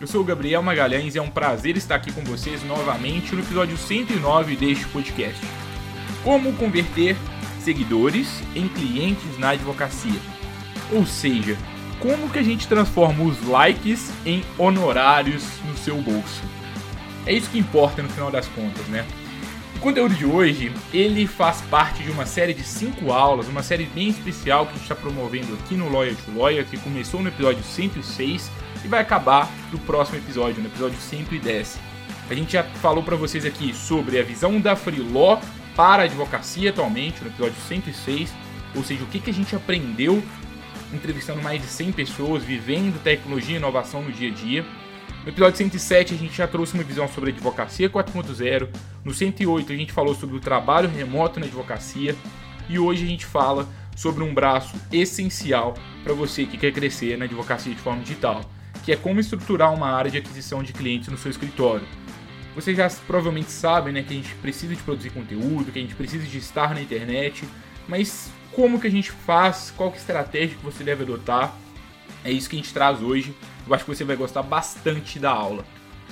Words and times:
Eu 0.00 0.06
sou 0.06 0.22
o 0.22 0.24
Gabriel 0.24 0.62
Magalhães 0.62 1.14
e 1.14 1.18
é 1.18 1.22
um 1.22 1.28
prazer 1.28 1.76
estar 1.76 1.96
aqui 1.96 2.10
com 2.10 2.22
vocês 2.22 2.64
novamente 2.64 3.34
no 3.34 3.42
episódio 3.42 3.76
109 3.76 4.56
deste 4.56 4.86
podcast. 4.86 5.38
Como 6.24 6.54
converter 6.54 7.14
seguidores 7.58 8.42
em 8.54 8.66
clientes 8.66 9.38
na 9.38 9.50
advocacia? 9.50 10.18
Ou 10.90 11.04
seja, 11.04 11.54
como 11.98 12.30
que 12.30 12.38
a 12.38 12.42
gente 12.42 12.66
transforma 12.66 13.24
os 13.24 13.46
likes 13.46 14.10
em 14.24 14.42
honorários 14.56 15.44
no 15.68 15.76
seu 15.76 16.00
bolso? 16.00 16.42
É 17.26 17.34
isso 17.34 17.50
que 17.50 17.58
importa 17.58 18.02
no 18.02 18.08
final 18.08 18.30
das 18.30 18.48
contas, 18.48 18.86
né? 18.86 19.06
O 19.76 19.80
conteúdo 19.80 20.14
de 20.14 20.24
hoje, 20.24 20.72
ele 20.94 21.26
faz 21.26 21.60
parte 21.60 22.02
de 22.02 22.10
uma 22.10 22.24
série 22.24 22.54
de 22.54 22.64
cinco 22.64 23.12
aulas, 23.12 23.48
uma 23.48 23.62
série 23.62 23.84
bem 23.84 24.08
especial 24.08 24.64
que 24.64 24.70
a 24.70 24.74
gente 24.76 24.82
está 24.84 24.94
promovendo 24.94 25.52
aqui 25.62 25.74
no 25.74 25.92
Lawyer 25.92 26.16
to 26.16 26.38
Lawyer, 26.38 26.64
que 26.64 26.78
começou 26.78 27.20
no 27.20 27.28
episódio 27.28 27.62
106 27.62 28.50
e 28.84 28.88
vai 28.88 29.00
acabar 29.00 29.50
no 29.72 29.78
próximo 29.78 30.18
episódio, 30.18 30.62
no 30.62 30.68
episódio 30.68 30.98
110. 30.98 31.78
A 32.28 32.34
gente 32.34 32.52
já 32.52 32.62
falou 32.62 33.02
para 33.02 33.16
vocês 33.16 33.44
aqui 33.44 33.74
sobre 33.74 34.18
a 34.18 34.22
visão 34.22 34.60
da 34.60 34.76
Freeló 34.76 35.38
para 35.74 36.02
a 36.02 36.04
advocacia 36.04 36.70
atualmente, 36.70 37.22
no 37.22 37.28
episódio 37.28 37.56
106, 37.68 38.32
ou 38.74 38.84
seja, 38.84 39.02
o 39.02 39.06
que, 39.06 39.18
que 39.18 39.30
a 39.30 39.34
gente 39.34 39.54
aprendeu 39.56 40.22
entrevistando 40.92 41.42
mais 41.42 41.60
de 41.60 41.68
100 41.68 41.92
pessoas, 41.92 42.42
vivendo 42.42 43.02
tecnologia 43.02 43.54
e 43.54 43.58
inovação 43.58 44.02
no 44.02 44.12
dia 44.12 44.30
a 44.30 44.34
dia. 44.34 44.64
No 45.24 45.28
episódio 45.28 45.56
107 45.56 46.14
a 46.14 46.16
gente 46.16 46.34
já 46.34 46.46
trouxe 46.46 46.74
uma 46.74 46.82
visão 46.82 47.06
sobre 47.08 47.30
a 47.30 47.32
advocacia 47.32 47.88
4.0. 47.88 48.68
No 49.04 49.12
108 49.12 49.72
a 49.72 49.76
gente 49.76 49.92
falou 49.92 50.14
sobre 50.14 50.36
o 50.36 50.40
trabalho 50.40 50.88
remoto 50.88 51.38
na 51.38 51.46
advocacia. 51.46 52.16
E 52.68 52.78
hoje 52.78 53.04
a 53.04 53.06
gente 53.06 53.26
fala 53.26 53.68
sobre 53.94 54.24
um 54.24 54.32
braço 54.32 54.76
essencial 54.92 55.74
para 56.02 56.14
você 56.14 56.46
que 56.46 56.56
quer 56.56 56.72
crescer 56.72 57.18
na 57.18 57.24
advocacia 57.24 57.74
de 57.74 57.80
forma 57.80 58.02
digital 58.02 58.40
que 58.84 58.92
é 58.92 58.96
como 58.96 59.20
estruturar 59.20 59.72
uma 59.72 59.90
área 59.90 60.10
de 60.10 60.18
aquisição 60.18 60.62
de 60.62 60.72
clientes 60.72 61.08
no 61.08 61.18
seu 61.18 61.30
escritório. 61.30 61.86
Vocês 62.54 62.76
já 62.76 62.90
provavelmente 63.06 63.50
sabem 63.50 63.92
né, 63.92 64.02
que 64.02 64.12
a 64.12 64.16
gente 64.16 64.34
precisa 64.36 64.74
de 64.74 64.82
produzir 64.82 65.10
conteúdo, 65.10 65.70
que 65.70 65.78
a 65.78 65.82
gente 65.82 65.94
precisa 65.94 66.26
de 66.26 66.38
estar 66.38 66.74
na 66.74 66.82
internet, 66.82 67.44
mas 67.86 68.30
como 68.52 68.80
que 68.80 68.86
a 68.86 68.90
gente 68.90 69.10
faz, 69.10 69.72
qual 69.76 69.90
que 69.90 69.96
é 69.96 69.98
a 69.98 70.02
estratégia 70.02 70.56
que 70.56 70.64
você 70.64 70.82
deve 70.82 71.04
adotar, 71.04 71.54
é 72.24 72.30
isso 72.30 72.48
que 72.50 72.56
a 72.56 72.58
gente 72.58 72.72
traz 72.72 73.00
hoje. 73.00 73.34
Eu 73.66 73.74
acho 73.74 73.84
que 73.84 73.94
você 73.94 74.04
vai 74.04 74.16
gostar 74.16 74.42
bastante 74.42 75.18
da 75.18 75.30
aula. 75.30 75.64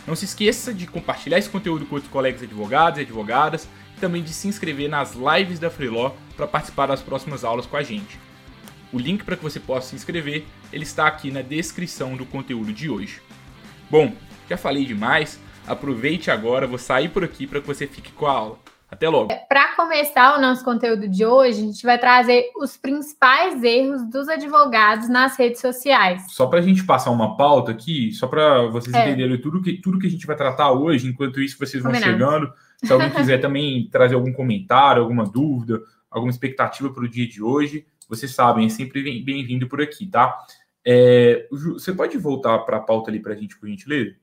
Não 0.07 0.15
se 0.15 0.25
esqueça 0.25 0.73
de 0.73 0.87
compartilhar 0.87 1.39
esse 1.39 1.51
conteúdo 1.51 1.85
com 1.85 1.97
outros 1.97 2.11
colegas 2.11 2.43
advogados 2.43 2.99
e 2.99 3.03
advogadas 3.03 3.69
e 3.97 4.01
também 4.01 4.23
de 4.23 4.33
se 4.33 4.49
inscrever 4.49 4.89
nas 4.89 5.15
lives 5.15 5.59
da 5.59 5.69
Freeló 5.69 6.13
para 6.37 6.47
participar 6.47 6.87
das 6.87 7.03
próximas 7.03 7.45
aulas 7.45 7.67
com 7.67 7.77
a 7.77 7.83
gente. 7.83 8.19
O 8.93 8.99
link 8.99 9.25
para 9.25 9.37
que 9.37 9.43
você 9.43 9.61
possa 9.61 9.91
se 9.91 9.97
inscrever, 9.97 10.45
ele 10.73 10.85
está 10.85 11.07
aqui 11.07 11.31
na 11.31 11.43
descrição 11.43 12.17
do 12.17 12.25
conteúdo 12.25 12.73
de 12.73 12.89
hoje. 12.89 13.21
Bom, 13.91 14.13
já 14.49 14.57
falei 14.57 14.85
demais, 14.85 15.39
aproveite 15.67 16.31
agora, 16.31 16.67
vou 16.67 16.79
sair 16.79 17.09
por 17.09 17.23
aqui 17.23 17.47
para 17.47 17.61
que 17.61 17.67
você 17.67 17.87
fique 17.87 18.13
com 18.13 18.27
a 18.27 18.33
aula. 18.33 18.59
Até 18.91 19.07
logo. 19.07 19.29
Para 19.47 19.77
começar 19.77 20.39
o 20.39 20.41
nosso 20.41 20.65
conteúdo 20.65 21.07
de 21.07 21.25
hoje, 21.25 21.61
a 21.61 21.67
gente 21.67 21.85
vai 21.85 21.99
trazer 21.99 22.51
os 22.57 22.75
principais 22.75 23.63
erros 23.63 24.03
dos 24.09 24.31
advogados 24.31 25.11
nas 25.11 25.37
redes 25.37 25.61
sociais. 25.61 26.25
Só 26.31 26.47
para 26.47 26.61
a 26.61 26.63
gente 26.63 26.83
passar 26.85 27.11
uma 27.11 27.37
pauta 27.37 27.71
aqui, 27.71 28.11
só 28.13 28.27
para 28.27 28.63
vocês 28.69 28.95
é. 28.95 29.07
entenderem 29.07 29.39
tudo 29.39 29.61
que, 29.61 29.75
tudo 29.75 29.99
que 29.99 30.07
a 30.07 30.11
gente 30.11 30.27
vai 30.27 30.35
tratar 30.35 30.73
hoje, 30.73 31.07
enquanto 31.07 31.39
isso 31.39 31.59
vocês 31.59 31.83
vão 31.83 31.93
Combinado. 31.93 32.13
chegando. 32.13 32.53
Se 32.83 32.91
alguém 32.91 33.11
quiser 33.11 33.39
também 33.39 33.89
trazer 33.91 34.15
algum 34.15 34.33
comentário, 34.33 35.03
alguma 35.03 35.25
dúvida, 35.25 35.83
alguma 36.11 36.31
expectativa 36.31 36.91
para 36.93 37.05
o 37.05 37.09
dia 37.09 37.29
de 37.29 37.43
hoje, 37.43 37.87
vocês 38.09 38.35
sabem, 38.35 38.67
é 38.67 38.69
sempre 38.69 39.03
bem-vindo 39.23 39.69
por 39.69 39.81
aqui, 39.81 40.07
tá? 40.07 40.37
É, 40.85 41.47
você 41.51 41.93
pode 41.93 42.17
voltar 42.17 42.59
para 42.61 42.79
a 42.79 42.81
pauta 42.81 43.11
ali 43.11 43.21
para 43.21 43.35
a 43.35 43.37
gente, 43.37 43.59
por 43.59 43.69
gentileza? 43.69 44.15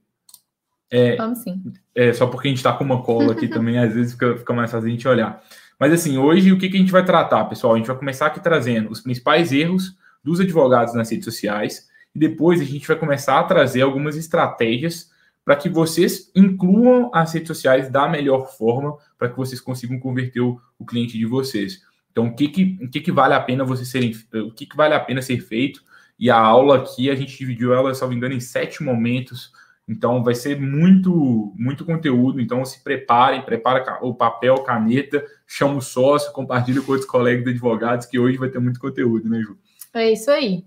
É, 0.90 1.16
Vamos 1.16 1.40
sim. 1.40 1.62
É, 1.94 2.13
só 2.13 2.28
porque 2.28 2.47
a 2.47 2.50
gente 2.50 2.57
está 2.57 2.73
com 2.73 2.84
uma 2.84 3.03
cola 3.03 3.34
aqui 3.34 3.47
também, 3.50 3.78
às 3.78 3.94
vezes 3.94 4.13
fica, 4.13 4.38
fica, 4.38 4.53
mais 4.53 4.72
fácil 4.72 4.88
a 4.88 4.91
gente 4.91 5.07
olhar. 5.07 5.44
Mas 5.79 5.94
assim, 5.94 6.18
hoje 6.18 6.51
o 6.51 6.57
que, 6.57 6.69
que 6.69 6.78
a 6.78 6.79
gente 6.79 6.91
vai 6.91 7.03
tratar, 7.03 7.46
pessoal? 7.46 7.73
A 7.73 7.78
gente 7.78 7.88
vai 7.88 7.97
começar 7.97 8.28
aqui 8.28 8.40
trazendo 8.40 8.90
os 8.90 9.02
principais 9.02 9.52
erros 9.52 9.96
dos 10.23 10.40
advogados 10.40 10.94
nas 10.94 11.12
redes 11.12 11.25
sociais 11.25 11.88
e 12.16 12.19
depois 12.19 12.62
a 12.62 12.63
gente 12.63 12.88
vai 12.88 12.96
começar 12.96 13.40
a 13.40 13.44
trazer 13.44 13.81
algumas 13.81 14.16
estratégias 14.16 15.12
para 15.46 15.56
que 15.56 15.70
vocês 15.70 16.32
incluam 16.36 17.12
as 17.14 17.32
redes 17.32 17.48
sociais 17.48 17.88
da 17.90 18.10
melhor 18.10 18.48
forma 18.58 18.98
para 19.18 19.30
que 19.30 19.38
vocês 19.38 19.62
consigam 19.62 20.00
converter 20.00 20.42
o, 20.42 20.60
o 20.80 20.86
cliente 20.86 21.20
de 21.20 21.26
vocês. 21.26 21.82
Então, 22.12 22.28
o 22.28 22.36
que 22.36 22.48
que, 22.48 22.80
o 22.82 22.90
que, 22.90 23.00
que 23.00 23.12
vale 23.12 23.36
a 23.36 23.40
pena 23.40 23.64
você 23.64 23.86
serem, 23.86 24.12
o 24.34 24.52
que, 24.52 24.66
que 24.66 24.76
vale 24.76 24.96
a 24.96 25.00
pena 25.00 25.22
ser 25.22 25.40
feito? 25.40 25.84
E 26.18 26.32
a 26.32 26.38
aula 26.38 26.78
aqui 26.78 27.12
a 27.12 27.16
gente 27.16 27.38
dividiu 27.38 27.74
ela, 27.74 27.94
se 27.94 28.02
não 28.02 28.10
me 28.10 28.16
engano, 28.16 28.34
em 28.34 28.40
sete 28.40 28.82
momentos. 28.82 29.52
Então, 29.88 30.24
vai 30.24 30.34
ser 30.34 30.60
muito, 30.60 31.54
muito 31.56 31.86
conteúdo. 31.86 32.42
Então, 32.42 32.66
se 32.66 32.84
preparem, 32.84 33.44
prepara 33.44 34.00
o 34.02 34.16
papel, 34.16 34.56
caneta, 34.64 35.24
chama 35.46 35.76
o 35.76 35.82
sócio, 35.82 36.32
compartilha 36.32 36.82
com 36.82 36.94
outros 36.94 37.10
colegas 37.10 37.44
de 37.44 37.52
advogados, 37.52 38.08
que 38.08 38.18
hoje 38.18 38.38
vai 38.38 38.50
ter 38.50 38.60
muito 38.60 38.80
conteúdo, 38.80 39.30
né, 39.30 39.42
Ju? 39.42 39.58
É 39.94 40.12
isso 40.12 40.32
aí. 40.32 40.64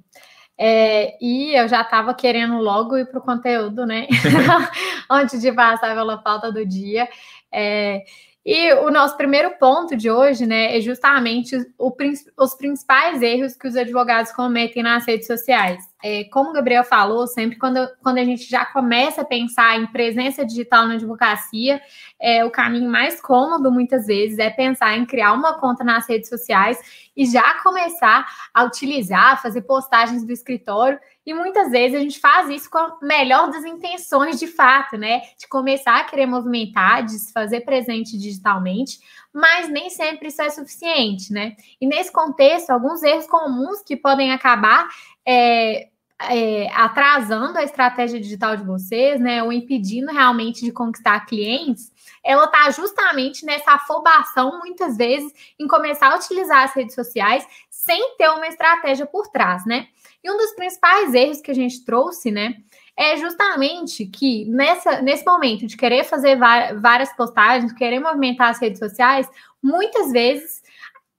É, 0.61 1.17
e 1.21 1.55
eu 1.55 1.69
já 1.69 1.83
estava 1.83 2.13
querendo 2.13 2.59
logo 2.59 2.97
ir 2.97 3.07
para 3.07 3.21
o 3.21 3.23
conteúdo, 3.23 3.87
né? 3.87 4.09
Antes 5.09 5.41
de 5.41 5.53
passar 5.53 5.95
pela 5.95 6.19
pauta 6.19 6.51
do 6.51 6.67
dia. 6.67 7.09
É, 7.53 8.03
e 8.45 8.73
o 8.73 8.91
nosso 8.91 9.15
primeiro 9.17 9.51
ponto 9.59 9.95
de 9.95 10.11
hoje, 10.11 10.47
né, 10.47 10.77
é 10.77 10.81
justamente 10.81 11.55
o, 11.79 11.95
os 12.39 12.55
principais 12.55 13.21
erros 13.21 13.55
que 13.55 13.69
os 13.69 13.77
advogados 13.77 14.33
cometem 14.33 14.83
nas 14.83 15.07
redes 15.07 15.27
sociais. 15.27 15.85
É, 16.03 16.25
como 16.25 16.51
o 16.51 16.53
Gabriel 16.53 16.85
falou, 16.85 17.27
sempre 17.27 17.59
quando, 17.59 17.89
quando 18.03 18.19
a 18.19 18.25
gente 18.25 18.49
já 18.49 18.65
começa 18.65 19.23
a 19.23 19.25
pensar 19.25 19.79
em 19.79 19.87
presença 19.87 20.45
digital 20.45 20.87
na 20.87 20.95
advocacia, 20.95 21.81
é, 22.21 22.45
o 22.45 22.51
caminho 22.51 22.91
mais 22.91 23.21
cômodo, 23.21 23.71
muitas 23.71 24.07
vezes, 24.07 24.39
é 24.39 24.49
pensar 24.49 24.97
em 24.97 25.05
criar 25.05 25.33
uma 25.33 25.59
conta 25.59 25.83
nas 25.83 26.09
redes 26.09 26.29
sociais 26.29 26.79
e 27.17 27.27
já 27.27 27.55
começar 27.63 28.25
a 28.55 28.65
utilizar, 28.65 29.43
fazer 29.43 29.63
postagens 29.63 30.25
do 30.25 30.33
escritório 30.33 30.99
e 31.29 31.35
muitas 31.35 31.71
vezes 31.71 31.95
a 31.95 32.01
gente 32.01 32.19
faz 32.19 32.49
isso 32.49 32.71
com 32.71 32.79
a 32.79 32.97
melhor 33.03 33.51
das 33.51 33.63
intenções 33.63 34.39
de 34.39 34.47
fato, 34.47 34.97
né? 34.97 35.21
De 35.39 35.47
começar 35.47 36.01
a 36.01 36.05
querer 36.05 36.25
movimentar, 36.25 37.05
de 37.05 37.19
se 37.19 37.35
fazer 37.35 37.61
presente 37.61 38.17
digitalmente, 38.17 38.99
mas 39.31 39.69
nem 39.69 39.91
sempre 39.91 40.29
isso 40.29 40.41
é 40.41 40.49
suficiente, 40.49 41.31
né? 41.31 41.55
E 41.79 41.87
nesse 41.87 42.11
contexto, 42.11 42.71
alguns 42.71 43.03
erros 43.03 43.27
comuns 43.27 43.83
que 43.83 43.95
podem 43.95 44.33
acabar 44.33 44.89
é, 45.31 45.89
é, 46.31 46.73
atrasando 46.73 47.59
a 47.59 47.63
estratégia 47.63 48.19
digital 48.19 48.57
de 48.57 48.65
vocês, 48.65 49.21
né? 49.21 49.43
Ou 49.43 49.53
impedindo 49.53 50.11
realmente 50.11 50.65
de 50.65 50.73
conquistar 50.73 51.27
clientes, 51.27 51.93
ela 52.25 52.45
está 52.45 52.71
justamente 52.71 53.45
nessa 53.45 53.73
afobação, 53.73 54.59
muitas 54.59 54.97
vezes, 54.97 55.31
em 55.59 55.69
começar 55.69 56.11
a 56.11 56.17
utilizar 56.17 56.65
as 56.65 56.75
redes 56.75 56.95
sociais 56.95 57.47
sem 57.69 58.17
ter 58.17 58.31
uma 58.31 58.49
estratégia 58.49 59.05
por 59.05 59.29
trás, 59.29 59.67
né? 59.67 59.89
E 60.25 60.31
um 60.31 60.37
dos 60.39 60.53
principais 60.53 61.13
erros 61.13 61.43
que 61.43 61.51
a 61.51 61.55
gente 61.55 61.85
trouxe, 61.85 62.31
né, 62.31 62.55
é 62.97 63.17
justamente 63.17 64.05
que 64.07 64.45
nessa, 64.47 65.01
nesse 65.01 65.25
momento 65.25 65.67
de 65.67 65.77
querer 65.77 66.03
fazer 66.03 66.37
várias 66.37 67.15
postagens, 67.15 67.73
querer 67.73 68.01
movimentar 68.01 68.49
as 68.49 68.61
redes 68.61 68.81
sociais, 68.81 69.29
muitas 69.63 70.11
vezes 70.11 70.61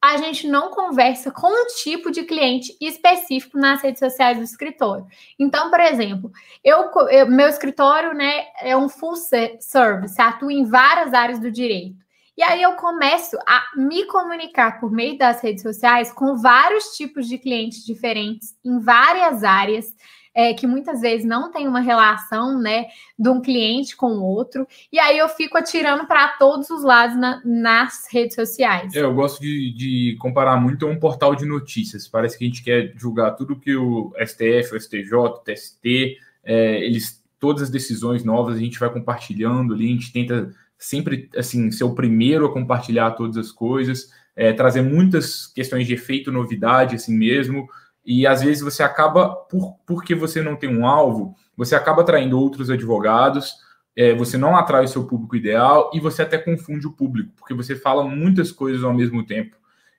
a 0.01 0.17
gente 0.17 0.47
não 0.47 0.71
conversa 0.71 1.29
com 1.29 1.47
um 1.47 1.67
tipo 1.83 2.09
de 2.09 2.23
cliente 2.23 2.75
específico 2.79 3.57
nas 3.57 3.81
redes 3.81 3.99
sociais 3.99 4.37
do 4.37 4.43
escritório. 4.43 5.05
Então, 5.37 5.69
por 5.69 5.79
exemplo, 5.79 6.31
eu, 6.63 6.89
eu 7.09 7.27
meu 7.27 7.49
escritório 7.49 8.13
né, 8.13 8.45
é 8.61 8.77
um 8.77 8.87
full 8.87 9.15
service, 9.15 10.21
atua 10.21 10.53
em 10.53 10.63
várias 10.63 11.13
áreas 11.13 11.39
do 11.39 11.51
direito. 11.51 11.97
E 12.37 12.41
aí 12.41 12.61
eu 12.61 12.71
começo 12.75 13.37
a 13.45 13.65
me 13.75 14.05
comunicar 14.05 14.79
por 14.79 14.89
meio 14.89 15.17
das 15.17 15.41
redes 15.41 15.61
sociais 15.61 16.13
com 16.13 16.37
vários 16.37 16.95
tipos 16.95 17.27
de 17.27 17.37
clientes 17.37 17.85
diferentes, 17.85 18.55
em 18.63 18.79
várias 18.79 19.43
áreas, 19.43 19.93
é, 20.33 20.53
que 20.53 20.67
muitas 20.67 21.01
vezes 21.01 21.25
não 21.25 21.51
tem 21.51 21.67
uma 21.67 21.79
relação, 21.79 22.59
né, 22.59 22.85
de 23.17 23.29
um 23.29 23.41
cliente 23.41 23.95
com 23.95 24.11
o 24.11 24.23
outro. 24.23 24.67
E 24.91 24.99
aí 24.99 25.17
eu 25.17 25.27
fico 25.29 25.57
atirando 25.57 26.05
para 26.05 26.29
todos 26.37 26.69
os 26.69 26.83
lados 26.83 27.17
na, 27.17 27.41
nas 27.43 28.07
redes 28.11 28.35
sociais. 28.35 28.95
É, 28.95 29.01
eu 29.01 29.13
gosto 29.13 29.41
de, 29.41 29.73
de, 29.73 30.17
comparar 30.19 30.57
muito 30.57 30.85
a 30.85 30.89
um 30.89 30.99
portal 30.99 31.35
de 31.35 31.45
notícias. 31.45 32.07
Parece 32.07 32.37
que 32.37 32.45
a 32.45 32.47
gente 32.47 32.63
quer 32.63 32.93
julgar 32.95 33.31
tudo 33.31 33.59
que 33.59 33.75
o 33.75 34.13
STF, 34.25 34.75
o 34.75 34.79
STJ, 34.79 35.13
o 35.13 35.29
TST, 35.39 36.17
é, 36.43 36.83
eles 36.85 37.19
todas 37.39 37.63
as 37.63 37.69
decisões 37.69 38.23
novas 38.23 38.57
a 38.57 38.59
gente 38.59 38.79
vai 38.79 38.91
compartilhando 38.91 39.73
ali, 39.73 39.85
a 39.85 39.93
gente 39.93 40.11
tenta 40.11 40.53
sempre 40.77 41.29
assim 41.35 41.71
ser 41.71 41.85
o 41.85 41.95
primeiro 41.95 42.45
a 42.45 42.53
compartilhar 42.53 43.11
todas 43.11 43.37
as 43.37 43.51
coisas, 43.51 44.11
é, 44.35 44.53
trazer 44.53 44.81
muitas 44.81 45.47
questões 45.47 45.87
de 45.87 45.93
efeito, 45.93 46.31
novidade, 46.31 46.95
assim 46.95 47.17
mesmo. 47.17 47.67
E 48.11 48.25
às 48.25 48.41
vezes 48.41 48.63
você 48.63 48.81
acaba, 48.81 49.29
por, 49.29 49.75
porque 49.85 50.15
você 50.15 50.41
não 50.41 50.55
tem 50.55 50.75
um 50.75 50.83
alvo, 50.83 51.35
você 51.55 51.75
acaba 51.75 52.01
atraindo 52.01 52.39
outros 52.39 52.71
advogados, 52.71 53.53
é, 53.95 54.15
você 54.15 54.35
não 54.35 54.55
atrai 54.55 54.85
o 54.85 54.87
seu 54.87 55.05
público 55.05 55.35
ideal 55.35 55.91
e 55.93 55.99
você 55.99 56.23
até 56.23 56.39
confunde 56.39 56.87
o 56.87 56.91
público, 56.91 57.31
porque 57.37 57.53
você 57.53 57.75
fala 57.75 58.03
muitas 58.03 58.51
coisas 58.51 58.83
ao 58.83 58.95
mesmo 58.95 59.23
tempo. 59.23 59.55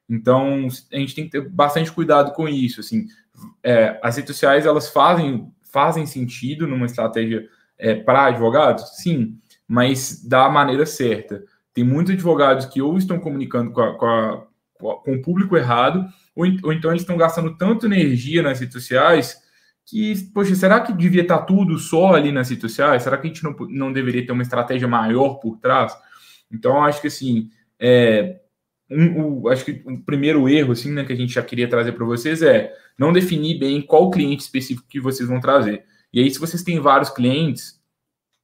Então, 0.08 0.66
a 0.92 0.96
gente 0.96 1.14
tem 1.14 1.24
que 1.26 1.30
ter 1.30 1.48
bastante 1.48 1.92
cuidado 1.92 2.32
com 2.32 2.48
isso. 2.48 2.80
Assim, 2.80 3.06
é, 3.62 3.96
as 4.02 4.16
redes 4.16 4.34
sociais 4.34 4.66
elas 4.66 4.88
fazem, 4.88 5.48
fazem 5.62 6.04
sentido 6.04 6.66
numa 6.66 6.86
estratégia 6.86 7.48
é, 7.78 7.94
para 7.94 8.24
advogados, 8.24 8.96
sim, 8.96 9.38
mas 9.68 10.20
da 10.24 10.50
maneira 10.50 10.84
certa. 10.84 11.44
Tem 11.72 11.84
muitos 11.84 12.14
advogados 12.14 12.66
que 12.66 12.82
ou 12.82 12.98
estão 12.98 13.20
comunicando 13.20 13.70
com, 13.70 13.80
a, 13.80 13.96
com, 13.96 14.06
a, 14.06 14.96
com 14.96 15.12
o 15.12 15.22
público 15.22 15.56
errado, 15.56 16.04
ou, 16.34 16.46
então 16.72 16.90
eles 16.90 17.02
estão 17.02 17.16
gastando 17.16 17.56
tanto 17.56 17.86
energia 17.86 18.42
nas 18.42 18.60
redes 18.60 18.74
sociais 18.74 19.36
que, 19.86 20.14
poxa, 20.32 20.54
será 20.54 20.80
que 20.80 20.92
devia 20.92 21.22
estar 21.22 21.42
tudo 21.42 21.78
só 21.78 22.14
ali 22.14 22.30
nas 22.30 22.48
redes 22.48 22.62
sociais? 22.62 23.02
Será 23.02 23.16
que 23.18 23.26
a 23.26 23.30
gente 23.30 23.42
não, 23.42 23.54
não 23.68 23.92
deveria 23.92 24.24
ter 24.24 24.32
uma 24.32 24.42
estratégia 24.42 24.86
maior 24.86 25.34
por 25.34 25.58
trás? 25.58 25.96
Então, 26.50 26.84
acho 26.84 27.00
que 27.00 27.08
assim, 27.08 27.50
é, 27.78 28.40
um, 28.90 29.48
acho 29.48 29.64
que 29.64 29.82
o 29.84 29.98
primeiro 29.98 30.48
erro 30.48 30.72
assim, 30.72 30.92
né, 30.92 31.04
que 31.04 31.12
a 31.12 31.16
gente 31.16 31.32
já 31.32 31.42
queria 31.42 31.68
trazer 31.68 31.92
para 31.92 32.04
vocês 32.04 32.42
é 32.42 32.72
não 32.98 33.12
definir 33.12 33.58
bem 33.58 33.80
qual 33.80 34.10
cliente 34.10 34.42
específico 34.42 34.88
que 34.88 35.00
vocês 35.00 35.28
vão 35.28 35.40
trazer. 35.40 35.84
E 36.12 36.20
aí, 36.20 36.30
se 36.30 36.38
vocês 36.38 36.62
têm 36.62 36.80
vários 36.80 37.10
clientes, 37.10 37.80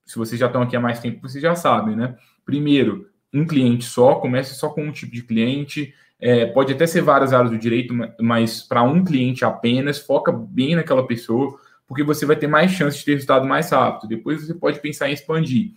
se 0.05 0.17
vocês 0.17 0.39
já 0.39 0.47
estão 0.47 0.63
aqui 0.63 0.77
há 0.77 0.81
mais 0.81 1.01
tempo, 1.01 1.21
vocês 1.21 1.43
já 1.43 1.55
sabem, 1.55 1.97
né? 1.97 2.17
Primeiro, 2.45 3.11
um 3.33 3.45
cliente 3.45 3.85
só, 3.85 4.15
comece 4.17 4.55
só 4.55 4.69
com 4.69 4.85
um 4.85 4.93
tipo 4.93 5.13
de 5.13 5.23
cliente, 5.23 5.93
é, 6.19 6.47
pode 6.47 6.73
até 6.73 6.87
ser 6.87 7.03
várias 7.03 7.33
áreas 7.33 7.51
do 7.51 7.59
direito, 7.59 7.95
mas 8.21 8.63
para 8.63 8.83
um 8.83 9.05
cliente 9.05 9.45
apenas, 9.45 9.99
foca 9.99 10.33
bem 10.33 10.75
naquela 10.75 11.07
pessoa, 11.07 11.59
porque 11.87 12.03
você 12.03 12.25
vai 12.25 12.37
ter 12.37 12.47
mais 12.47 12.71
chance 12.71 12.99
de 12.99 13.05
ter 13.05 13.15
resultado 13.15 13.47
mais 13.47 13.71
rápido. 13.71 14.09
Depois 14.09 14.45
você 14.45 14.55
pode 14.55 14.81
pensar 14.81 15.09
em 15.09 15.13
expandir. 15.13 15.73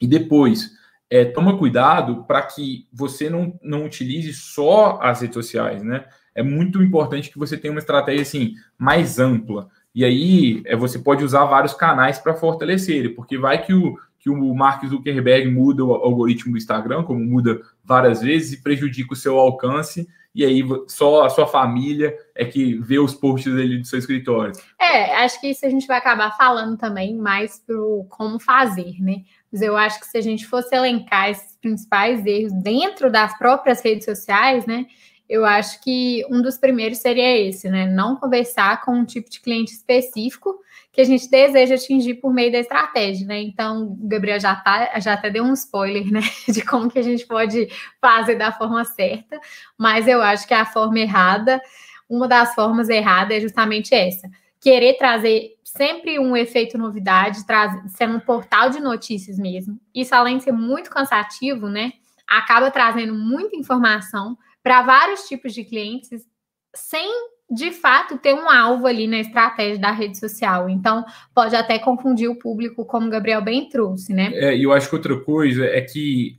E 0.00 0.06
depois, 0.06 0.70
é, 1.10 1.24
toma 1.24 1.58
cuidado 1.58 2.24
para 2.24 2.42
que 2.42 2.86
você 2.92 3.30
não, 3.30 3.58
não 3.62 3.84
utilize 3.84 4.32
só 4.32 4.98
as 5.00 5.20
redes 5.20 5.34
sociais, 5.34 5.82
né? 5.82 6.04
É 6.34 6.42
muito 6.42 6.82
importante 6.82 7.30
que 7.30 7.38
você 7.38 7.56
tenha 7.56 7.72
uma 7.72 7.80
estratégia 7.80 8.22
assim 8.22 8.54
mais 8.78 9.18
ampla. 9.18 9.68
E 9.94 10.04
aí 10.04 10.62
é, 10.66 10.76
você 10.76 10.98
pode 10.98 11.24
usar 11.24 11.44
vários 11.46 11.74
canais 11.74 12.18
para 12.18 12.34
fortalecer 12.34 12.96
ele, 12.96 13.08
porque 13.10 13.36
vai 13.36 13.64
que 13.64 13.74
o, 13.74 13.98
que 14.18 14.28
o 14.28 14.54
Mark 14.54 14.84
Zuckerberg 14.86 15.48
muda 15.50 15.84
o 15.84 15.92
algoritmo 15.92 16.52
do 16.52 16.58
Instagram, 16.58 17.04
como 17.04 17.20
muda 17.20 17.60
várias 17.84 18.20
vezes, 18.20 18.52
e 18.52 18.62
prejudica 18.62 19.12
o 19.12 19.16
seu 19.16 19.38
alcance, 19.38 20.08
e 20.34 20.44
aí 20.44 20.62
só 20.86 21.24
a 21.24 21.30
sua 21.30 21.46
família 21.46 22.16
é 22.34 22.44
que 22.44 22.74
vê 22.80 22.98
os 22.98 23.14
posts 23.14 23.52
dele 23.54 23.78
do 23.78 23.86
seu 23.86 23.98
escritório. 23.98 24.52
É, 24.80 25.16
acho 25.16 25.40
que 25.40 25.48
isso 25.48 25.64
a 25.64 25.70
gente 25.70 25.86
vai 25.86 25.98
acabar 25.98 26.36
falando 26.36 26.76
também 26.76 27.16
mais 27.16 27.62
pro 27.64 28.06
como 28.08 28.38
fazer, 28.38 29.00
né? 29.00 29.22
Mas 29.50 29.62
eu 29.62 29.76
acho 29.76 29.98
que 29.98 30.06
se 30.06 30.18
a 30.18 30.20
gente 30.20 30.46
fosse 30.46 30.74
elencar 30.74 31.30
esses 31.30 31.56
principais 31.56 32.24
erros 32.26 32.52
dentro 32.62 33.10
das 33.10 33.36
próprias 33.38 33.82
redes 33.82 34.04
sociais, 34.04 34.66
né? 34.66 34.86
eu 35.28 35.44
acho 35.44 35.82
que 35.82 36.24
um 36.30 36.40
dos 36.40 36.56
primeiros 36.56 36.98
seria 36.98 37.38
esse, 37.38 37.68
né? 37.68 37.86
Não 37.86 38.16
conversar 38.16 38.82
com 38.82 38.92
um 38.92 39.04
tipo 39.04 39.28
de 39.28 39.40
cliente 39.40 39.72
específico 39.72 40.58
que 40.98 41.02
a 41.02 41.04
gente 41.04 41.30
deseja 41.30 41.76
atingir 41.76 42.14
por 42.14 42.34
meio 42.34 42.50
da 42.50 42.58
estratégia, 42.58 43.24
né? 43.24 43.40
Então, 43.40 43.84
o 43.84 44.08
Gabriel 44.08 44.40
já, 44.40 44.56
tá, 44.56 44.98
já 44.98 45.12
até 45.12 45.30
deu 45.30 45.44
um 45.44 45.52
spoiler, 45.52 46.10
né? 46.10 46.18
De 46.52 46.64
como 46.64 46.90
que 46.90 46.98
a 46.98 47.02
gente 47.02 47.24
pode 47.24 47.68
fazer 48.00 48.34
da 48.34 48.50
forma 48.50 48.84
certa, 48.84 49.38
mas 49.78 50.08
eu 50.08 50.20
acho 50.20 50.48
que 50.48 50.52
a 50.52 50.66
forma 50.66 50.98
errada, 50.98 51.62
uma 52.10 52.26
das 52.26 52.52
formas 52.52 52.88
erradas 52.88 53.36
é 53.36 53.40
justamente 53.40 53.94
essa. 53.94 54.28
Querer 54.60 54.94
trazer 54.94 55.52
sempre 55.62 56.18
um 56.18 56.36
efeito 56.36 56.76
novidade, 56.76 57.46
trazer, 57.46 57.80
sendo 57.90 58.16
um 58.16 58.20
portal 58.20 58.68
de 58.68 58.80
notícias 58.80 59.38
mesmo. 59.38 59.78
Isso, 59.94 60.12
além 60.16 60.38
de 60.38 60.42
ser 60.42 60.52
muito 60.52 60.90
cansativo, 60.90 61.68
né? 61.68 61.92
Acaba 62.26 62.72
trazendo 62.72 63.14
muita 63.14 63.54
informação 63.54 64.36
para 64.64 64.82
vários 64.82 65.28
tipos 65.28 65.54
de 65.54 65.62
clientes 65.62 66.26
sem 66.74 67.08
de 67.50 67.72
fato 67.72 68.18
ter 68.18 68.34
um 68.34 68.50
alvo 68.50 68.86
ali 68.86 69.06
na 69.06 69.20
estratégia 69.20 69.78
da 69.78 69.90
rede 69.90 70.18
social. 70.18 70.68
Então, 70.68 71.04
pode 71.34 71.56
até 71.56 71.78
confundir 71.78 72.28
o 72.28 72.36
público, 72.36 72.84
como 72.84 73.06
o 73.06 73.10
Gabriel 73.10 73.42
bem 73.42 73.68
trouxe, 73.68 74.12
né? 74.12 74.30
É, 74.34 74.56
e 74.56 74.64
eu 74.64 74.72
acho 74.72 74.88
que 74.88 74.94
outra 74.94 75.18
coisa 75.20 75.64
é 75.64 75.80
que 75.80 76.38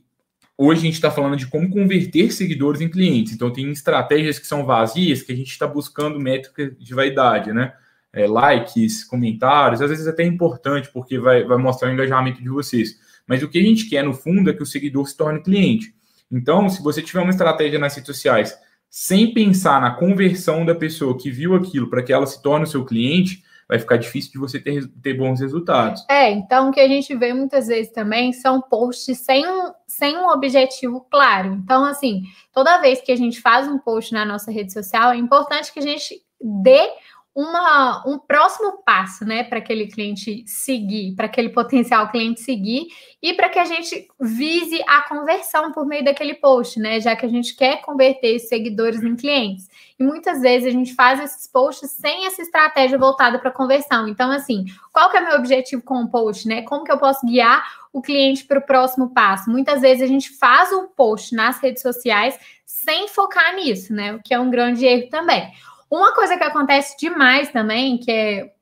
hoje 0.56 0.80
a 0.80 0.84
gente 0.84 0.94
está 0.94 1.10
falando 1.10 1.36
de 1.36 1.46
como 1.48 1.68
converter 1.68 2.30
seguidores 2.30 2.80
em 2.80 2.88
clientes. 2.88 3.32
Então, 3.32 3.52
tem 3.52 3.70
estratégias 3.70 4.38
que 4.38 4.46
são 4.46 4.64
vazias, 4.64 5.22
que 5.22 5.32
a 5.32 5.36
gente 5.36 5.50
está 5.50 5.66
buscando 5.66 6.20
métricas 6.20 6.76
de 6.78 6.94
vaidade, 6.94 7.52
né? 7.52 7.72
É, 8.12 8.26
likes, 8.26 9.04
comentários, 9.04 9.80
às 9.80 9.88
vezes 9.88 10.06
até 10.06 10.24
é 10.24 10.26
importante, 10.26 10.90
porque 10.92 11.18
vai, 11.18 11.44
vai 11.44 11.58
mostrar 11.58 11.88
o 11.88 11.92
engajamento 11.92 12.42
de 12.42 12.48
vocês. 12.48 12.98
Mas 13.26 13.42
o 13.42 13.48
que 13.48 13.58
a 13.58 13.62
gente 13.62 13.88
quer, 13.88 14.04
no 14.04 14.12
fundo, 14.12 14.50
é 14.50 14.52
que 14.52 14.62
o 14.62 14.66
seguidor 14.66 15.06
se 15.06 15.16
torne 15.16 15.42
cliente. 15.42 15.94
Então, 16.30 16.68
se 16.68 16.82
você 16.82 17.02
tiver 17.02 17.20
uma 17.20 17.30
estratégia 17.30 17.78
nas 17.78 17.94
redes 17.94 18.06
sociais 18.06 18.56
sem 18.90 19.32
pensar 19.32 19.80
na 19.80 19.92
conversão 19.92 20.66
da 20.66 20.74
pessoa 20.74 21.16
que 21.16 21.30
viu 21.30 21.54
aquilo 21.54 21.88
para 21.88 22.02
que 22.02 22.12
ela 22.12 22.26
se 22.26 22.42
torne 22.42 22.64
o 22.64 22.68
seu 22.68 22.84
cliente, 22.84 23.44
vai 23.68 23.78
ficar 23.78 23.98
difícil 23.98 24.32
de 24.32 24.38
você 24.38 24.58
ter, 24.58 24.84
ter 25.00 25.14
bons 25.14 25.40
resultados. 25.40 26.04
É, 26.10 26.28
então 26.32 26.68
o 26.68 26.72
que 26.72 26.80
a 26.80 26.88
gente 26.88 27.14
vê 27.14 27.32
muitas 27.32 27.68
vezes 27.68 27.92
também 27.92 28.32
são 28.32 28.60
posts 28.60 29.18
sem 29.18 29.46
um, 29.46 29.70
sem 29.86 30.16
um 30.16 30.28
objetivo 30.28 31.06
claro. 31.08 31.52
Então, 31.52 31.84
assim, 31.84 32.22
toda 32.52 32.80
vez 32.80 33.00
que 33.00 33.12
a 33.12 33.16
gente 33.16 33.40
faz 33.40 33.68
um 33.68 33.78
post 33.78 34.12
na 34.12 34.24
nossa 34.24 34.50
rede 34.50 34.72
social, 34.72 35.12
é 35.12 35.16
importante 35.16 35.72
que 35.72 35.78
a 35.78 35.82
gente 35.82 36.20
dê 36.40 36.90
uma, 37.34 38.02
um 38.06 38.18
próximo 38.18 38.82
passo, 38.84 39.24
né, 39.24 39.44
para 39.44 39.58
aquele 39.58 39.86
cliente 39.86 40.42
seguir, 40.46 41.14
para 41.14 41.26
aquele 41.26 41.50
potencial 41.50 42.10
cliente 42.10 42.40
seguir 42.40 42.88
e 43.22 43.32
para 43.34 43.48
que 43.48 43.58
a 43.58 43.64
gente 43.64 44.08
vise 44.20 44.82
a 44.86 45.02
conversão 45.02 45.70
por 45.70 45.86
meio 45.86 46.04
daquele 46.04 46.34
post, 46.34 46.80
né, 46.80 47.00
já 47.00 47.14
que 47.14 47.24
a 47.24 47.28
gente 47.28 47.54
quer 47.54 47.82
converter 47.82 48.38
seguidores 48.40 49.02
em 49.02 49.14
clientes. 49.14 49.68
E 49.98 50.02
muitas 50.02 50.40
vezes 50.40 50.66
a 50.66 50.70
gente 50.70 50.94
faz 50.94 51.20
esses 51.20 51.46
posts 51.46 51.90
sem 51.90 52.26
essa 52.26 52.42
estratégia 52.42 52.98
voltada 52.98 53.38
para 53.38 53.50
conversão. 53.50 54.08
Então, 54.08 54.30
assim, 54.30 54.64
qual 54.92 55.10
que 55.10 55.16
é 55.16 55.20
o 55.20 55.26
meu 55.26 55.36
objetivo 55.36 55.82
com 55.82 56.02
o 56.02 56.08
post, 56.08 56.48
né? 56.48 56.62
Como 56.62 56.84
que 56.84 56.90
eu 56.90 56.98
posso 56.98 57.24
guiar 57.26 57.62
o 57.92 58.00
cliente 58.00 58.44
para 58.44 58.58
o 58.58 58.62
próximo 58.62 59.10
passo? 59.10 59.50
Muitas 59.50 59.82
vezes 59.82 60.02
a 60.02 60.06
gente 60.06 60.30
faz 60.30 60.72
um 60.72 60.88
post 60.88 61.34
nas 61.34 61.60
redes 61.60 61.82
sociais 61.82 62.38
sem 62.64 63.08
focar 63.08 63.54
nisso, 63.54 63.92
né? 63.92 64.14
O 64.14 64.22
que 64.22 64.32
é 64.32 64.40
um 64.40 64.50
grande 64.50 64.86
erro 64.86 65.10
também. 65.10 65.52
Uma 65.90 66.14
coisa 66.14 66.36
que 66.36 66.44
acontece 66.44 66.96
demais 66.96 67.50
também, 67.50 67.98
que 67.98 68.10
é 68.10 68.52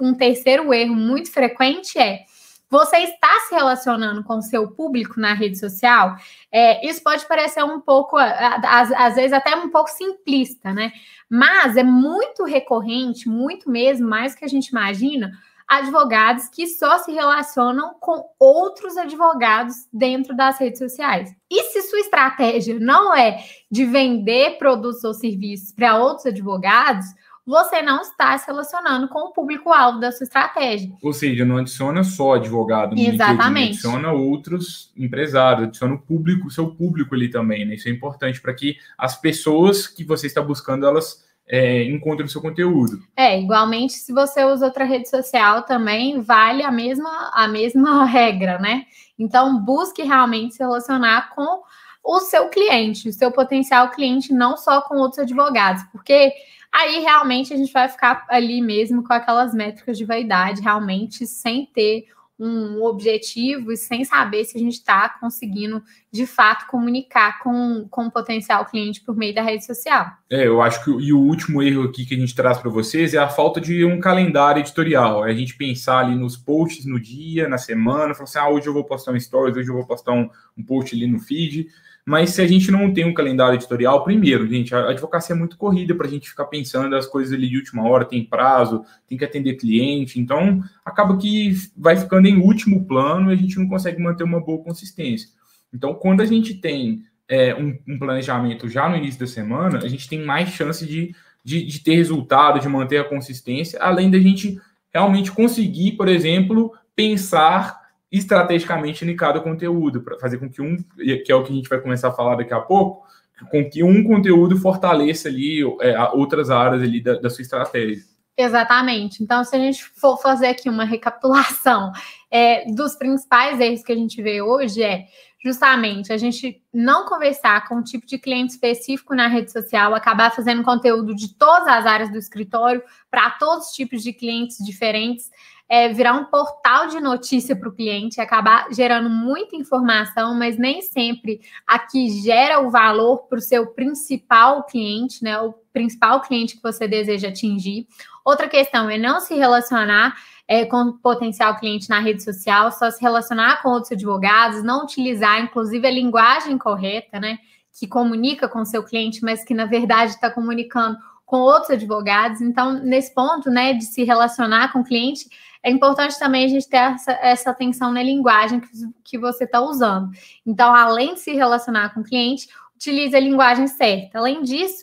um 0.00 0.14
terceiro 0.14 0.72
erro 0.72 0.94
muito 0.94 1.30
frequente, 1.30 1.98
é 1.98 2.24
você 2.70 2.98
está 2.98 3.28
se 3.48 3.54
relacionando 3.54 4.22
com 4.22 4.38
o 4.38 4.42
seu 4.42 4.70
público 4.70 5.18
na 5.18 5.34
rede 5.34 5.58
social, 5.58 6.14
é, 6.52 6.86
isso 6.88 7.02
pode 7.02 7.26
parecer 7.26 7.64
um 7.64 7.80
pouco, 7.80 8.16
às, 8.16 8.92
às, 8.92 9.16
vezes 9.16 9.32
até 9.32 9.56
um 9.56 9.70
pouco 9.70 9.90
simplista, 9.90 10.72
né? 10.72 10.92
Mas 11.28 11.76
é 11.76 11.82
muito 11.82 12.44
recorrente, 12.44 13.28
muito 13.28 13.68
mesmo, 13.68 14.08
mais 14.08 14.34
do 14.34 14.38
que 14.38 14.44
a 14.44 14.48
gente 14.48 14.68
imagina, 14.68 15.32
advogados 15.70 16.48
que 16.48 16.66
só 16.66 16.98
se 16.98 17.12
relacionam 17.12 17.94
com 18.00 18.28
outros 18.40 18.96
advogados 18.96 19.86
dentro 19.92 20.36
das 20.36 20.58
redes 20.58 20.80
sociais. 20.80 21.32
E 21.48 21.62
se 21.70 21.82
sua 21.82 22.00
estratégia 22.00 22.76
não 22.80 23.16
é 23.16 23.38
de 23.70 23.84
vender 23.84 24.58
produtos 24.58 25.04
ou 25.04 25.14
serviços 25.14 25.70
para 25.70 25.96
outros 25.96 26.26
advogados, 26.26 27.06
você 27.46 27.82
não 27.82 28.00
está 28.00 28.36
se 28.36 28.48
relacionando 28.48 29.08
com 29.08 29.28
o 29.28 29.32
público-alvo 29.32 30.00
da 30.00 30.10
sua 30.10 30.24
estratégia. 30.24 30.92
Ou 31.00 31.12
seja, 31.12 31.44
não 31.44 31.58
adiciona 31.58 32.02
só 32.02 32.34
advogado 32.34 32.98
Exatamente. 32.98 33.68
LinkedIn, 33.68 33.88
adiciona 33.88 34.12
outros 34.12 34.92
empresários, 34.96 35.68
adiciona 35.68 35.94
o 35.94 35.98
público, 35.98 36.48
o 36.48 36.50
seu 36.50 36.68
público 36.68 37.14
ali 37.14 37.30
também, 37.30 37.64
né? 37.64 37.76
Isso 37.76 37.88
é 37.88 37.92
importante 37.92 38.40
para 38.40 38.54
que 38.54 38.76
as 38.98 39.20
pessoas 39.20 39.86
que 39.86 40.02
você 40.02 40.26
está 40.26 40.42
buscando, 40.42 40.84
elas 40.84 41.24
é, 41.50 41.82
encontre 41.82 42.22
no 42.22 42.30
seu 42.30 42.40
conteúdo. 42.40 43.02
É, 43.16 43.40
igualmente, 43.40 43.94
se 43.94 44.12
você 44.12 44.44
usa 44.44 44.66
outra 44.66 44.84
rede 44.84 45.10
social 45.10 45.64
também, 45.64 46.20
vale 46.20 46.62
a 46.62 46.70
mesma, 46.70 47.30
a 47.34 47.48
mesma 47.48 48.04
regra, 48.06 48.58
né? 48.60 48.84
Então, 49.18 49.60
busque 49.60 50.02
realmente 50.02 50.54
se 50.54 50.62
relacionar 50.62 51.34
com 51.34 51.62
o 52.04 52.20
seu 52.20 52.48
cliente, 52.48 53.08
o 53.08 53.12
seu 53.12 53.32
potencial 53.32 53.90
cliente, 53.90 54.32
não 54.32 54.56
só 54.56 54.80
com 54.80 54.94
outros 54.96 55.18
advogados, 55.18 55.82
porque 55.92 56.32
aí 56.72 57.00
realmente 57.00 57.52
a 57.52 57.56
gente 57.56 57.72
vai 57.72 57.88
ficar 57.88 58.24
ali 58.30 58.62
mesmo 58.62 59.02
com 59.02 59.12
aquelas 59.12 59.52
métricas 59.52 59.98
de 59.98 60.04
vaidade, 60.04 60.62
realmente 60.62 61.26
sem 61.26 61.66
ter 61.66 62.06
um 62.40 62.82
objetivo 62.82 63.70
e 63.70 63.76
sem 63.76 64.02
saber 64.02 64.46
se 64.46 64.56
a 64.56 64.60
gente 64.60 64.72
está 64.72 65.10
conseguindo, 65.20 65.82
de 66.10 66.26
fato, 66.26 66.66
comunicar 66.68 67.38
com, 67.40 67.86
com 67.90 68.06
o 68.06 68.10
potencial 68.10 68.64
cliente 68.64 69.02
por 69.02 69.14
meio 69.14 69.34
da 69.34 69.42
rede 69.42 69.66
social. 69.66 70.06
É, 70.30 70.46
eu 70.46 70.62
acho 70.62 70.82
que 70.82 70.90
e 70.90 71.12
o 71.12 71.18
último 71.18 71.62
erro 71.62 71.82
aqui 71.82 72.06
que 72.06 72.14
a 72.14 72.18
gente 72.18 72.34
traz 72.34 72.56
para 72.56 72.70
vocês 72.70 73.12
é 73.12 73.18
a 73.18 73.28
falta 73.28 73.60
de 73.60 73.84
um 73.84 74.00
calendário 74.00 74.60
editorial. 74.60 75.26
É 75.26 75.30
a 75.30 75.34
gente 75.34 75.54
pensar 75.54 75.98
ali 75.98 76.16
nos 76.16 76.34
posts 76.34 76.86
no 76.86 76.98
dia, 76.98 77.46
na 77.46 77.58
semana, 77.58 78.14
falar 78.14 78.24
assim, 78.24 78.38
ah, 78.38 78.48
hoje 78.48 78.66
eu 78.66 78.72
vou 78.72 78.84
postar 78.84 79.12
um 79.12 79.20
stories, 79.20 79.56
hoje 79.56 79.68
eu 79.68 79.74
vou 79.74 79.86
postar 79.86 80.12
um, 80.12 80.30
um 80.56 80.62
post 80.64 80.96
ali 80.96 81.06
no 81.06 81.20
feed. 81.20 81.68
Mas 82.04 82.30
se 82.30 82.42
a 82.42 82.46
gente 82.46 82.70
não 82.70 82.92
tem 82.92 83.04
um 83.04 83.14
calendário 83.14 83.54
editorial, 83.54 84.02
primeiro, 84.02 84.48
gente, 84.48 84.74
a 84.74 84.90
advocacia 84.90 85.34
é 85.34 85.38
muito 85.38 85.56
corrida 85.56 85.94
para 85.94 86.06
a 86.06 86.10
gente 86.10 86.28
ficar 86.28 86.46
pensando 86.46 86.96
as 86.96 87.06
coisas 87.06 87.32
ali 87.32 87.48
de 87.48 87.56
última 87.56 87.86
hora, 87.86 88.04
tem 88.04 88.24
prazo, 88.24 88.84
tem 89.06 89.18
que 89.18 89.24
atender 89.24 89.54
cliente, 89.54 90.18
então 90.18 90.62
acaba 90.84 91.16
que 91.16 91.54
vai 91.76 91.96
ficando 91.96 92.26
em 92.26 92.38
último 92.38 92.84
plano 92.86 93.30
e 93.30 93.34
a 93.34 93.36
gente 93.36 93.58
não 93.58 93.68
consegue 93.68 94.02
manter 94.02 94.24
uma 94.24 94.40
boa 94.40 94.62
consistência. 94.62 95.28
Então, 95.72 95.94
quando 95.94 96.20
a 96.20 96.26
gente 96.26 96.54
tem 96.54 97.04
é, 97.28 97.54
um, 97.54 97.78
um, 97.86 97.98
planejamento 97.98 98.68
já 98.68 98.88
no 98.88 98.96
início 98.96 99.20
da 99.20 99.26
semana, 99.26 99.78
a 99.78 99.88
gente 99.88 100.08
tem 100.08 100.24
mais 100.24 100.48
chance 100.48 100.84
de, 100.84 101.14
de, 101.44 101.64
de 101.64 101.80
ter 101.80 101.94
resultado, 101.94 102.58
de 102.58 102.68
manter 102.68 102.98
a 102.98 103.04
consistência, 103.04 103.78
além 103.80 104.10
da 104.10 104.18
gente 104.18 104.60
realmente 104.92 105.30
conseguir, 105.30 105.92
por 105.92 106.08
exemplo, 106.08 106.72
pensar 106.96 107.79
estrategicamente 108.10 109.04
em 109.04 109.16
cada 109.16 109.40
conteúdo, 109.40 110.02
para 110.02 110.18
fazer 110.18 110.38
com 110.38 110.50
que 110.50 110.60
um, 110.60 110.76
que 110.96 111.30
é 111.30 111.34
o 111.34 111.44
que 111.44 111.52
a 111.52 111.56
gente 111.56 111.68
vai 111.68 111.80
começar 111.80 112.08
a 112.08 112.12
falar 112.12 112.36
daqui 112.36 112.52
a 112.52 112.60
pouco, 112.60 113.06
com 113.50 113.68
que 113.68 113.82
um 113.82 114.04
conteúdo 114.04 114.56
fortaleça 114.58 115.28
ali 115.28 115.62
é, 115.80 115.98
outras 116.12 116.50
áreas 116.50 116.82
ali 116.82 117.00
da, 117.00 117.14
da, 117.14 117.30
sua 117.30 117.42
estratégia. 117.42 118.02
Exatamente. 118.36 119.22
Então, 119.22 119.44
se 119.44 119.54
a 119.54 119.58
gente 119.58 119.84
for 119.84 120.16
fazer 120.20 120.48
aqui 120.48 120.68
uma 120.68 120.84
recapitulação 120.84 121.92
é, 122.30 122.70
dos 122.72 122.96
principais 122.96 123.60
erros 123.60 123.82
que 123.82 123.92
a 123.92 123.96
gente 123.96 124.20
vê 124.22 124.42
hoje, 124.42 124.82
é 124.82 125.06
justamente 125.42 126.12
a 126.12 126.18
gente 126.18 126.62
não 126.72 127.06
conversar 127.06 127.66
com 127.66 127.76
um 127.76 127.82
tipo 127.82 128.06
de 128.06 128.18
cliente 128.18 128.52
específico 128.52 129.14
na 129.14 129.26
rede 129.26 129.50
social, 129.50 129.94
acabar 129.94 130.30
fazendo 130.30 130.62
conteúdo 130.62 131.14
de 131.14 131.34
todas 131.34 131.66
as 131.66 131.86
áreas 131.86 132.10
do 132.10 132.18
escritório 132.18 132.82
para 133.10 133.30
todos 133.30 133.68
os 133.68 133.72
tipos 133.72 134.02
de 134.02 134.12
clientes 134.12 134.58
diferentes 134.58 135.30
é, 135.70 135.88
virar 135.88 136.14
um 136.14 136.24
portal 136.24 136.88
de 136.88 136.98
notícia 136.98 137.54
para 137.54 137.68
o 137.68 137.72
cliente, 137.72 138.20
acabar 138.20 138.66
gerando 138.72 139.08
muita 139.08 139.54
informação, 139.54 140.34
mas 140.34 140.58
nem 140.58 140.82
sempre 140.82 141.40
a 141.64 141.78
que 141.78 142.10
gera 142.22 142.58
o 142.58 142.72
valor 142.72 143.28
para 143.28 143.38
o 143.38 143.40
seu 143.40 143.68
principal 143.68 144.64
cliente, 144.64 145.22
né? 145.22 145.38
O 145.38 145.54
principal 145.72 146.22
cliente 146.22 146.56
que 146.56 146.62
você 146.62 146.88
deseja 146.88 147.28
atingir. 147.28 147.86
Outra 148.24 148.48
questão 148.48 148.90
é 148.90 148.98
não 148.98 149.20
se 149.20 149.36
relacionar 149.36 150.16
é, 150.48 150.64
com 150.64 150.90
potencial 150.90 151.56
cliente 151.56 151.88
na 151.88 152.00
rede 152.00 152.24
social, 152.24 152.72
só 152.72 152.90
se 152.90 153.00
relacionar 153.00 153.62
com 153.62 153.68
outros 153.68 153.92
advogados, 153.92 154.64
não 154.64 154.82
utilizar, 154.82 155.40
inclusive, 155.40 155.86
a 155.86 155.92
linguagem 155.92 156.58
correta, 156.58 157.20
né? 157.20 157.38
Que 157.78 157.86
comunica 157.86 158.48
com 158.48 158.64
seu 158.64 158.82
cliente, 158.82 159.22
mas 159.22 159.44
que 159.44 159.54
na 159.54 159.66
verdade 159.66 160.10
está 160.10 160.28
comunicando 160.28 160.98
com 161.24 161.36
outros 161.36 161.70
advogados. 161.70 162.40
Então, 162.40 162.72
nesse 162.72 163.14
ponto, 163.14 163.48
né, 163.48 163.72
de 163.72 163.84
se 163.84 164.02
relacionar 164.02 164.72
com 164.72 164.80
o 164.80 164.84
cliente, 164.84 165.28
é 165.62 165.70
importante 165.70 166.18
também 166.18 166.44
a 166.44 166.48
gente 166.48 166.68
ter 166.68 166.76
essa, 166.76 167.12
essa 167.12 167.50
atenção 167.50 167.92
na 167.92 168.02
linguagem 168.02 168.60
que, 168.60 168.68
que 169.04 169.18
você 169.18 169.44
está 169.44 169.60
usando. 169.60 170.10
Então, 170.46 170.74
além 170.74 171.14
de 171.14 171.20
se 171.20 171.32
relacionar 171.32 171.92
com 171.92 172.00
o 172.00 172.04
cliente, 172.04 172.48
utilize 172.74 173.14
a 173.14 173.20
linguagem 173.20 173.66
certa. 173.66 174.18
Além 174.18 174.42
disso, 174.42 174.82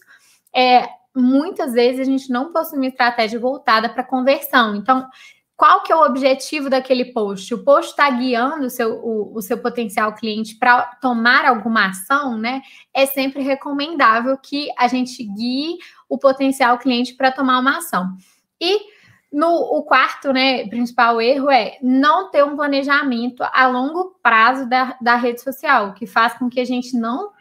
é, 0.55 0.87
muitas 1.15 1.73
vezes 1.73 2.01
a 2.01 2.03
gente 2.03 2.29
não 2.29 2.53
possui 2.53 2.77
uma 2.77 2.87
estratégia 2.87 3.39
voltada 3.39 3.89
para 3.89 4.03
conversão. 4.03 4.75
Então, 4.75 5.07
qual 5.55 5.81
que 5.81 5.91
é 5.91 5.95
o 5.95 6.05
objetivo 6.05 6.69
daquele 6.69 7.05
post? 7.05 7.51
O 7.51 7.63
post 7.63 7.89
está 7.89 8.07
guiando 8.11 8.67
o 8.67 8.69
seu, 8.69 8.99
o, 9.03 9.35
o 9.35 9.41
seu 9.41 9.57
potencial 9.57 10.13
cliente 10.13 10.55
para 10.55 10.83
tomar 11.01 11.45
alguma 11.45 11.87
ação, 11.87 12.37
né? 12.37 12.61
É 12.93 13.07
sempre 13.07 13.41
recomendável 13.41 14.37
que 14.37 14.69
a 14.77 14.87
gente 14.87 15.23
guie 15.23 15.79
o 16.07 16.19
potencial 16.19 16.77
cliente 16.77 17.15
para 17.15 17.31
tomar 17.31 17.57
uma 17.57 17.79
ação. 17.79 18.15
E 18.61 18.95
no, 19.31 19.47
o 19.47 19.83
quarto, 19.83 20.31
né, 20.31 20.67
principal 20.67 21.21
erro 21.21 21.49
é 21.49 21.77
não 21.81 22.31
ter 22.31 22.43
um 22.43 22.55
planejamento 22.55 23.43
a 23.43 23.67
longo 23.67 24.15
prazo 24.23 24.67
da, 24.67 24.95
da 25.01 25.15
rede 25.15 25.41
social, 25.41 25.93
que 25.93 26.07
faz 26.07 26.33
com 26.33 26.49
que 26.49 26.59
a 26.59 26.65
gente 26.65 26.97
não 26.97 27.31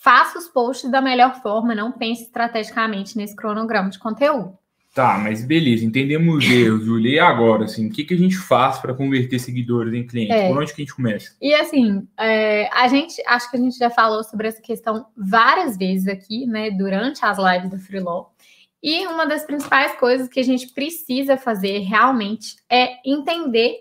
faça 0.00 0.38
os 0.38 0.48
posts 0.48 0.90
da 0.90 1.00
melhor 1.00 1.40
forma, 1.42 1.74
não 1.74 1.92
pense 1.92 2.24
estrategicamente 2.24 3.16
nesse 3.16 3.36
cronograma 3.36 3.90
de 3.90 3.98
conteúdo. 3.98 4.56
Tá, 4.94 5.16
mas 5.16 5.44
beleza, 5.44 5.84
entendemos 5.84 6.44
os 6.44 6.50
erros, 6.50 6.84
Julia. 6.84 7.12
E 7.12 7.18
agora, 7.20 7.64
assim, 7.64 7.86
o 7.86 7.90
que, 7.90 8.04
que 8.04 8.14
a 8.14 8.16
gente 8.16 8.36
faz 8.36 8.78
para 8.78 8.94
converter 8.94 9.38
seguidores 9.38 9.94
em 9.94 10.04
clientes? 10.04 10.34
É. 10.34 10.48
Por 10.48 10.58
onde 10.58 10.74
que 10.74 10.82
a 10.82 10.84
gente 10.84 10.94
começa? 10.94 11.36
E 11.40 11.54
assim, 11.54 12.04
é, 12.18 12.68
a 12.72 12.88
gente, 12.88 13.22
acho 13.26 13.50
que 13.50 13.56
a 13.56 13.60
gente 13.60 13.78
já 13.78 13.90
falou 13.90 14.24
sobre 14.24 14.48
essa 14.48 14.60
questão 14.60 15.06
várias 15.16 15.76
vezes 15.76 16.08
aqui, 16.08 16.46
né, 16.46 16.70
durante 16.72 17.24
as 17.24 17.38
lives 17.38 17.70
do 17.70 17.78
Freelaw. 17.78 18.34
E 18.82 19.06
uma 19.06 19.26
das 19.26 19.44
principais 19.44 19.96
coisas 19.98 20.28
que 20.28 20.40
a 20.40 20.44
gente 20.44 20.68
precisa 20.68 21.36
fazer 21.36 21.80
realmente 21.80 22.56
é 22.70 22.96
entender 23.04 23.80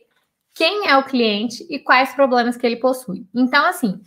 quem 0.55 0.87
é 0.87 0.97
o 0.97 1.03
cliente 1.03 1.65
e 1.69 1.77
quais 1.77 2.13
problemas 2.13 2.57
que 2.57 2.65
ele 2.65 2.77
possui. 2.77 3.27
Então, 3.33 3.63
assim, 3.65 4.01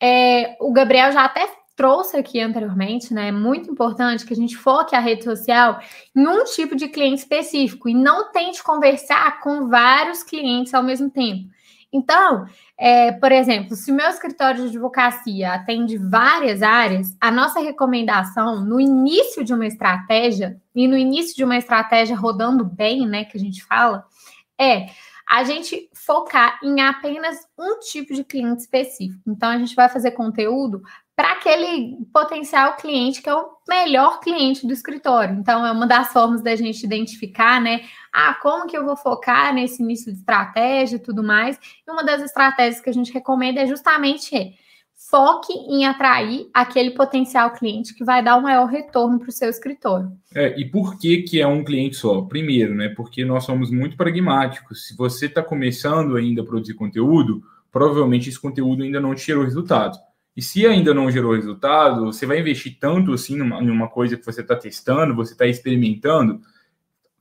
é, 0.00 0.54
o 0.60 0.70
Gabriel 0.70 1.10
já 1.12 1.24
até 1.24 1.48
trouxe 1.74 2.16
aqui 2.16 2.40
anteriormente, 2.40 3.12
né? 3.12 3.28
É 3.28 3.32
muito 3.32 3.70
importante 3.70 4.24
que 4.24 4.32
a 4.32 4.36
gente 4.36 4.56
foque 4.56 4.94
a 4.94 5.00
rede 5.00 5.24
social 5.24 5.80
em 6.14 6.26
um 6.26 6.44
tipo 6.44 6.76
de 6.76 6.88
cliente 6.88 7.22
específico 7.22 7.88
e 7.88 7.94
não 7.94 8.30
tente 8.30 8.62
conversar 8.62 9.40
com 9.40 9.68
vários 9.68 10.22
clientes 10.22 10.74
ao 10.74 10.82
mesmo 10.82 11.10
tempo. 11.10 11.48
Então, 11.94 12.44
é, 12.76 13.12
por 13.12 13.30
exemplo, 13.30 13.76
se 13.76 13.92
o 13.92 13.94
meu 13.94 14.08
escritório 14.08 14.62
de 14.62 14.66
advocacia 14.66 15.52
atende 15.52 15.96
várias 15.96 16.60
áreas, 16.60 17.16
a 17.20 17.30
nossa 17.30 17.60
recomendação 17.60 18.64
no 18.64 18.80
início 18.80 19.44
de 19.44 19.54
uma 19.54 19.64
estratégia, 19.64 20.60
e 20.74 20.88
no 20.88 20.98
início 20.98 21.36
de 21.36 21.44
uma 21.44 21.56
estratégia 21.56 22.16
rodando 22.16 22.64
bem, 22.64 23.06
né, 23.06 23.24
que 23.24 23.36
a 23.36 23.40
gente 23.40 23.64
fala, 23.64 24.04
é 24.60 24.86
a 25.24 25.44
gente 25.44 25.88
focar 25.94 26.58
em 26.64 26.80
apenas 26.80 27.36
um 27.56 27.78
tipo 27.78 28.12
de 28.12 28.24
cliente 28.24 28.62
específico. 28.62 29.22
Então, 29.24 29.48
a 29.48 29.56
gente 29.56 29.76
vai 29.76 29.88
fazer 29.88 30.10
conteúdo 30.10 30.82
para 31.16 31.32
aquele 31.32 31.96
potencial 32.12 32.76
cliente 32.76 33.22
que 33.22 33.28
é 33.28 33.34
o 33.34 33.48
melhor 33.68 34.20
cliente 34.20 34.66
do 34.66 34.72
escritório. 34.72 35.36
Então, 35.36 35.64
é 35.64 35.70
uma 35.70 35.86
das 35.86 36.12
formas 36.12 36.42
da 36.42 36.56
gente 36.56 36.84
identificar, 36.84 37.60
né? 37.60 37.82
Ah, 38.12 38.34
como 38.42 38.66
que 38.66 38.76
eu 38.76 38.84
vou 38.84 38.96
focar 38.96 39.54
nesse 39.54 39.82
início 39.82 40.12
de 40.12 40.18
estratégia 40.18 40.96
e 40.96 41.00
tudo 41.00 41.22
mais. 41.22 41.58
E 41.86 41.90
uma 41.90 42.02
das 42.02 42.22
estratégias 42.22 42.80
que 42.82 42.90
a 42.90 42.92
gente 42.92 43.12
recomenda 43.12 43.60
é 43.60 43.66
justamente 43.66 44.56
foque 45.10 45.52
em 45.52 45.84
atrair 45.86 46.48
aquele 46.52 46.90
potencial 46.92 47.52
cliente 47.52 47.94
que 47.94 48.04
vai 48.04 48.22
dar 48.22 48.36
o 48.36 48.42
maior 48.42 48.66
retorno 48.66 49.18
para 49.18 49.28
o 49.28 49.32
seu 49.32 49.50
escritório. 49.50 50.10
É, 50.34 50.58
e 50.58 50.64
por 50.64 50.98
que, 50.98 51.22
que 51.22 51.40
é 51.40 51.46
um 51.46 51.62
cliente 51.62 51.96
só? 51.96 52.22
Primeiro, 52.22 52.74
né? 52.74 52.88
Porque 52.88 53.24
nós 53.24 53.44
somos 53.44 53.70
muito 53.70 53.96
pragmáticos. 53.96 54.88
Se 54.88 54.96
você 54.96 55.26
está 55.26 55.42
começando 55.42 56.16
ainda 56.16 56.42
a 56.42 56.44
produzir 56.44 56.74
conteúdo, 56.74 57.42
provavelmente 57.70 58.28
esse 58.28 58.40
conteúdo 58.40 58.82
ainda 58.82 59.00
não 59.00 59.14
te 59.14 59.26
gerou 59.26 59.44
resultado. 59.44 59.98
E 60.36 60.42
se 60.42 60.66
ainda 60.66 60.92
não 60.92 61.10
gerou 61.10 61.34
resultado, 61.34 62.06
você 62.06 62.26
vai 62.26 62.40
investir 62.40 62.76
tanto 62.78 63.12
assim 63.12 63.36
numa, 63.36 63.60
numa 63.60 63.88
coisa 63.88 64.16
que 64.16 64.24
você 64.24 64.40
está 64.40 64.56
testando, 64.56 65.14
você 65.14 65.32
está 65.32 65.46
experimentando, 65.46 66.40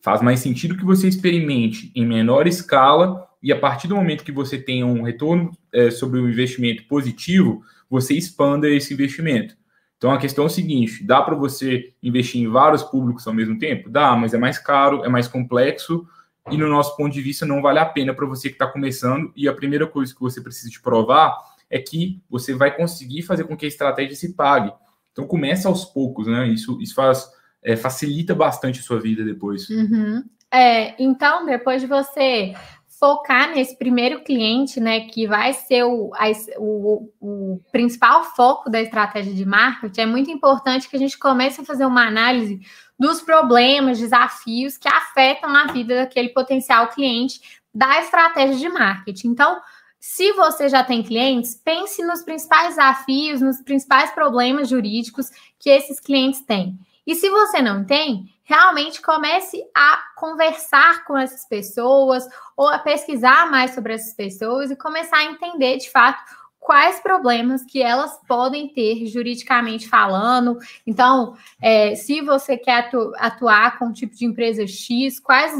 faz 0.01 0.21
mais 0.21 0.39
sentido 0.39 0.75
que 0.75 0.83
você 0.83 1.07
experimente 1.07 1.91
em 1.95 2.05
menor 2.05 2.47
escala 2.47 3.27
e 3.41 3.51
a 3.51 3.59
partir 3.59 3.87
do 3.87 3.95
momento 3.95 4.23
que 4.23 4.31
você 4.31 4.57
tenha 4.57 4.85
um 4.85 5.03
retorno 5.03 5.51
é, 5.71 5.91
sobre 5.91 6.19
o 6.19 6.29
investimento 6.29 6.85
positivo, 6.87 7.61
você 7.89 8.15
expanda 8.15 8.69
esse 8.69 8.93
investimento. 8.93 9.55
Então 9.97 10.11
a 10.11 10.17
questão 10.17 10.45
é 10.45 10.47
o 10.47 10.49
seguinte: 10.49 11.03
dá 11.03 11.21
para 11.21 11.35
você 11.35 11.93
investir 12.01 12.41
em 12.41 12.47
vários 12.47 12.83
públicos 12.83 13.27
ao 13.27 13.33
mesmo 13.33 13.59
tempo? 13.59 13.89
Dá, 13.89 14.15
mas 14.15 14.33
é 14.33 14.37
mais 14.37 14.57
caro, 14.57 15.05
é 15.05 15.09
mais 15.09 15.27
complexo 15.27 16.07
e 16.51 16.57
no 16.57 16.67
nosso 16.67 16.97
ponto 16.97 17.13
de 17.13 17.21
vista 17.21 17.45
não 17.45 17.61
vale 17.61 17.79
a 17.79 17.85
pena 17.85 18.13
para 18.13 18.25
você 18.25 18.49
que 18.49 18.55
está 18.55 18.67
começando. 18.67 19.31
E 19.35 19.47
a 19.47 19.53
primeira 19.53 19.87
coisa 19.87 20.13
que 20.13 20.19
você 20.19 20.41
precisa 20.41 20.69
de 20.69 20.81
provar 20.81 21.37
é 21.73 21.79
que 21.79 22.21
você 22.29 22.53
vai 22.53 22.75
conseguir 22.75 23.23
fazer 23.23 23.45
com 23.45 23.57
que 23.57 23.65
a 23.65 23.67
estratégia 23.67 24.15
se 24.15 24.35
pague. 24.35 24.71
Então 25.11 25.25
começa 25.25 25.67
aos 25.67 25.83
poucos, 25.83 26.27
né? 26.27 26.47
Isso, 26.47 26.79
isso 26.79 26.93
faz, 26.93 27.27
é, 27.63 27.75
facilita 27.75 28.35
bastante 28.35 28.79
a 28.79 28.83
sua 28.83 28.99
vida 28.99 29.25
depois. 29.25 29.67
Uhum. 29.71 30.23
É, 30.51 30.93
então, 31.01 31.43
depois 31.47 31.81
de 31.81 31.87
você 31.87 32.53
focar 32.99 33.49
nesse 33.49 33.75
primeiro 33.75 34.23
cliente, 34.23 34.79
né, 34.79 35.01
que 35.01 35.27
vai 35.27 35.51
ser 35.51 35.83
o, 35.83 36.11
a, 36.13 36.25
o, 36.59 37.09
o, 37.19 37.61
principal 37.71 38.23
foco 38.35 38.69
da 38.69 38.79
estratégia 38.79 39.33
de 39.33 39.43
marketing, 39.43 40.01
é 40.01 40.05
muito 40.05 40.29
importante 40.29 40.87
que 40.87 40.95
a 40.95 40.99
gente 40.99 41.17
comece 41.17 41.59
a 41.59 41.65
fazer 41.65 41.85
uma 41.85 42.07
análise 42.07 42.61
dos 42.97 43.19
problemas, 43.19 43.99
desafios 43.99 44.77
que 44.77 44.87
afetam 44.87 45.49
a 45.55 45.71
vida 45.71 45.95
daquele 45.95 46.29
potencial 46.29 46.87
cliente 46.89 47.41
da 47.73 47.99
estratégia 47.99 48.57
de 48.57 48.69
marketing. 48.69 49.29
Então, 49.29 49.59
se 50.05 50.33
você 50.33 50.67
já 50.67 50.83
tem 50.83 51.01
clientes, 51.01 51.55
pense 51.55 52.03
nos 52.03 52.23
principais 52.23 52.75
desafios, 52.75 53.39
nos 53.39 53.61
principais 53.61 54.11
problemas 54.11 54.67
jurídicos 54.67 55.29
que 55.57 55.69
esses 55.69 55.97
clientes 55.97 56.41
têm. 56.41 56.77
E 57.07 57.15
se 57.15 57.29
você 57.29 57.61
não 57.61 57.85
tem, 57.85 58.29
realmente 58.43 59.01
comece 59.01 59.63
a 59.73 60.03
conversar 60.17 61.05
com 61.05 61.17
essas 61.17 61.47
pessoas 61.47 62.27
ou 62.57 62.67
a 62.67 62.79
pesquisar 62.79 63.49
mais 63.49 63.73
sobre 63.73 63.93
essas 63.93 64.13
pessoas 64.13 64.69
e 64.69 64.75
começar 64.75 65.19
a 65.19 65.23
entender 65.23 65.77
de 65.77 65.89
fato 65.89 66.21
quais 66.63 66.99
problemas 66.99 67.63
que 67.63 67.81
elas 67.81 68.17
podem 68.27 68.69
ter 68.69 69.05
juridicamente 69.05 69.87
falando. 69.87 70.57
Então, 70.87 71.35
é, 71.61 71.93
se 71.93 72.21
você 72.21 72.57
quer 72.57 72.79
atu 72.79 73.11
atuar 73.17 73.77
com 73.77 73.85
um 73.85 73.93
tipo 73.93 74.15
de 74.15 74.25
empresa 74.25 74.65
X, 74.65 75.19
quais 75.19 75.53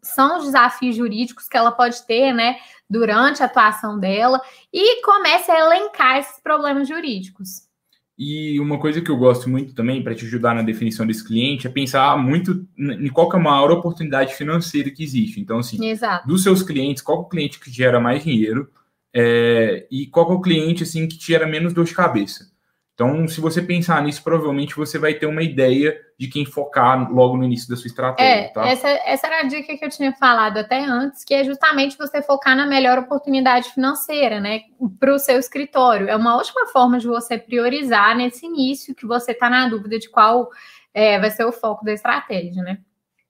são 0.00 0.38
os 0.38 0.44
desafios 0.44 0.96
jurídicos 0.96 1.48
que 1.48 1.56
ela 1.56 1.72
pode 1.72 2.04
ter, 2.06 2.32
né, 2.32 2.58
durante 2.88 3.42
a 3.42 3.46
atuação 3.46 3.98
dela, 3.98 4.40
e 4.72 5.02
comece 5.02 5.50
a 5.50 5.58
elencar 5.58 6.18
esses 6.18 6.40
problemas 6.40 6.88
jurídicos. 6.88 7.66
E 8.18 8.58
uma 8.58 8.78
coisa 8.78 9.02
que 9.02 9.10
eu 9.10 9.16
gosto 9.16 9.48
muito 9.48 9.74
também 9.74 10.02
para 10.02 10.14
te 10.14 10.24
ajudar 10.24 10.54
na 10.54 10.62
definição 10.62 11.06
desse 11.06 11.22
cliente 11.22 11.66
é 11.66 11.70
pensar 11.70 12.16
muito 12.16 12.66
em 12.78 13.10
qual 13.10 13.30
é 13.30 13.36
a 13.36 13.38
maior 13.38 13.70
oportunidade 13.70 14.34
financeira 14.34 14.90
que 14.90 15.04
existe. 15.04 15.38
Então, 15.38 15.58
assim, 15.58 15.84
Exato. 15.86 16.26
dos 16.26 16.42
seus 16.42 16.62
clientes, 16.62 17.02
qual 17.02 17.18
é 17.18 17.20
o 17.20 17.28
cliente 17.28 17.60
que 17.60 17.70
gera 17.70 18.00
mais 18.00 18.24
dinheiro 18.24 18.70
é, 19.14 19.86
e 19.90 20.06
qual 20.06 20.30
é 20.30 20.34
o 20.34 20.40
cliente 20.40 20.82
assim 20.82 21.06
que 21.06 21.18
gera 21.18 21.46
menos 21.46 21.74
dor 21.74 21.84
de 21.84 21.94
cabeça. 21.94 22.50
Então, 22.96 23.28
se 23.28 23.42
você 23.42 23.60
pensar 23.60 24.02
nisso, 24.02 24.24
provavelmente 24.24 24.74
você 24.74 24.98
vai 24.98 25.12
ter 25.12 25.26
uma 25.26 25.42
ideia 25.42 25.94
de 26.18 26.28
quem 26.28 26.46
focar 26.46 27.12
logo 27.12 27.36
no 27.36 27.44
início 27.44 27.68
da 27.68 27.76
sua 27.76 27.88
estratégia. 27.88 28.46
É, 28.46 28.48
tá? 28.48 28.66
essa, 28.66 28.88
essa 28.88 29.26
era 29.26 29.40
a 29.40 29.42
dica 29.42 29.76
que 29.76 29.84
eu 29.84 29.90
tinha 29.90 30.14
falado 30.14 30.56
até 30.56 30.82
antes, 30.82 31.22
que 31.22 31.34
é 31.34 31.44
justamente 31.44 31.98
você 31.98 32.22
focar 32.22 32.56
na 32.56 32.66
melhor 32.66 32.98
oportunidade 32.98 33.68
financeira, 33.68 34.40
né, 34.40 34.62
para 34.98 35.14
o 35.14 35.18
seu 35.18 35.38
escritório. 35.38 36.08
É 36.08 36.16
uma 36.16 36.38
ótima 36.38 36.66
forma 36.68 36.98
de 36.98 37.06
você 37.06 37.36
priorizar 37.36 38.16
nesse 38.16 38.46
início 38.46 38.94
que 38.94 39.04
você 39.04 39.32
está 39.32 39.50
na 39.50 39.68
dúvida 39.68 39.98
de 39.98 40.08
qual 40.08 40.48
é, 40.94 41.18
vai 41.20 41.30
ser 41.30 41.44
o 41.44 41.52
foco 41.52 41.84
da 41.84 41.92
estratégia, 41.92 42.62
né? 42.62 42.78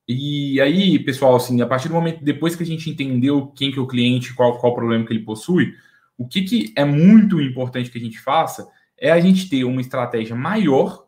E 0.09 0.61
aí, 0.61 0.97
pessoal, 1.01 1.35
assim, 1.35 1.61
a 1.61 1.67
partir 1.67 1.89
do 1.89 1.95
momento 1.95 2.23
depois 2.23 2.55
que 2.55 2.63
a 2.63 2.67
gente 2.67 2.89
entendeu 2.89 3.49
quem 3.49 3.73
que 3.73 3.81
é 3.81 3.83
o 3.83 3.89
cliente, 3.89 4.33
qual, 4.33 4.59
qual 4.59 4.73
o 4.73 4.77
problema 4.77 5.05
que 5.05 5.13
ele 5.13 5.25
possui, 5.25 5.75
o 6.17 6.29
que, 6.29 6.43
que 6.43 6.73
é 6.77 6.85
muito 6.85 7.41
importante 7.41 7.91
que 7.91 7.99
a 7.99 8.01
gente 8.01 8.21
faça 8.21 8.76
é 8.99 9.11
a 9.11 9.21
gente 9.21 9.49
ter 9.49 9.65
uma 9.65 9.81
estratégia 9.81 10.35
maior 10.35 11.07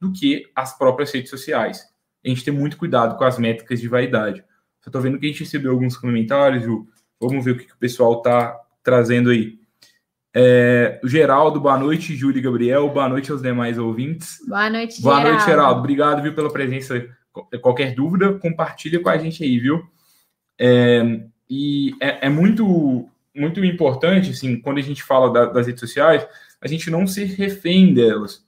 do 0.00 0.12
que 0.12 0.50
as 0.54 0.76
próprias 0.76 1.12
redes 1.12 1.30
sociais. 1.30 1.82
A 2.24 2.28
gente 2.28 2.44
ter 2.44 2.50
muito 2.50 2.76
cuidado 2.76 3.16
com 3.16 3.24
as 3.24 3.38
métricas 3.38 3.80
de 3.80 3.88
vaidade. 3.88 4.40
Eu 4.84 4.90
estou 4.90 5.02
vendo 5.02 5.18
que 5.18 5.26
a 5.26 5.28
gente 5.28 5.40
recebeu 5.40 5.72
alguns 5.72 5.96
comentários, 5.96 6.62
Ju. 6.62 6.86
Vamos 7.20 7.44
ver 7.44 7.52
o 7.52 7.58
que, 7.58 7.64
que 7.64 7.74
o 7.74 7.78
pessoal 7.78 8.18
está 8.18 8.58
trazendo 8.82 9.30
aí. 9.30 9.58
É, 10.34 11.00
Geraldo, 11.04 11.60
boa 11.60 11.78
noite, 11.78 12.14
Júlia 12.14 12.38
e 12.38 12.42
Gabriel, 12.42 12.88
boa 12.88 13.08
noite 13.08 13.30
aos 13.32 13.42
demais 13.42 13.78
ouvintes. 13.78 14.38
Boa 14.46 14.70
noite, 14.70 15.02
Boa 15.02 15.16
Geraldo. 15.16 15.36
noite, 15.36 15.46
Geraldo. 15.46 15.80
Obrigado, 15.80 16.22
viu, 16.22 16.34
pela 16.34 16.52
presença. 16.52 17.08
Qualquer 17.60 17.94
dúvida, 17.94 18.32
compartilha 18.34 19.00
com 19.00 19.08
a 19.08 19.18
gente 19.18 19.42
aí, 19.42 19.58
viu? 19.58 19.82
É, 20.58 21.20
e 21.48 21.94
é, 22.00 22.26
é, 22.26 22.28
muito, 22.28 23.08
muito 23.34 23.64
importante, 23.64 24.30
assim, 24.30 24.60
quando 24.60 24.78
a 24.78 24.82
gente 24.82 25.02
fala 25.02 25.32
da, 25.32 25.46
das 25.46 25.66
redes 25.66 25.80
sociais, 25.80 26.26
a 26.60 26.68
gente 26.68 26.90
não 26.90 27.06
ser 27.06 27.24
refém 27.24 27.92
delas. 27.94 28.46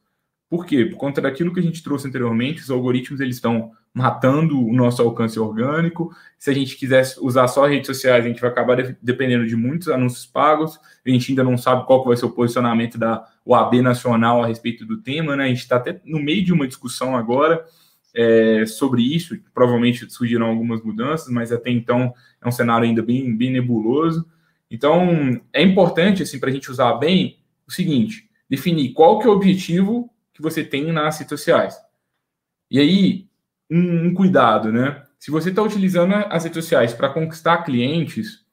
Por 0.49 0.67
quê? 0.67 0.85
Por 0.85 0.97
conta 0.97 1.21
daquilo 1.21 1.55
que 1.55 1.61
a 1.61 1.63
gente 1.63 1.83
trouxe 1.83 2.09
anteriormente, 2.09 2.61
os 2.61 2.71
algoritmos 2.71 3.21
eles 3.21 3.37
estão 3.37 3.71
matando 3.93 4.65
o 4.65 4.73
nosso 4.73 5.03
alcance 5.03 5.39
orgânico. 5.39 6.13
Se 6.39 6.51
a 6.51 6.55
gente 6.55 6.77
quiser 6.77 7.05
usar 7.21 7.49
só 7.49 7.67
redes 7.67 7.87
sociais, 7.87 8.25
a 8.25 8.29
gente 8.29 8.41
vai 8.41 8.51
acabar 8.51 8.77
dependendo 9.03 9.47
de 9.47 9.57
muitos 9.57 9.89
anúncios 9.89 10.27
pagos. 10.27 10.79
A 11.05 11.11
gente 11.11 11.31
ainda 11.31 11.45
não 11.45 11.57
sabe 11.57 11.87
qual 11.87 12.05
vai 12.05 12.17
ser 12.17 12.27
o 12.27 12.31
posicionamento 12.31 12.99
da 12.99 13.25
OAB 13.45 13.75
nacional 13.83 14.43
a 14.43 14.47
respeito 14.47 14.85
do 14.85 14.99
tema, 14.99 15.37
né? 15.37 15.45
A 15.45 15.49
gente 15.49 15.59
está 15.59 15.77
até 15.77 16.01
no 16.05 16.21
meio 16.21 16.45
de 16.45 16.53
uma 16.53 16.67
discussão 16.67 17.17
agora 17.17 17.65
é, 18.15 18.65
sobre 18.67 19.03
isso. 19.03 19.37
Provavelmente 19.53 20.11
surgirão 20.13 20.47
algumas 20.47 20.83
mudanças, 20.83 21.29
mas 21.29 21.53
até 21.53 21.71
então 21.71 22.13
é 22.41 22.49
um 22.49 22.53
cenário 22.53 22.87
ainda 22.87 23.03
bem, 23.03 23.37
bem 23.37 23.51
nebuloso. 23.51 24.27
Então, 24.71 25.41
é 25.53 25.63
importante, 25.63 26.23
assim, 26.23 26.39
para 26.39 26.49
a 26.49 26.53
gente 26.53 26.71
usar 26.71 26.95
bem, 26.95 27.40
o 27.71 27.75
seguinte, 27.75 28.29
definir 28.49 28.93
qual 28.93 29.19
que 29.19 29.27
é 29.27 29.31
o 29.31 29.35
objetivo 29.35 30.11
que 30.33 30.43
você 30.43 30.65
tem 30.65 30.93
nas 30.93 31.19
redes 31.19 31.31
sociais. 31.31 31.77
E 32.71 32.79
aí, 32.79 33.29
um, 33.71 34.09
um 34.09 34.15
cuidado, 34.15 34.73
né? 34.73 35.03
Se 35.19 35.31
você 35.31 35.51
está 35.51 35.63
utilizando 35.63 36.15
as 36.15 36.45
redes 36.45 36.65
sociais 36.65 36.95
para 36.95 37.11
conquistar 37.11 37.63
clientes, 37.63 38.45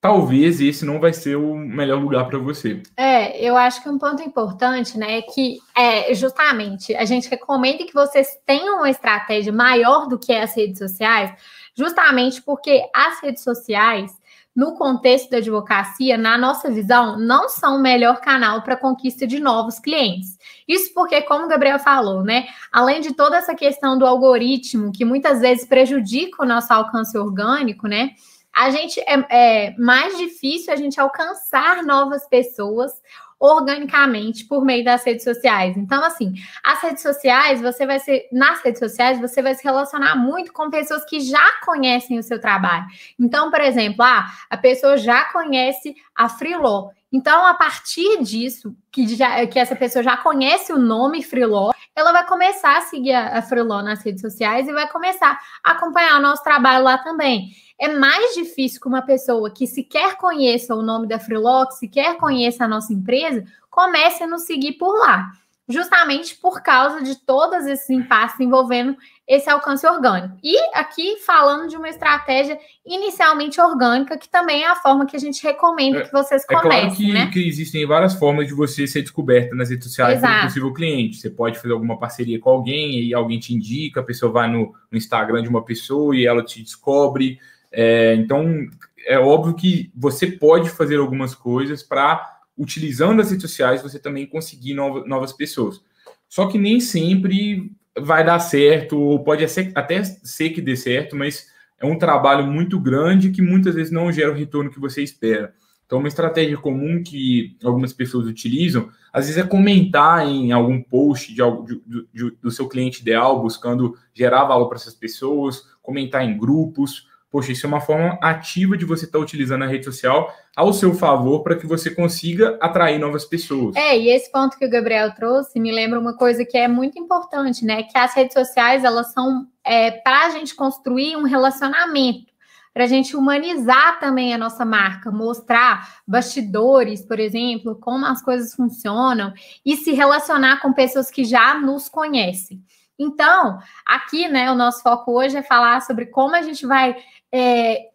talvez 0.00 0.60
esse 0.60 0.84
não 0.84 0.98
vai 0.98 1.12
ser 1.12 1.36
o 1.36 1.54
melhor 1.54 2.00
lugar 2.00 2.26
para 2.26 2.38
você. 2.38 2.82
É, 2.96 3.38
eu 3.44 3.56
acho 3.56 3.82
que 3.82 3.88
um 3.88 3.98
ponto 3.98 4.22
importante, 4.22 4.96
né, 4.96 5.18
é 5.18 5.22
que 5.22 5.58
é 5.76 6.14
justamente 6.14 6.94
a 6.94 7.04
gente 7.04 7.28
recomenda 7.28 7.84
que 7.84 7.92
vocês 7.92 8.38
tenham 8.46 8.78
uma 8.78 8.90
estratégia 8.90 9.52
maior 9.52 10.08
do 10.08 10.18
que 10.18 10.32
as 10.32 10.56
redes 10.56 10.78
sociais, 10.78 11.32
justamente 11.76 12.40
porque 12.40 12.82
as 12.94 13.20
redes 13.20 13.42
sociais 13.42 14.10
no 14.54 14.74
contexto 14.74 15.30
da 15.30 15.38
advocacia, 15.38 16.18
na 16.18 16.36
nossa 16.36 16.70
visão, 16.70 17.18
não 17.18 17.48
são 17.48 17.76
o 17.76 17.80
melhor 17.80 18.20
canal 18.20 18.62
para 18.62 18.76
conquista 18.76 19.26
de 19.26 19.38
novos 19.38 19.78
clientes. 19.78 20.36
Isso 20.66 20.92
porque, 20.92 21.22
como 21.22 21.44
o 21.44 21.48
Gabriel 21.48 21.78
falou, 21.78 22.22
né? 22.22 22.46
Além 22.72 23.00
de 23.00 23.14
toda 23.14 23.36
essa 23.36 23.54
questão 23.54 23.96
do 23.96 24.06
algoritmo, 24.06 24.92
que 24.92 25.04
muitas 25.04 25.40
vezes 25.40 25.66
prejudica 25.66 26.42
o 26.42 26.46
nosso 26.46 26.72
alcance 26.72 27.16
orgânico, 27.16 27.86
né? 27.86 28.10
A 28.52 28.70
gente 28.70 29.00
é, 29.00 29.24
é 29.30 29.74
mais 29.78 30.18
difícil 30.18 30.72
a 30.72 30.76
gente 30.76 31.00
alcançar 31.00 31.84
novas 31.84 32.28
pessoas 32.28 32.92
organicamente 33.40 34.44
por 34.44 34.62
meio 34.62 34.84
das 34.84 35.02
redes 35.02 35.24
sociais. 35.24 35.74
Então, 35.78 36.04
assim, 36.04 36.34
as 36.62 36.82
redes 36.82 37.02
sociais, 37.02 37.62
você 37.62 37.86
vai 37.86 37.98
ser, 37.98 38.28
nas 38.30 38.60
redes 38.60 38.78
sociais, 38.78 39.18
você 39.18 39.40
vai 39.40 39.54
se 39.54 39.64
relacionar 39.64 40.14
muito 40.14 40.52
com 40.52 40.68
pessoas 40.68 41.02
que 41.06 41.20
já 41.20 41.58
conhecem 41.64 42.18
o 42.18 42.22
seu 42.22 42.38
trabalho. 42.38 42.84
Então, 43.18 43.50
por 43.50 43.62
exemplo, 43.62 44.02
ah, 44.02 44.30
a 44.50 44.58
pessoa 44.58 44.98
já 44.98 45.24
conhece 45.32 45.96
a 46.14 46.28
Freeló. 46.28 46.90
Então, 47.10 47.44
a 47.44 47.54
partir 47.54 48.22
disso, 48.22 48.76
que, 48.92 49.08
já, 49.16 49.44
que 49.46 49.58
essa 49.58 49.74
pessoa 49.74 50.02
já 50.02 50.16
conhece 50.18 50.72
o 50.72 50.78
nome 50.78 51.22
Freeló, 51.22 51.72
ela 52.00 52.12
vai 52.12 52.26
começar 52.26 52.78
a 52.78 52.82
seguir 52.82 53.12
a, 53.12 53.38
a 53.38 53.82
nas 53.82 54.02
redes 54.02 54.20
sociais 54.20 54.66
e 54.66 54.72
vai 54.72 54.88
começar 54.88 55.38
a 55.62 55.72
acompanhar 55.72 56.18
o 56.18 56.22
nosso 56.22 56.42
trabalho 56.42 56.84
lá 56.84 56.98
também. 56.98 57.50
É 57.78 57.88
mais 57.88 58.34
difícil 58.34 58.80
que 58.80 58.88
uma 58.88 59.02
pessoa 59.02 59.50
que 59.50 59.66
sequer 59.66 60.16
conheça 60.16 60.74
o 60.74 60.82
nome 60.82 61.06
da 61.06 61.18
Freeló, 61.18 61.66
que 61.66 61.74
sequer 61.74 62.16
conheça 62.16 62.64
a 62.64 62.68
nossa 62.68 62.92
empresa, 62.92 63.44
comece 63.70 64.22
a 64.22 64.26
nos 64.26 64.42
seguir 64.42 64.72
por 64.72 64.98
lá 64.98 65.30
justamente 65.70 66.34
por 66.36 66.62
causa 66.62 67.00
de 67.00 67.14
todos 67.14 67.64
esses 67.64 67.88
impasses 67.88 68.40
envolvendo 68.40 68.96
esse 69.30 69.48
alcance 69.48 69.86
orgânico. 69.86 70.36
E 70.42 70.58
aqui 70.74 71.18
falando 71.24 71.68
de 71.68 71.76
uma 71.76 71.88
estratégia 71.88 72.58
inicialmente 72.84 73.60
orgânica, 73.60 74.18
que 74.18 74.28
também 74.28 74.64
é 74.64 74.66
a 74.66 74.74
forma 74.74 75.06
que 75.06 75.14
a 75.14 75.20
gente 75.20 75.40
recomenda 75.40 76.02
que 76.02 76.10
vocês 76.10 76.44
comecem. 76.44 76.78
É 76.78 76.80
claro 76.80 76.96
que, 76.96 77.12
né? 77.12 77.30
que 77.32 77.46
existem 77.46 77.86
várias 77.86 78.14
formas 78.14 78.48
de 78.48 78.54
você 78.54 78.88
ser 78.88 79.02
descoberta 79.02 79.54
nas 79.54 79.70
redes 79.70 79.86
sociais 79.86 80.18
Exato. 80.18 80.34
como 80.34 80.46
possível 80.46 80.72
cliente. 80.74 81.16
Você 81.18 81.30
pode 81.30 81.60
fazer 81.60 81.72
alguma 81.72 81.96
parceria 81.96 82.40
com 82.40 82.50
alguém 82.50 83.04
e 83.04 83.14
alguém 83.14 83.38
te 83.38 83.54
indica, 83.54 84.00
a 84.00 84.02
pessoa 84.02 84.32
vai 84.32 84.50
no, 84.50 84.74
no 84.90 84.98
Instagram 84.98 85.44
de 85.44 85.48
uma 85.48 85.64
pessoa 85.64 86.16
e 86.16 86.26
ela 86.26 86.44
te 86.44 86.60
descobre. 86.60 87.38
É, 87.70 88.16
então, 88.16 88.66
é 89.06 89.16
óbvio 89.16 89.54
que 89.54 89.92
você 89.94 90.26
pode 90.26 90.68
fazer 90.70 90.96
algumas 90.96 91.36
coisas 91.36 91.84
para 91.84 92.40
utilizando 92.58 93.22
as 93.22 93.30
redes 93.30 93.48
sociais, 93.48 93.80
você 93.80 94.00
também 94.00 94.26
conseguir 94.26 94.74
novas, 94.74 95.06
novas 95.06 95.32
pessoas. 95.32 95.80
Só 96.28 96.48
que 96.48 96.58
nem 96.58 96.80
sempre 96.80 97.70
vai 97.98 98.24
dar 98.24 98.38
certo, 98.38 98.98
ou 98.98 99.22
pode 99.22 99.44
até 99.74 100.04
ser 100.04 100.50
que 100.50 100.60
dê 100.60 100.76
certo, 100.76 101.16
mas 101.16 101.46
é 101.78 101.86
um 101.86 101.98
trabalho 101.98 102.46
muito 102.46 102.78
grande 102.78 103.30
que 103.30 103.42
muitas 103.42 103.74
vezes 103.74 103.92
não 103.92 104.12
gera 104.12 104.30
o 104.30 104.34
retorno 104.34 104.70
que 104.70 104.80
você 104.80 105.02
espera. 105.02 105.52
Então, 105.86 105.98
uma 105.98 106.06
estratégia 106.06 106.56
comum 106.56 107.02
que 107.02 107.56
algumas 107.64 107.92
pessoas 107.92 108.26
utilizam, 108.28 108.88
às 109.12 109.26
vezes 109.26 109.42
é 109.42 109.46
comentar 109.46 110.24
em 110.24 110.52
algum 110.52 110.80
post 110.80 111.34
de, 111.34 111.42
de, 111.64 112.06
de, 112.14 112.30
do 112.40 112.50
seu 112.50 112.68
cliente 112.68 113.00
ideal, 113.00 113.42
buscando 113.42 113.96
gerar 114.14 114.44
valor 114.44 114.68
para 114.68 114.76
essas 114.76 114.94
pessoas, 114.94 115.64
comentar 115.82 116.24
em 116.24 116.38
grupos, 116.38 117.08
Poxa, 117.30 117.52
isso 117.52 117.64
é 117.64 117.68
uma 117.68 117.80
forma 117.80 118.18
ativa 118.20 118.76
de 118.76 118.84
você 118.84 119.04
estar 119.04 119.18
tá 119.18 119.22
utilizando 119.22 119.62
a 119.62 119.66
rede 119.66 119.84
social 119.84 120.34
ao 120.56 120.72
seu 120.72 120.92
favor 120.92 121.42
para 121.44 121.56
que 121.56 121.66
você 121.66 121.90
consiga 121.90 122.58
atrair 122.60 122.98
novas 122.98 123.24
pessoas. 123.24 123.76
É, 123.76 123.96
e 123.96 124.10
esse 124.10 124.30
ponto 124.32 124.58
que 124.58 124.66
o 124.66 124.70
Gabriel 124.70 125.14
trouxe 125.14 125.60
me 125.60 125.70
lembra 125.70 126.00
uma 126.00 126.16
coisa 126.16 126.44
que 126.44 126.58
é 126.58 126.66
muito 126.66 126.98
importante, 126.98 127.64
né? 127.64 127.84
Que 127.84 127.96
as 127.96 128.12
redes 128.14 128.34
sociais, 128.34 128.82
elas 128.82 129.12
são 129.12 129.46
é, 129.64 129.92
para 129.92 130.26
a 130.26 130.30
gente 130.30 130.54
construir 130.54 131.16
um 131.16 131.22
relacionamento 131.22 132.30
para 132.72 132.84
a 132.84 132.86
gente 132.86 133.16
humanizar 133.16 133.98
também 133.98 134.32
a 134.32 134.38
nossa 134.38 134.64
marca, 134.64 135.10
mostrar 135.10 136.02
bastidores, 136.06 137.04
por 137.04 137.18
exemplo, 137.18 137.74
como 137.74 138.06
as 138.06 138.22
coisas 138.22 138.54
funcionam 138.54 139.32
e 139.66 139.76
se 139.76 139.92
relacionar 139.92 140.60
com 140.60 140.72
pessoas 140.72 141.10
que 141.10 141.24
já 141.24 141.54
nos 141.54 141.88
conhecem. 141.88 142.62
Então, 142.98 143.58
aqui, 143.84 144.28
né, 144.28 144.52
o 144.52 144.54
nosso 144.54 144.82
foco 144.82 145.12
hoje 145.18 145.36
é 145.36 145.42
falar 145.42 145.80
sobre 145.80 146.06
como 146.06 146.36
a 146.36 146.42
gente 146.42 146.66
vai 146.66 146.94
é, 147.32 147.90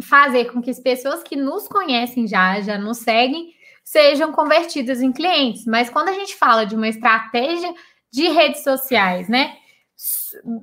fazer 0.00 0.46
com 0.46 0.60
que 0.62 0.70
as 0.70 0.80
pessoas 0.80 1.22
que 1.22 1.36
nos 1.36 1.68
conhecem 1.68 2.26
já, 2.26 2.60
já 2.60 2.78
nos 2.78 2.98
seguem, 2.98 3.54
sejam 3.84 4.32
convertidas 4.32 5.02
em 5.02 5.12
clientes. 5.12 5.64
Mas 5.66 5.90
quando 5.90 6.08
a 6.08 6.14
gente 6.14 6.36
fala 6.36 6.64
de 6.64 6.74
uma 6.74 6.88
estratégia 6.88 7.72
de 8.12 8.28
redes 8.28 8.62
sociais, 8.62 9.28
né? 9.28 9.56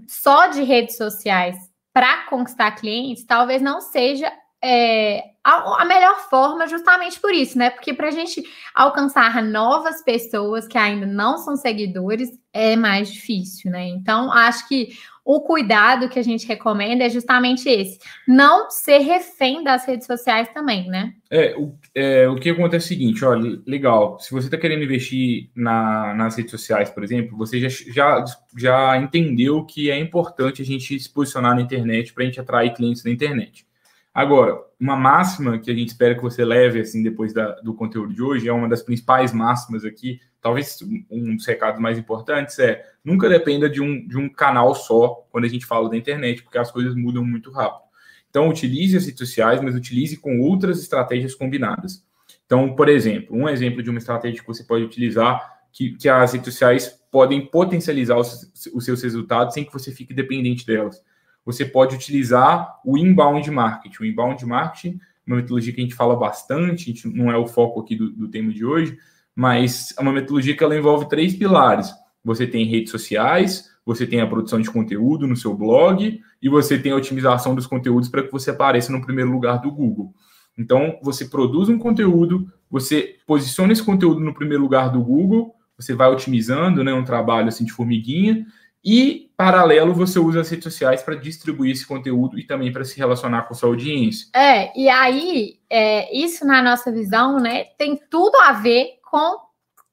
Só 0.08 0.48
de 0.48 0.64
redes 0.64 0.98
sociais 0.98 1.56
para 1.94 2.26
conquistar 2.26 2.72
clientes, 2.72 3.26
talvez 3.26 3.62
não 3.62 3.82
seja 3.82 4.32
é, 4.64 5.24
a, 5.44 5.82
a, 5.82 5.86
melhor 5.86 6.30
forma 6.30 6.68
justamente 6.68 7.20
por 7.20 7.34
isso, 7.34 7.58
né? 7.58 7.70
Porque 7.70 7.94
para 7.94 8.08
a 8.08 8.12
gente 8.12 8.44
alcançar 8.74 9.42
novas 9.44 10.04
pessoas 10.04 10.68
que 10.68 10.78
ainda 10.78 11.06
não 11.06 11.38
são 11.38 11.56
seguidores 11.56 12.30
é 12.52 12.76
mais 12.76 13.12
difícil, 13.12 13.72
né? 13.72 13.88
Então, 13.88 14.32
acho 14.32 14.68
que 14.68 14.98
o 15.28 15.42
cuidado 15.42 16.08
que 16.08 16.18
a 16.18 16.24
gente 16.24 16.48
recomenda 16.48 17.04
é 17.04 17.10
justamente 17.10 17.68
esse: 17.68 18.00
não 18.26 18.70
ser 18.70 19.00
refém 19.00 19.62
das 19.62 19.86
redes 19.86 20.08
sociais 20.08 20.48
também, 20.54 20.88
né? 20.88 21.14
É, 21.30 21.54
o, 21.58 21.78
é, 21.94 22.30
o 22.30 22.36
que 22.36 22.50
acontece 22.50 22.86
é 22.86 22.96
o 22.96 22.98
seguinte: 22.98 23.26
olha, 23.26 23.62
legal, 23.68 24.18
se 24.22 24.32
você 24.32 24.48
está 24.48 24.58
querendo 24.58 24.86
investir 24.86 25.50
na, 25.54 26.14
nas 26.14 26.38
redes 26.38 26.52
sociais, 26.52 26.90
por 26.90 27.04
exemplo, 27.04 27.38
você 27.38 27.60
já, 27.60 27.68
já, 27.68 28.24
já 28.56 28.98
entendeu 28.98 29.66
que 29.66 29.92
é 29.92 30.00
importante 30.00 30.62
a 30.62 30.66
gente 30.66 30.98
se 30.98 31.10
posicionar 31.14 31.54
na 31.56 31.62
internet 31.62 32.14
para 32.14 32.24
a 32.24 32.26
gente 32.26 32.40
atrair 32.40 32.74
clientes 32.74 33.04
na 33.04 33.12
internet. 33.12 33.68
Agora, 34.14 34.58
uma 34.80 34.96
máxima 34.96 35.60
que 35.60 35.70
a 35.70 35.74
gente 35.74 35.90
espera 35.90 36.16
que 36.16 36.24
você 36.24 36.46
leve 36.46 36.80
assim 36.80 37.04
depois 37.04 37.34
da, 37.34 37.52
do 37.60 37.74
conteúdo 37.74 38.14
de 38.14 38.24
hoje 38.24 38.48
é 38.48 38.54
uma 38.54 38.70
das 38.70 38.82
principais 38.82 39.34
máximas 39.34 39.84
aqui, 39.84 40.22
talvez 40.48 40.80
um 41.12 41.36
dos 41.36 41.46
recados 41.46 41.82
mais 41.82 41.98
importantes 41.98 42.58
é 42.58 42.82
nunca 43.04 43.28
dependa 43.28 43.70
de 43.70 43.82
um, 43.82 44.08
de 44.08 44.18
um 44.18 44.30
canal 44.30 44.74
só 44.74 45.28
quando 45.30 45.44
a 45.44 45.50
gente 45.50 45.66
fala 45.66 45.90
da 45.90 45.98
internet, 45.98 46.42
porque 46.42 46.58
as 46.58 46.72
coisas 46.72 46.96
mudam 46.96 47.22
muito 47.22 47.52
rápido. 47.52 47.84
Então, 48.30 48.48
utilize 48.48 48.96
as 48.96 49.06
redes 49.06 49.20
sociais, 49.20 49.62
mas 49.62 49.76
utilize 49.76 50.16
com 50.16 50.40
outras 50.40 50.80
estratégias 50.82 51.36
combinadas. 51.36 52.06
Então, 52.46 52.74
por 52.76 52.88
exemplo, 52.88 53.36
um 53.36 53.50
exemplo 53.50 53.84
de 53.84 53.90
uma 53.90 54.00
estratégia 54.00 54.40
que 54.40 54.48
você 54.48 54.64
pode 54.64 54.86
utilizar, 54.86 55.60
que, 55.74 55.92
que 55.98 56.08
as 56.08 56.32
redes 56.32 56.54
sociais 56.54 56.88
podem 57.12 57.46
potencializar 57.46 58.18
os, 58.18 58.50
os 58.74 58.86
seus 58.86 59.04
resultados 59.04 59.54
sem 59.54 59.66
que 59.66 59.74
você 59.74 59.92
fique 59.92 60.14
dependente 60.14 60.66
delas 60.66 61.02
você 61.48 61.64
pode 61.64 61.96
utilizar 61.96 62.78
o 62.84 62.98
inbound 62.98 63.50
marketing. 63.50 64.04
O 64.04 64.06
inbound 64.06 64.46
marketing, 64.46 65.00
uma 65.26 65.38
metodologia 65.38 65.72
que 65.72 65.80
a 65.80 65.84
gente 65.84 65.96
fala 65.96 66.14
bastante, 66.14 66.88
gente, 66.88 67.08
não 67.08 67.32
é 67.32 67.38
o 67.38 67.48
foco 67.48 67.80
aqui 67.80 67.96
do, 67.96 68.12
do 68.12 68.28
tema 68.28 68.52
de 68.52 68.66
hoje, 68.66 68.98
mas 69.38 69.94
é 69.96 70.02
uma 70.02 70.12
metodologia 70.12 70.58
que 70.58 70.64
ela 70.64 70.76
envolve 70.76 71.08
três 71.08 71.36
pilares. 71.36 71.94
Você 72.26 72.48
tem 72.48 72.66
redes 72.66 72.90
sociais, 72.90 73.70
você 73.86 74.08
tem 74.08 74.20
a 74.20 74.26
produção 74.26 74.60
de 74.60 74.72
conteúdo 74.72 75.28
no 75.28 75.36
seu 75.36 75.54
blog 75.54 76.20
e 76.42 76.50
você 76.50 76.76
tem 76.76 76.92
a 76.92 76.96
otimização 76.96 77.54
dos 77.54 77.68
conteúdos 77.68 78.10
para 78.10 78.24
que 78.24 78.32
você 78.32 78.50
apareça 78.50 78.92
no 78.92 79.00
primeiro 79.00 79.30
lugar 79.30 79.62
do 79.62 79.72
Google. 79.72 80.12
Então, 80.58 80.98
você 81.04 81.26
produz 81.26 81.70
um 81.70 81.78
conteúdo, 81.78 82.52
você 82.68 83.18
posiciona 83.28 83.72
esse 83.72 83.84
conteúdo 83.84 84.20
no 84.22 84.34
primeiro 84.34 84.64
lugar 84.64 84.90
do 84.90 85.04
Google, 85.04 85.54
você 85.78 85.94
vai 85.94 86.10
otimizando, 86.10 86.84
né, 86.84 86.92
um 86.92 87.06
trabalho 87.06 87.50
assim 87.50 87.64
de 87.64 87.72
formiguinha, 87.72 88.44
e, 88.84 89.30
paralelo, 89.38 89.94
você 89.94 90.18
usa 90.18 90.42
as 90.42 90.50
redes 90.50 90.64
sociais 90.64 91.04
para 91.04 91.14
distribuir 91.14 91.74
esse 91.74 91.86
conteúdo 91.86 92.40
e 92.40 92.44
também 92.44 92.72
para 92.72 92.84
se 92.84 92.98
relacionar 92.98 93.44
com 93.44 93.54
sua 93.54 93.70
audiência. 93.70 94.30
É, 94.34 94.72
e 94.80 94.90
aí, 94.90 95.60
é, 95.70 96.18
isso 96.18 96.44
na 96.46 96.64
nossa 96.64 96.92
visão, 96.92 97.40
né, 97.40 97.66
tem 97.78 98.00
tudo 98.10 98.36
a 98.38 98.54
ver 98.54 98.97
com 99.10 99.48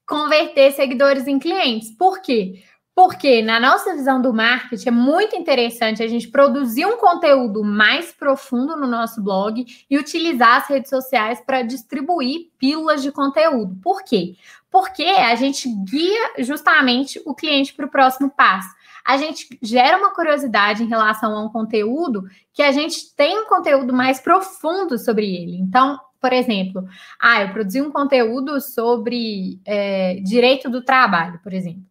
converter 0.07 0.71
seguidores 0.71 1.27
em 1.27 1.39
clientes. 1.39 1.91
Por 1.91 2.21
quê? 2.21 2.63
Porque 2.95 3.41
na 3.41 3.59
nossa 3.59 3.93
visão 3.93 4.21
do 4.21 4.33
marketing 4.33 4.87
é 4.87 4.91
muito 4.91 5.35
interessante 5.35 6.01
a 6.01 6.07
gente 6.07 6.29
produzir 6.29 6.85
um 6.85 6.95
conteúdo 6.95 7.61
mais 7.61 8.13
profundo 8.13 8.77
no 8.77 8.87
nosso 8.87 9.21
blog 9.21 9.65
e 9.89 9.97
utilizar 9.97 10.61
as 10.61 10.67
redes 10.69 10.89
sociais 10.89 11.41
para 11.41 11.61
distribuir 11.61 12.51
pílulas 12.57 13.03
de 13.03 13.11
conteúdo. 13.11 13.75
Por 13.83 14.01
quê? 14.01 14.35
Porque 14.71 15.03
a 15.03 15.35
gente 15.35 15.67
guia 15.83 16.35
justamente 16.39 17.21
o 17.25 17.35
cliente 17.35 17.73
para 17.73 17.85
o 17.85 17.91
próximo 17.91 18.29
passo. 18.29 18.73
A 19.05 19.17
gente 19.17 19.57
gera 19.61 19.97
uma 19.97 20.15
curiosidade 20.15 20.81
em 20.81 20.87
relação 20.87 21.35
a 21.35 21.43
um 21.43 21.49
conteúdo 21.49 22.23
que 22.53 22.63
a 22.63 22.71
gente 22.71 23.13
tem 23.13 23.37
um 23.37 23.45
conteúdo 23.45 23.93
mais 23.93 24.21
profundo 24.21 24.97
sobre 24.97 25.25
ele. 25.25 25.57
Então, 25.57 25.99
por 26.19 26.33
exemplo, 26.33 26.87
ah, 27.19 27.41
eu 27.41 27.49
produzi 27.49 27.81
um 27.81 27.91
conteúdo 27.91 28.59
sobre 28.59 29.59
é, 29.65 30.15
direito 30.23 30.69
do 30.69 30.83
trabalho, 30.83 31.39
por 31.43 31.53
exemplo. 31.53 31.83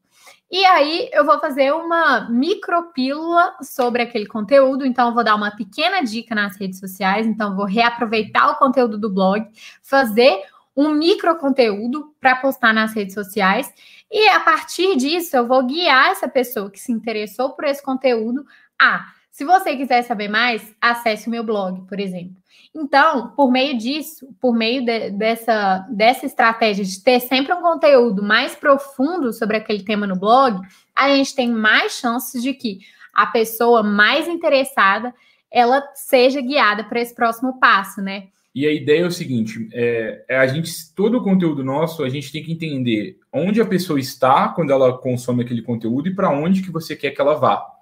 E 0.50 0.64
aí 0.66 1.10
eu 1.12 1.24
vou 1.24 1.40
fazer 1.40 1.72
uma 1.74 2.28
micropílula 2.30 3.56
sobre 3.60 4.02
aquele 4.02 4.26
conteúdo. 4.26 4.86
Então, 4.86 5.08
eu 5.08 5.14
vou 5.14 5.24
dar 5.24 5.34
uma 5.34 5.50
pequena 5.50 6.00
dica 6.00 6.34
nas 6.34 6.56
redes 6.56 6.78
sociais. 6.78 7.26
Então, 7.26 7.56
vou 7.56 7.64
reaproveitar 7.64 8.50
o 8.50 8.56
conteúdo 8.56 8.96
do 8.96 9.12
blog, 9.12 9.44
fazer 9.82 10.44
um 10.76 10.90
micro 10.90 11.36
conteúdo 11.36 12.14
para 12.20 12.36
postar 12.36 12.72
nas 12.72 12.92
redes 12.92 13.14
sociais. 13.14 13.72
E 14.10 14.28
a 14.28 14.40
partir 14.40 14.96
disso, 14.96 15.36
eu 15.36 15.46
vou 15.46 15.64
guiar 15.64 16.10
essa 16.10 16.28
pessoa 16.28 16.70
que 16.70 16.78
se 16.78 16.92
interessou 16.92 17.50
por 17.50 17.64
esse 17.64 17.82
conteúdo 17.82 18.44
a. 18.80 19.13
Se 19.34 19.44
você 19.44 19.76
quiser 19.76 20.02
saber 20.02 20.28
mais, 20.28 20.62
acesse 20.80 21.26
o 21.26 21.30
meu 21.30 21.42
blog, 21.42 21.84
por 21.88 21.98
exemplo. 21.98 22.36
Então, 22.72 23.32
por 23.34 23.50
meio 23.50 23.76
disso, 23.76 24.28
por 24.40 24.54
meio 24.54 24.84
de, 24.84 25.10
dessa, 25.10 25.84
dessa 25.90 26.24
estratégia 26.24 26.84
de 26.84 27.02
ter 27.02 27.18
sempre 27.18 27.52
um 27.52 27.60
conteúdo 27.60 28.22
mais 28.22 28.54
profundo 28.54 29.32
sobre 29.32 29.56
aquele 29.56 29.82
tema 29.82 30.06
no 30.06 30.14
blog, 30.14 30.60
a 30.94 31.08
gente 31.08 31.34
tem 31.34 31.50
mais 31.50 31.94
chances 31.94 32.44
de 32.44 32.54
que 32.54 32.78
a 33.12 33.26
pessoa 33.26 33.82
mais 33.82 34.28
interessada 34.28 35.12
ela 35.50 35.82
seja 35.96 36.40
guiada 36.40 36.84
para 36.84 37.00
esse 37.00 37.12
próximo 37.12 37.58
passo, 37.58 38.00
né? 38.00 38.28
E 38.54 38.64
a 38.68 38.72
ideia 38.72 39.02
é 39.02 39.06
o 39.06 39.10
seguinte: 39.10 39.68
é, 39.72 40.24
é, 40.28 40.36
a 40.36 40.46
gente, 40.46 40.94
todo 40.94 41.18
o 41.18 41.24
conteúdo 41.24 41.64
nosso, 41.64 42.04
a 42.04 42.08
gente 42.08 42.30
tem 42.30 42.44
que 42.44 42.52
entender 42.52 43.18
onde 43.32 43.60
a 43.60 43.66
pessoa 43.66 43.98
está 43.98 44.48
quando 44.50 44.70
ela 44.70 44.96
consome 44.96 45.42
aquele 45.42 45.62
conteúdo 45.62 46.08
e 46.08 46.14
para 46.14 46.30
onde 46.30 46.62
que 46.62 46.70
você 46.70 46.94
quer 46.94 47.10
que 47.10 47.20
ela 47.20 47.34
vá. 47.34 47.73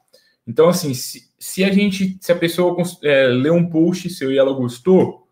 Então, 0.46 0.68
assim, 0.68 0.92
se, 0.94 1.30
se 1.38 1.64
a 1.64 1.72
gente, 1.72 2.18
se 2.20 2.32
a 2.32 2.36
pessoa 2.36 2.76
é, 3.02 3.26
lê 3.28 3.50
um 3.50 3.68
post 3.68 4.10
seu 4.10 4.32
e 4.32 4.38
ela 4.38 4.52
gostou, 4.52 5.28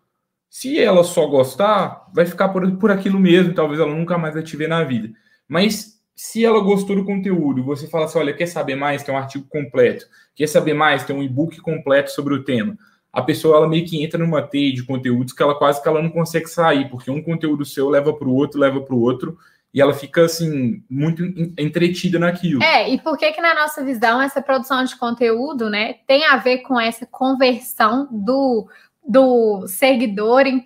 se 0.48 0.78
ela 0.78 1.04
só 1.04 1.26
gostar, 1.26 2.08
vai 2.12 2.26
ficar 2.26 2.48
por, 2.48 2.70
por 2.76 2.90
aquilo 2.90 3.18
mesmo, 3.18 3.54
talvez 3.54 3.80
ela 3.80 3.94
nunca 3.94 4.18
mais 4.18 4.34
vai 4.34 4.42
te 4.42 4.56
ver 4.56 4.68
na 4.68 4.82
vida. 4.82 5.10
Mas 5.48 6.00
se 6.14 6.44
ela 6.44 6.60
gostou 6.60 6.96
do 6.96 7.04
conteúdo, 7.04 7.64
você 7.64 7.86
fala 7.86 8.04
assim: 8.04 8.18
olha, 8.18 8.34
quer 8.34 8.46
saber 8.46 8.74
mais? 8.74 9.02
Tem 9.02 9.14
um 9.14 9.18
artigo 9.18 9.46
completo. 9.48 10.06
Quer 10.34 10.48
saber 10.48 10.74
mais? 10.74 11.04
Tem 11.04 11.16
um 11.16 11.22
e-book 11.22 11.58
completo 11.60 12.10
sobre 12.10 12.34
o 12.34 12.44
tema. 12.44 12.76
A 13.12 13.22
pessoa 13.22 13.56
ela 13.56 13.68
meio 13.68 13.86
que 13.86 14.02
entra 14.02 14.18
numa 14.18 14.42
teia 14.42 14.72
de 14.72 14.84
conteúdos 14.84 15.32
que 15.32 15.42
ela 15.42 15.58
quase 15.58 15.82
que 15.82 15.88
ela 15.88 16.02
não 16.02 16.10
consegue 16.10 16.46
sair, 16.46 16.88
porque 16.90 17.10
um 17.10 17.22
conteúdo 17.22 17.64
seu 17.64 17.88
leva 17.88 18.12
para 18.12 18.28
o 18.28 18.34
outro, 18.34 18.60
leva 18.60 18.80
para 18.80 18.94
o 18.94 19.00
outro, 19.00 19.38
e 19.72 19.80
ela 19.80 19.94
fica 19.94 20.24
assim 20.24 20.82
muito 20.90 21.22
entretida 21.56 22.18
naquilo. 22.18 22.62
É, 22.62 22.90
e 22.90 23.00
por 23.00 23.16
que 23.16 23.30
que 23.32 23.40
na 23.40 23.54
nossa 23.54 23.84
visão 23.84 24.20
essa 24.20 24.42
produção 24.42 24.84
de 24.84 24.96
conteúdo, 24.96 25.70
né, 25.70 25.94
tem 26.06 26.24
a 26.26 26.36
ver 26.36 26.58
com 26.58 26.78
essa 26.78 27.06
conversão 27.06 28.08
do, 28.10 28.68
do 29.06 29.66
seguidor 29.68 30.46
em, 30.46 30.62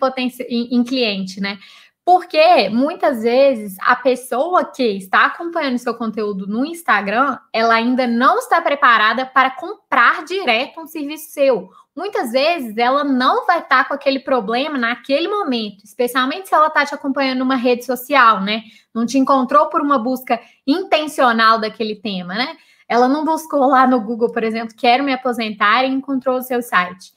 em, 0.49 0.75
em 0.75 0.83
cliente, 0.83 1.39
né? 1.39 1.59
Porque 2.05 2.69
muitas 2.69 3.23
vezes 3.23 3.75
a 3.81 3.95
pessoa 3.95 4.63
que 4.63 4.83
está 4.83 5.25
acompanhando 5.25 5.79
seu 5.79 5.95
conteúdo 5.95 6.45
no 6.45 6.63
Instagram, 6.63 7.37
ela 7.51 7.73
ainda 7.73 8.05
não 8.05 8.37
está 8.37 8.61
preparada 8.61 9.25
para 9.25 9.49
comprar 9.49 10.23
direto 10.23 10.79
um 10.79 10.85
serviço 10.85 11.31
seu 11.31 11.69
muitas 11.95 12.31
vezes 12.31 12.77
ela 12.77 13.03
não 13.03 13.45
vai 13.45 13.59
estar 13.59 13.83
tá 13.83 13.85
com 13.85 13.93
aquele 13.93 14.19
problema 14.19 14.77
naquele 14.77 15.27
momento, 15.27 15.83
especialmente 15.85 16.49
se 16.49 16.53
ela 16.53 16.67
está 16.67 16.85
te 16.85 16.93
acompanhando 16.93 17.39
numa 17.39 17.55
rede 17.55 17.85
social, 17.85 18.41
né? 18.41 18.63
Não 18.93 19.05
te 19.05 19.17
encontrou 19.17 19.69
por 19.69 19.81
uma 19.81 19.97
busca 19.97 20.39
intencional 20.67 21.59
daquele 21.59 21.95
tema, 21.95 22.33
né? 22.33 22.57
Ela 22.87 23.07
não 23.07 23.23
buscou 23.23 23.65
lá 23.67 23.87
no 23.87 24.01
Google, 24.01 24.31
por 24.31 24.43
exemplo, 24.43 24.75
quero 24.77 25.03
me 25.03 25.13
aposentar 25.13 25.85
e 25.85 25.87
encontrou 25.87 26.37
o 26.37 26.41
seu 26.41 26.61
site. 26.61 27.13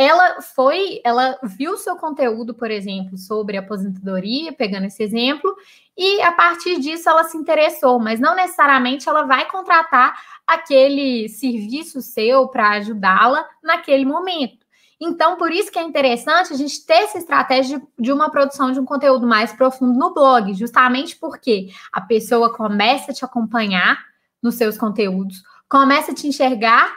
Ela 0.00 0.40
foi, 0.40 1.00
ela 1.02 1.36
viu 1.42 1.76
seu 1.76 1.96
conteúdo, 1.96 2.54
por 2.54 2.70
exemplo, 2.70 3.18
sobre 3.18 3.56
aposentadoria, 3.56 4.52
pegando 4.52 4.86
esse 4.86 5.02
exemplo, 5.02 5.52
e 5.96 6.22
a 6.22 6.30
partir 6.30 6.78
disso 6.78 7.10
ela 7.10 7.24
se 7.24 7.36
interessou, 7.36 7.98
mas 7.98 8.20
não 8.20 8.36
necessariamente 8.36 9.08
ela 9.08 9.24
vai 9.24 9.50
contratar 9.50 10.16
aquele 10.46 11.28
serviço 11.28 12.00
seu 12.00 12.46
para 12.46 12.70
ajudá-la 12.74 13.44
naquele 13.60 14.04
momento. 14.04 14.64
Então, 15.00 15.36
por 15.36 15.50
isso 15.50 15.72
que 15.72 15.80
é 15.80 15.82
interessante 15.82 16.52
a 16.52 16.56
gente 16.56 16.86
ter 16.86 17.02
essa 17.02 17.18
estratégia 17.18 17.82
de 17.98 18.12
uma 18.12 18.30
produção 18.30 18.70
de 18.70 18.78
um 18.78 18.84
conteúdo 18.84 19.26
mais 19.26 19.52
profundo 19.52 19.98
no 19.98 20.14
blog, 20.14 20.54
justamente 20.54 21.16
porque 21.16 21.70
a 21.92 22.00
pessoa 22.00 22.54
começa 22.54 23.10
a 23.10 23.14
te 23.14 23.24
acompanhar 23.24 23.98
nos 24.40 24.54
seus 24.54 24.78
conteúdos, 24.78 25.42
começa 25.68 26.12
a 26.12 26.14
te 26.14 26.28
enxergar 26.28 26.88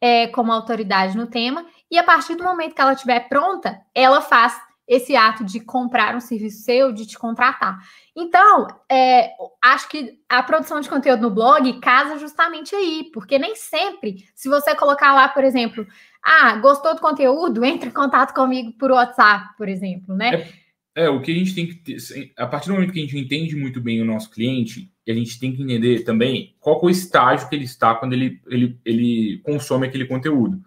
é, 0.00 0.26
como 0.28 0.50
autoridade 0.50 1.16
no 1.16 1.26
tema, 1.26 1.66
e 1.90 1.98
a 1.98 2.04
partir 2.04 2.34
do 2.36 2.44
momento 2.44 2.74
que 2.74 2.80
ela 2.80 2.92
estiver 2.92 3.28
pronta, 3.28 3.80
ela 3.94 4.20
faz 4.20 4.54
esse 4.86 5.14
ato 5.14 5.44
de 5.44 5.60
comprar 5.60 6.16
um 6.16 6.20
serviço 6.20 6.64
seu, 6.64 6.90
de 6.92 7.06
te 7.06 7.16
contratar. 7.16 7.78
Então, 8.16 8.66
é, 8.90 9.30
acho 9.62 9.88
que 9.88 10.18
a 10.28 10.42
produção 10.42 10.80
de 10.80 10.88
conteúdo 10.88 11.22
no 11.22 11.30
blog 11.30 11.78
casa 11.80 12.18
justamente 12.18 12.74
aí, 12.74 13.08
porque 13.12 13.38
nem 13.38 13.54
sempre, 13.54 14.28
se 14.34 14.48
você 14.48 14.74
colocar 14.74 15.14
lá, 15.14 15.28
por 15.28 15.44
exemplo, 15.44 15.86
ah, 16.20 16.56
gostou 16.56 16.94
do 16.94 17.00
conteúdo, 17.00 17.62
entre 17.64 17.88
em 17.88 17.92
contato 17.92 18.34
comigo 18.34 18.72
por 18.72 18.90
WhatsApp, 18.90 19.56
por 19.56 19.68
exemplo, 19.68 20.14
né? 20.14 20.34
É, 20.34 21.04
É, 21.04 21.08
o 21.08 21.22
que 21.22 21.30
a 21.30 21.34
gente 21.34 21.54
tem 21.54 21.68
que 21.68 21.74
ter, 21.76 21.96
a 22.36 22.46
partir 22.48 22.66
do 22.66 22.74
momento 22.74 22.92
que 22.92 22.98
a 22.98 23.02
gente 23.02 23.16
entende 23.16 23.54
muito 23.54 23.80
bem 23.80 24.02
o 24.02 24.04
nosso 24.04 24.28
cliente, 24.28 24.92
a 25.08 25.14
gente 25.14 25.38
tem 25.38 25.54
que 25.54 25.62
entender 25.62 26.04
também 26.04 26.54
qual 26.58 26.80
é 26.80 26.86
o 26.86 26.90
estágio 26.90 27.48
que 27.48 27.54
ele 27.54 27.64
está 27.64 27.94
quando 27.94 28.12
ele, 28.12 28.40
ele, 28.48 28.78
ele 28.84 29.40
consome 29.44 29.86
aquele 29.86 30.06
conteúdo. 30.06 30.60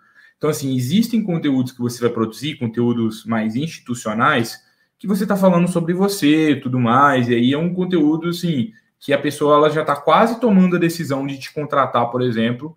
Então, 0.44 0.52
assim, 0.52 0.76
existem 0.76 1.24
conteúdos 1.24 1.72
que 1.72 1.80
você 1.80 2.02
vai 2.02 2.10
produzir, 2.10 2.56
conteúdos 2.56 3.24
mais 3.24 3.56
institucionais, 3.56 4.62
que 5.00 5.08
você 5.08 5.24
está 5.24 5.38
falando 5.38 5.70
sobre 5.70 5.94
você 5.94 6.60
tudo 6.62 6.78
mais, 6.78 7.30
e 7.30 7.34
aí 7.34 7.54
é 7.54 7.58
um 7.58 7.74
conteúdo, 7.74 8.28
assim, 8.28 8.74
que 9.00 9.14
a 9.14 9.18
pessoa 9.18 9.56
ela 9.56 9.70
já 9.70 9.84
está 9.84 9.96
quase 9.96 10.42
tomando 10.42 10.76
a 10.76 10.80
decisão 10.80 11.26
de 11.26 11.40
te 11.40 11.54
contratar, 11.54 12.12
por 12.12 12.22
exemplo, 12.22 12.76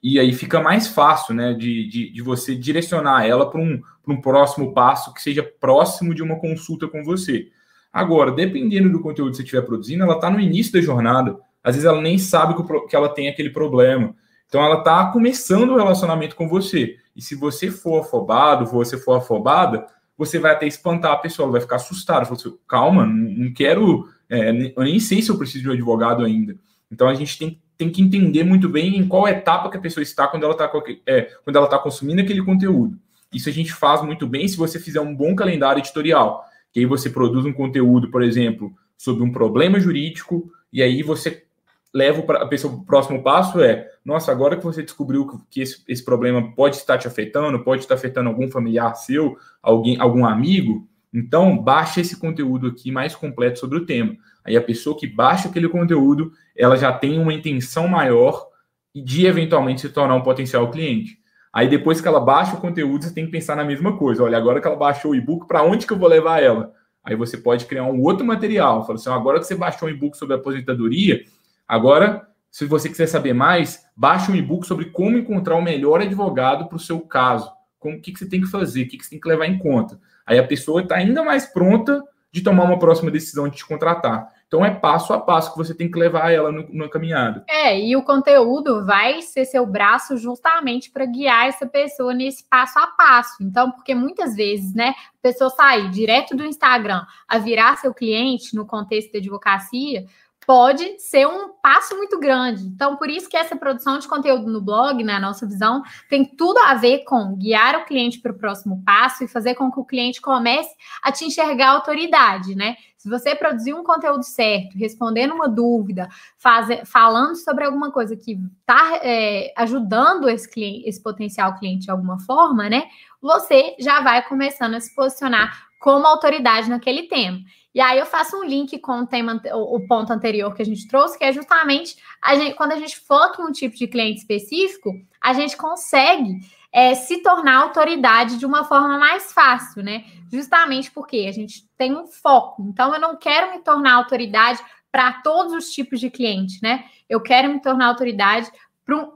e 0.00 0.20
aí 0.20 0.32
fica 0.32 0.60
mais 0.60 0.86
fácil, 0.86 1.34
né, 1.34 1.54
de, 1.54 1.88
de, 1.88 2.12
de 2.12 2.22
você 2.22 2.54
direcionar 2.54 3.26
ela 3.26 3.50
para 3.50 3.60
um, 3.60 3.82
um 4.06 4.20
próximo 4.20 4.72
passo 4.72 5.12
que 5.12 5.20
seja 5.20 5.42
próximo 5.42 6.14
de 6.14 6.22
uma 6.22 6.38
consulta 6.38 6.86
com 6.86 7.02
você. 7.02 7.48
Agora, 7.92 8.30
dependendo 8.30 8.88
do 8.92 9.00
conteúdo 9.00 9.32
que 9.32 9.38
você 9.38 9.42
estiver 9.42 9.62
produzindo, 9.62 10.04
ela 10.04 10.14
está 10.14 10.30
no 10.30 10.38
início 10.38 10.72
da 10.72 10.80
jornada. 10.80 11.36
Às 11.64 11.74
vezes 11.74 11.84
ela 11.84 12.00
nem 12.00 12.16
sabe 12.16 12.54
que 12.88 12.94
ela 12.94 13.08
tem 13.08 13.26
aquele 13.26 13.50
problema. 13.50 14.14
Então 14.46 14.62
ela 14.62 14.78
está 14.78 15.06
começando 15.12 15.70
o 15.70 15.76
relacionamento 15.76 16.36
com 16.36 16.48
você. 16.48 16.96
E 17.18 17.20
se 17.20 17.34
você 17.34 17.68
for 17.68 18.02
afobado, 18.02 18.64
você 18.64 18.96
for 18.96 19.14
afobada, 19.14 19.84
você 20.16 20.38
vai 20.38 20.52
até 20.52 20.68
espantar 20.68 21.10
a 21.10 21.16
pessoa, 21.16 21.50
vai 21.50 21.60
ficar 21.60 21.76
assustada. 21.76 22.24
Fala 22.24 22.36
assim, 22.36 22.56
calma, 22.68 23.04
não 23.04 23.52
quero. 23.52 24.08
É, 24.30 24.72
eu 24.76 24.84
nem 24.84 25.00
sei 25.00 25.20
se 25.20 25.28
eu 25.28 25.36
preciso 25.36 25.64
de 25.64 25.68
um 25.68 25.72
advogado 25.72 26.24
ainda. 26.24 26.56
Então 26.90 27.08
a 27.08 27.14
gente 27.14 27.36
tem 27.36 27.60
tem 27.76 27.90
que 27.90 28.02
entender 28.02 28.42
muito 28.42 28.68
bem 28.68 28.98
em 28.98 29.06
qual 29.06 29.28
etapa 29.28 29.70
que 29.70 29.76
a 29.76 29.80
pessoa 29.80 30.02
está 30.02 30.26
quando 30.26 30.42
ela 30.42 30.52
está 30.52 30.70
é, 31.06 31.22
quando 31.44 31.54
ela 31.54 31.66
está 31.66 31.78
consumindo 31.78 32.20
aquele 32.20 32.42
conteúdo. 32.44 32.98
Isso 33.32 33.48
a 33.48 33.52
gente 33.52 33.72
faz 33.72 34.02
muito 34.02 34.26
bem 34.26 34.48
se 34.48 34.56
você 34.56 34.80
fizer 34.80 35.00
um 35.00 35.14
bom 35.14 35.34
calendário 35.34 35.80
editorial. 35.80 36.44
Que 36.72 36.80
aí 36.80 36.86
você 36.86 37.08
produz 37.08 37.46
um 37.46 37.52
conteúdo, 37.52 38.10
por 38.10 38.22
exemplo, 38.22 38.72
sobre 38.96 39.22
um 39.22 39.30
problema 39.30 39.78
jurídico, 39.78 40.50
e 40.72 40.82
aí 40.82 41.02
você 41.02 41.44
leva 41.94 42.20
a 42.34 42.46
pessoa 42.46 42.72
para 42.72 42.82
o 42.82 42.86
próximo 42.86 43.22
passo 43.22 43.60
é, 43.60 43.88
nossa, 44.04 44.30
agora 44.30 44.56
que 44.56 44.64
você 44.64 44.82
descobriu 44.82 45.26
que 45.50 45.60
esse, 45.60 45.82
esse 45.88 46.04
problema 46.04 46.54
pode 46.54 46.76
estar 46.76 46.98
te 46.98 47.08
afetando, 47.08 47.62
pode 47.64 47.82
estar 47.82 47.94
afetando 47.94 48.28
algum 48.28 48.50
familiar 48.50 48.94
seu, 48.94 49.36
alguém, 49.62 49.98
algum 50.00 50.24
amigo, 50.24 50.86
então 51.12 51.56
baixa 51.56 52.00
esse 52.00 52.18
conteúdo 52.18 52.66
aqui 52.66 52.90
mais 52.90 53.14
completo 53.14 53.58
sobre 53.58 53.78
o 53.78 53.86
tema. 53.86 54.16
Aí 54.44 54.56
a 54.56 54.62
pessoa 54.62 54.98
que 54.98 55.06
baixa 55.06 55.48
aquele 55.48 55.68
conteúdo, 55.68 56.32
ela 56.56 56.76
já 56.76 56.92
tem 56.92 57.18
uma 57.18 57.32
intenção 57.32 57.88
maior 57.88 58.48
de 58.94 59.26
eventualmente 59.26 59.80
se 59.80 59.88
tornar 59.88 60.14
um 60.14 60.22
potencial 60.22 60.70
cliente. 60.70 61.18
Aí 61.52 61.68
depois 61.68 62.00
que 62.00 62.08
ela 62.08 62.20
baixa 62.20 62.56
o 62.56 62.60
conteúdo, 62.60 63.04
você 63.04 63.12
tem 63.12 63.24
que 63.24 63.32
pensar 63.32 63.56
na 63.56 63.64
mesma 63.64 63.96
coisa. 63.96 64.22
Olha, 64.22 64.36
agora 64.36 64.60
que 64.60 64.66
ela 64.66 64.76
baixou 64.76 65.12
o 65.12 65.14
e-book, 65.14 65.46
para 65.46 65.62
onde 65.62 65.86
que 65.86 65.92
eu 65.92 65.98
vou 65.98 66.08
levar 66.08 66.42
ela? 66.42 66.72
Aí 67.02 67.16
você 67.16 67.38
pode 67.38 67.64
criar 67.64 67.84
um 67.84 68.02
outro 68.02 68.24
material. 68.24 68.86
Fala 68.86 68.98
assim, 68.98 69.10
agora 69.10 69.38
que 69.38 69.46
você 69.46 69.54
baixou 69.54 69.88
um 69.88 69.90
e-book 69.90 70.16
sobre 70.16 70.34
aposentadoria, 70.34 71.24
agora, 71.68 72.26
se 72.50 72.64
você 72.64 72.88
quiser 72.88 73.06
saber 73.06 73.34
mais, 73.34 73.84
baixe 73.96 74.32
um 74.32 74.34
e-book 74.34 74.66
sobre 74.66 74.86
como 74.86 75.18
encontrar 75.18 75.56
o 75.56 75.62
melhor 75.62 76.00
advogado 76.00 76.66
para 76.66 76.76
o 76.76 76.80
seu 76.80 77.00
caso. 77.00 77.52
o 77.80 78.00
que, 78.00 78.12
que 78.12 78.18
você 78.18 78.28
tem 78.28 78.40
que 78.40 78.48
fazer, 78.48 78.82
o 78.82 78.88
que, 78.88 78.96
que 78.96 79.04
você 79.04 79.10
tem 79.10 79.20
que 79.20 79.28
levar 79.28 79.46
em 79.46 79.58
conta. 79.58 80.00
Aí 80.26 80.38
a 80.38 80.46
pessoa 80.46 80.82
está 80.82 80.96
ainda 80.96 81.22
mais 81.22 81.46
pronta 81.46 82.02
de 82.30 82.42
tomar 82.42 82.64
uma 82.64 82.78
próxima 82.78 83.10
decisão 83.10 83.48
de 83.48 83.56
te 83.56 83.66
contratar. 83.66 84.28
Então 84.46 84.64
é 84.64 84.70
passo 84.70 85.12
a 85.12 85.20
passo 85.20 85.52
que 85.52 85.58
você 85.58 85.74
tem 85.74 85.90
que 85.90 85.98
levar 85.98 86.30
ela 86.30 86.50
no, 86.50 86.66
na 86.72 86.88
caminhada. 86.88 87.44
É, 87.48 87.78
e 87.78 87.96
o 87.96 88.02
conteúdo 88.02 88.84
vai 88.84 89.20
ser 89.22 89.44
seu 89.44 89.66
braço 89.66 90.16
justamente 90.16 90.90
para 90.90 91.06
guiar 91.06 91.46
essa 91.46 91.66
pessoa 91.66 92.14
nesse 92.14 92.44
passo 92.48 92.78
a 92.78 92.86
passo. 92.88 93.42
Então, 93.42 93.70
porque 93.72 93.94
muitas 93.94 94.34
vezes, 94.34 94.74
né, 94.74 94.90
a 94.90 95.22
pessoa 95.22 95.50
sair 95.50 95.90
direto 95.90 96.36
do 96.36 96.44
Instagram 96.44 97.04
a 97.26 97.38
virar 97.38 97.76
seu 97.76 97.92
cliente 97.92 98.54
no 98.54 98.66
contexto 98.66 99.12
da 99.12 99.18
advocacia, 99.18 100.04
pode 100.48 100.98
ser 100.98 101.28
um 101.28 101.50
passo 101.62 101.94
muito 101.94 102.18
grande. 102.18 102.64
Então, 102.68 102.96
por 102.96 103.10
isso 103.10 103.28
que 103.28 103.36
essa 103.36 103.54
produção 103.54 103.98
de 103.98 104.08
conteúdo 104.08 104.50
no 104.50 104.62
blog, 104.62 105.04
na 105.04 105.12
né, 105.12 105.18
nossa 105.18 105.46
visão, 105.46 105.82
tem 106.08 106.24
tudo 106.24 106.56
a 106.60 106.72
ver 106.72 107.04
com 107.04 107.36
guiar 107.36 107.76
o 107.76 107.84
cliente 107.84 108.18
para 108.18 108.32
o 108.32 108.38
próximo 108.38 108.82
passo 108.82 109.22
e 109.22 109.28
fazer 109.28 109.56
com 109.56 109.70
que 109.70 109.78
o 109.78 109.84
cliente 109.84 110.22
comece 110.22 110.74
a 111.02 111.12
te 111.12 111.26
enxergar 111.26 111.66
a 111.68 111.72
autoridade, 111.72 112.54
né? 112.54 112.76
Se 112.96 113.10
você 113.10 113.34
produzir 113.34 113.74
um 113.74 113.84
conteúdo 113.84 114.24
certo, 114.24 114.78
respondendo 114.78 115.34
uma 115.34 115.50
dúvida, 115.50 116.08
faz, 116.38 116.66
falando 116.88 117.36
sobre 117.36 117.66
alguma 117.66 117.92
coisa 117.92 118.16
que 118.16 118.40
está 118.60 119.00
é, 119.02 119.52
ajudando 119.54 120.30
esse, 120.30 120.50
cliente, 120.50 120.88
esse 120.88 121.02
potencial 121.02 121.58
cliente 121.58 121.84
de 121.84 121.90
alguma 121.90 122.18
forma, 122.20 122.70
né? 122.70 122.84
Você 123.20 123.76
já 123.78 124.00
vai 124.00 124.26
começando 124.26 124.76
a 124.76 124.80
se 124.80 124.94
posicionar 124.94 125.67
como 125.78 126.06
autoridade 126.06 126.68
naquele 126.68 127.04
tema. 127.04 127.38
E 127.74 127.80
aí 127.80 127.98
eu 127.98 128.06
faço 128.06 128.36
um 128.36 128.44
link 128.44 128.78
com 128.78 129.00
o 129.00 129.06
tema, 129.06 129.40
o, 129.54 129.86
ponto 129.86 130.12
anterior 130.12 130.54
que 130.54 130.62
a 130.62 130.64
gente 130.64 130.88
trouxe, 130.88 131.18
que 131.18 131.24
é 131.24 131.32
justamente 131.32 131.96
a 132.20 132.34
gente, 132.34 132.56
quando 132.56 132.72
a 132.72 132.78
gente 132.78 132.98
foca 132.98 133.40
em 133.40 133.44
um 133.44 133.52
tipo 133.52 133.76
de 133.76 133.86
cliente 133.86 134.20
específico, 134.20 134.90
a 135.22 135.32
gente 135.32 135.56
consegue 135.56 136.40
é, 136.72 136.94
se 136.94 137.22
tornar 137.22 137.56
autoridade 137.56 138.38
de 138.38 138.46
uma 138.46 138.64
forma 138.64 138.98
mais 138.98 139.32
fácil, 139.32 139.82
né? 139.82 140.04
Justamente 140.30 140.90
porque 140.90 141.26
a 141.28 141.32
gente 141.32 141.68
tem 141.76 141.96
um 141.96 142.06
foco. 142.06 142.62
Então, 142.68 142.92
eu 142.92 143.00
não 143.00 143.16
quero 143.16 143.52
me 143.52 143.62
tornar 143.62 143.94
autoridade 143.94 144.60
para 144.90 145.12
todos 145.22 145.52
os 145.52 145.70
tipos 145.70 146.00
de 146.00 146.10
cliente, 146.10 146.58
né? 146.62 146.84
Eu 147.08 147.20
quero 147.20 147.48
me 147.48 147.60
tornar 147.60 147.86
autoridade 147.86 148.50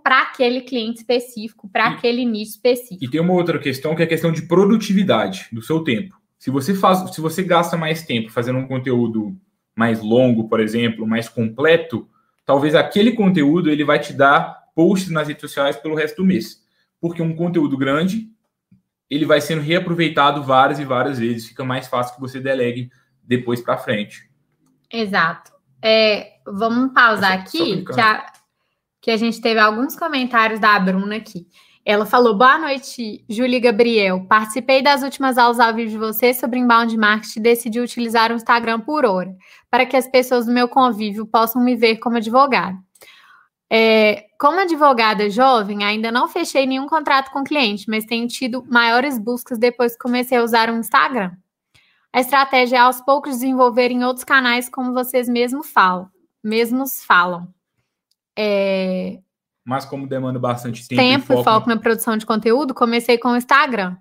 para 0.02 0.20
aquele 0.20 0.60
cliente 0.60 1.00
específico, 1.00 1.68
para 1.68 1.86
aquele 1.86 2.24
nicho 2.24 2.52
específico. 2.52 3.04
E 3.04 3.10
tem 3.10 3.20
uma 3.20 3.32
outra 3.32 3.58
questão 3.58 3.94
que 3.96 4.02
é 4.02 4.04
a 4.04 4.08
questão 4.08 4.30
de 4.30 4.42
produtividade 4.42 5.48
do 5.50 5.62
seu 5.62 5.82
tempo. 5.82 6.21
Se 6.42 6.50
você 6.50 6.74
faz, 6.74 7.14
se 7.14 7.20
você 7.20 7.40
gasta 7.44 7.76
mais 7.76 8.02
tempo 8.02 8.28
fazendo 8.28 8.58
um 8.58 8.66
conteúdo 8.66 9.40
mais 9.76 10.00
longo, 10.00 10.48
por 10.48 10.58
exemplo, 10.58 11.06
mais 11.06 11.28
completo, 11.28 12.10
talvez 12.44 12.74
aquele 12.74 13.12
conteúdo 13.12 13.70
ele 13.70 13.84
vai 13.84 14.00
te 14.00 14.12
dar 14.12 14.60
posts 14.74 15.08
nas 15.08 15.28
redes 15.28 15.40
sociais 15.40 15.76
pelo 15.76 15.94
resto 15.94 16.16
do 16.16 16.26
mês. 16.26 16.60
Porque 17.00 17.22
um 17.22 17.36
conteúdo 17.36 17.78
grande, 17.78 18.28
ele 19.08 19.24
vai 19.24 19.40
sendo 19.40 19.62
reaproveitado 19.62 20.42
várias 20.42 20.80
e 20.80 20.84
várias 20.84 21.20
vezes, 21.20 21.46
fica 21.46 21.64
mais 21.64 21.86
fácil 21.86 22.16
que 22.16 22.20
você 22.20 22.40
delegue 22.40 22.90
depois 23.22 23.60
para 23.60 23.78
frente. 23.78 24.28
Exato. 24.92 25.52
É, 25.80 26.38
vamos 26.44 26.92
pausar 26.92 27.34
aqui, 27.34 27.84
que 27.84 28.00
a, 28.00 28.32
que 29.00 29.12
a 29.12 29.16
gente 29.16 29.40
teve 29.40 29.60
alguns 29.60 29.94
comentários 29.94 30.58
da 30.58 30.76
Bruna 30.80 31.14
aqui. 31.14 31.46
Ela 31.84 32.06
falou: 32.06 32.36
Boa 32.36 32.58
noite, 32.58 33.24
Júlia 33.28 33.60
Gabriel. 33.60 34.24
Participei 34.28 34.82
das 34.82 35.02
últimas 35.02 35.36
aulas 35.36 35.58
ao 35.58 35.74
vivo 35.74 35.90
de 35.90 35.98
você 35.98 36.32
sobre 36.32 36.58
inbound 36.58 36.96
marketing 36.96 37.40
e 37.40 37.42
decidi 37.42 37.80
utilizar 37.80 38.30
o 38.30 38.36
Instagram 38.36 38.80
por 38.80 39.04
hora, 39.04 39.34
para 39.70 39.84
que 39.84 39.96
as 39.96 40.06
pessoas 40.06 40.46
do 40.46 40.52
meu 40.52 40.68
convívio 40.68 41.26
possam 41.26 41.62
me 41.62 41.74
ver 41.74 41.96
como 41.96 42.16
advogada. 42.16 42.76
É, 43.74 44.26
como 44.38 44.60
advogada 44.60 45.30
jovem, 45.30 45.82
ainda 45.82 46.12
não 46.12 46.28
fechei 46.28 46.66
nenhum 46.66 46.86
contrato 46.86 47.30
com 47.32 47.42
cliente, 47.42 47.88
mas 47.88 48.04
tenho 48.04 48.28
tido 48.28 48.64
maiores 48.68 49.18
buscas 49.18 49.58
depois 49.58 49.92
que 49.94 49.98
comecei 49.98 50.38
a 50.38 50.42
usar 50.42 50.70
o 50.70 50.76
Instagram. 50.76 51.32
A 52.12 52.20
estratégia 52.20 52.76
é 52.76 52.80
aos 52.80 53.00
poucos 53.00 53.32
desenvolver 53.32 53.90
em 53.90 54.04
outros 54.04 54.24
canais, 54.24 54.68
como 54.68 54.92
vocês 54.92 55.26
mesmos 55.26 55.70
falam. 55.70 56.08
Mesmos 56.44 57.02
falam. 57.02 57.48
É, 58.38 59.18
mas 59.64 59.84
como 59.84 60.06
demanda 60.06 60.38
bastante 60.38 60.86
tempo, 60.86 61.00
tempo 61.00 61.24
e 61.24 61.36
foco, 61.36 61.44
foco 61.44 61.68
na 61.68 61.76
produção 61.76 62.16
de 62.16 62.26
conteúdo, 62.26 62.74
comecei 62.74 63.16
com 63.16 63.28
o 63.28 63.36
Instagram. 63.36 63.96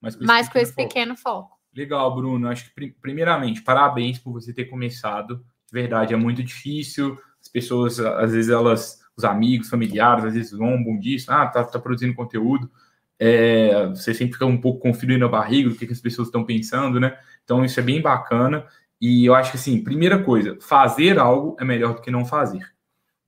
Mas 0.00 0.14
com 0.14 0.22
esse, 0.22 0.26
mas 0.26 0.46
pequeno, 0.46 0.52
com 0.52 0.58
esse 0.58 0.74
foco. 0.74 0.88
pequeno 0.88 1.16
foco. 1.16 1.56
Legal, 1.74 2.14
Bruno. 2.14 2.48
Acho 2.48 2.72
que 2.72 2.94
primeiramente, 3.00 3.62
parabéns 3.62 4.18
por 4.18 4.32
você 4.32 4.52
ter 4.52 4.64
começado. 4.66 5.44
De 5.66 5.72
verdade, 5.72 6.14
é 6.14 6.16
muito 6.16 6.42
difícil. 6.42 7.18
As 7.40 7.48
pessoas, 7.48 8.00
às 8.00 8.32
vezes, 8.32 8.50
elas, 8.50 9.00
os 9.16 9.24
amigos, 9.24 9.68
familiares, 9.68 10.24
às 10.24 10.34
vezes 10.34 10.50
zombam 10.50 10.98
disso. 10.98 11.30
Ah, 11.30 11.46
tá, 11.46 11.64
tá 11.64 11.78
produzindo 11.78 12.14
conteúdo. 12.14 12.70
É, 13.18 13.86
você 13.88 14.14
sempre 14.14 14.34
fica 14.34 14.46
um 14.46 14.60
pouco 14.60 14.80
com 14.80 14.94
frio 14.94 15.18
na 15.18 15.28
barriga 15.28 15.68
do 15.68 15.74
que, 15.74 15.86
que 15.86 15.92
as 15.92 16.00
pessoas 16.00 16.28
estão 16.28 16.44
pensando, 16.44 17.00
né? 17.00 17.18
Então, 17.44 17.64
isso 17.64 17.78
é 17.80 17.82
bem 17.82 18.00
bacana. 18.00 18.66
E 19.00 19.26
eu 19.26 19.34
acho 19.34 19.50
que, 19.50 19.56
assim, 19.58 19.82
primeira 19.82 20.22
coisa, 20.22 20.56
fazer 20.60 21.18
algo 21.18 21.56
é 21.60 21.64
melhor 21.64 21.94
do 21.94 22.00
que 22.00 22.10
não 22.10 22.24
fazer. 22.24 22.75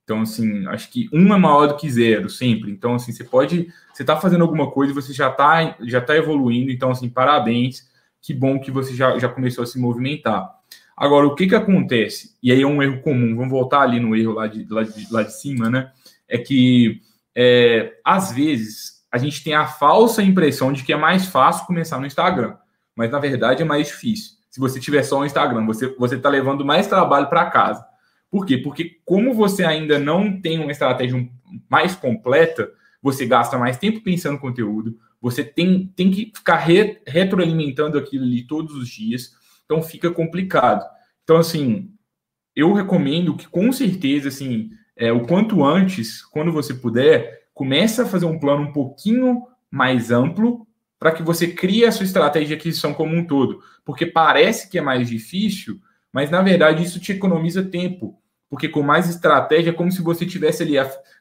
Então, 0.09 0.21
assim, 0.21 0.65
acho 0.65 0.89
que 0.89 1.07
um 1.13 1.31
é 1.31 1.37
maior 1.37 1.67
do 1.67 1.77
que 1.77 1.87
zero, 1.87 2.31
sempre. 2.31 2.71
Então, 2.71 2.95
assim, 2.95 3.11
você 3.11 3.23
pode. 3.23 3.71
Você 3.93 4.01
está 4.01 4.17
fazendo 4.17 4.41
alguma 4.41 4.71
coisa, 4.71 4.91
você 4.91 5.13
já 5.13 5.29
está 5.29 5.77
já 5.81 6.01
tá 6.01 6.17
evoluindo. 6.17 6.71
Então, 6.71 6.89
assim, 6.89 7.07
parabéns. 7.07 7.87
Que 8.19 8.33
bom 8.33 8.59
que 8.59 8.71
você 8.71 8.95
já, 8.95 9.19
já 9.19 9.29
começou 9.29 9.63
a 9.63 9.67
se 9.67 9.77
movimentar. 9.77 10.49
Agora, 10.97 11.27
o 11.27 11.35
que, 11.35 11.45
que 11.45 11.53
acontece? 11.53 12.35
E 12.41 12.51
aí 12.51 12.63
é 12.63 12.65
um 12.65 12.81
erro 12.81 13.01
comum, 13.01 13.35
vamos 13.35 13.51
voltar 13.51 13.81
ali 13.81 13.99
no 13.99 14.15
erro 14.15 14.33
lá 14.33 14.47
de, 14.47 14.65
lá 14.67 14.81
de, 14.81 15.13
lá 15.13 15.21
de 15.21 15.39
cima, 15.39 15.69
né? 15.69 15.91
É 16.27 16.39
que, 16.39 17.01
é, 17.35 17.93
às 18.03 18.31
vezes, 18.31 19.03
a 19.11 19.19
gente 19.19 19.43
tem 19.43 19.53
a 19.53 19.67
falsa 19.67 20.23
impressão 20.23 20.73
de 20.73 20.83
que 20.83 20.91
é 20.91 20.97
mais 20.97 21.27
fácil 21.27 21.67
começar 21.67 21.99
no 21.99 22.07
Instagram. 22.07 22.55
Mas, 22.95 23.11
na 23.11 23.19
verdade, 23.19 23.61
é 23.61 23.65
mais 23.65 23.87
difícil. 23.87 24.31
Se 24.49 24.59
você 24.59 24.79
tiver 24.79 25.03
só 25.03 25.19
o 25.19 25.25
Instagram, 25.25 25.67
você 25.67 26.15
está 26.15 26.29
levando 26.29 26.65
mais 26.65 26.87
trabalho 26.87 27.29
para 27.29 27.45
casa. 27.51 27.88
Por 28.29 28.45
quê? 28.45 28.57
Porque 28.57 28.97
como 29.05 29.33
você 29.33 29.63
ainda 29.63 29.97
não 29.97 30.39
tem 30.39 30.59
uma 30.59 30.71
estratégia 30.71 31.27
mais 31.67 31.95
completa, 31.95 32.71
você 33.01 33.25
gasta 33.25 33.57
mais 33.57 33.77
tempo 33.77 34.01
pensando 34.01 34.33
no 34.33 34.39
conteúdo, 34.39 34.97
você 35.21 35.43
tem, 35.43 35.87
tem 35.95 36.11
que 36.11 36.31
ficar 36.35 36.57
re, 36.57 37.01
retroalimentando 37.05 37.97
aquilo 37.97 38.23
ali 38.23 38.45
todos 38.45 38.75
os 38.75 38.87
dias. 38.87 39.35
então 39.65 39.81
fica 39.81 40.11
complicado. 40.11 40.85
Então, 41.23 41.37
assim, 41.37 41.91
eu 42.55 42.73
recomendo 42.73 43.35
que 43.35 43.47
com 43.47 43.71
certeza, 43.71 44.29
assim, 44.29 44.71
é, 44.95 45.11
o 45.11 45.25
quanto 45.25 45.63
antes, 45.63 46.23
quando 46.23 46.51
você 46.51 46.73
puder, 46.73 47.47
comece 47.53 48.01
a 48.01 48.05
fazer 48.05 48.25
um 48.25 48.39
plano 48.39 48.63
um 48.63 48.73
pouquinho 48.73 49.43
mais 49.71 50.11
amplo 50.11 50.67
para 50.99 51.11
que 51.11 51.23
você 51.23 51.47
crie 51.47 51.85
a 51.85 51.91
sua 51.91 52.05
estratégia 52.05 52.49
de 52.49 52.53
aquisição 52.55 52.93
como 52.93 53.15
um 53.15 53.25
todo. 53.25 53.61
Porque 53.85 54.05
parece 54.05 54.69
que 54.69 54.77
é 54.77 54.81
mais 54.81 55.07
difícil, 55.07 55.79
mas 56.11 56.29
na 56.29 56.41
verdade 56.41 56.83
isso 56.83 56.99
te 56.99 57.13
economiza 57.13 57.63
tempo. 57.63 58.18
Porque 58.49 58.67
com 58.67 58.81
mais 58.81 59.07
estratégia 59.09 59.69
é 59.69 59.73
como 59.73 59.91
se 59.91 60.01
você 60.01 60.25
tivesse 60.25 60.63
ali 60.63 60.73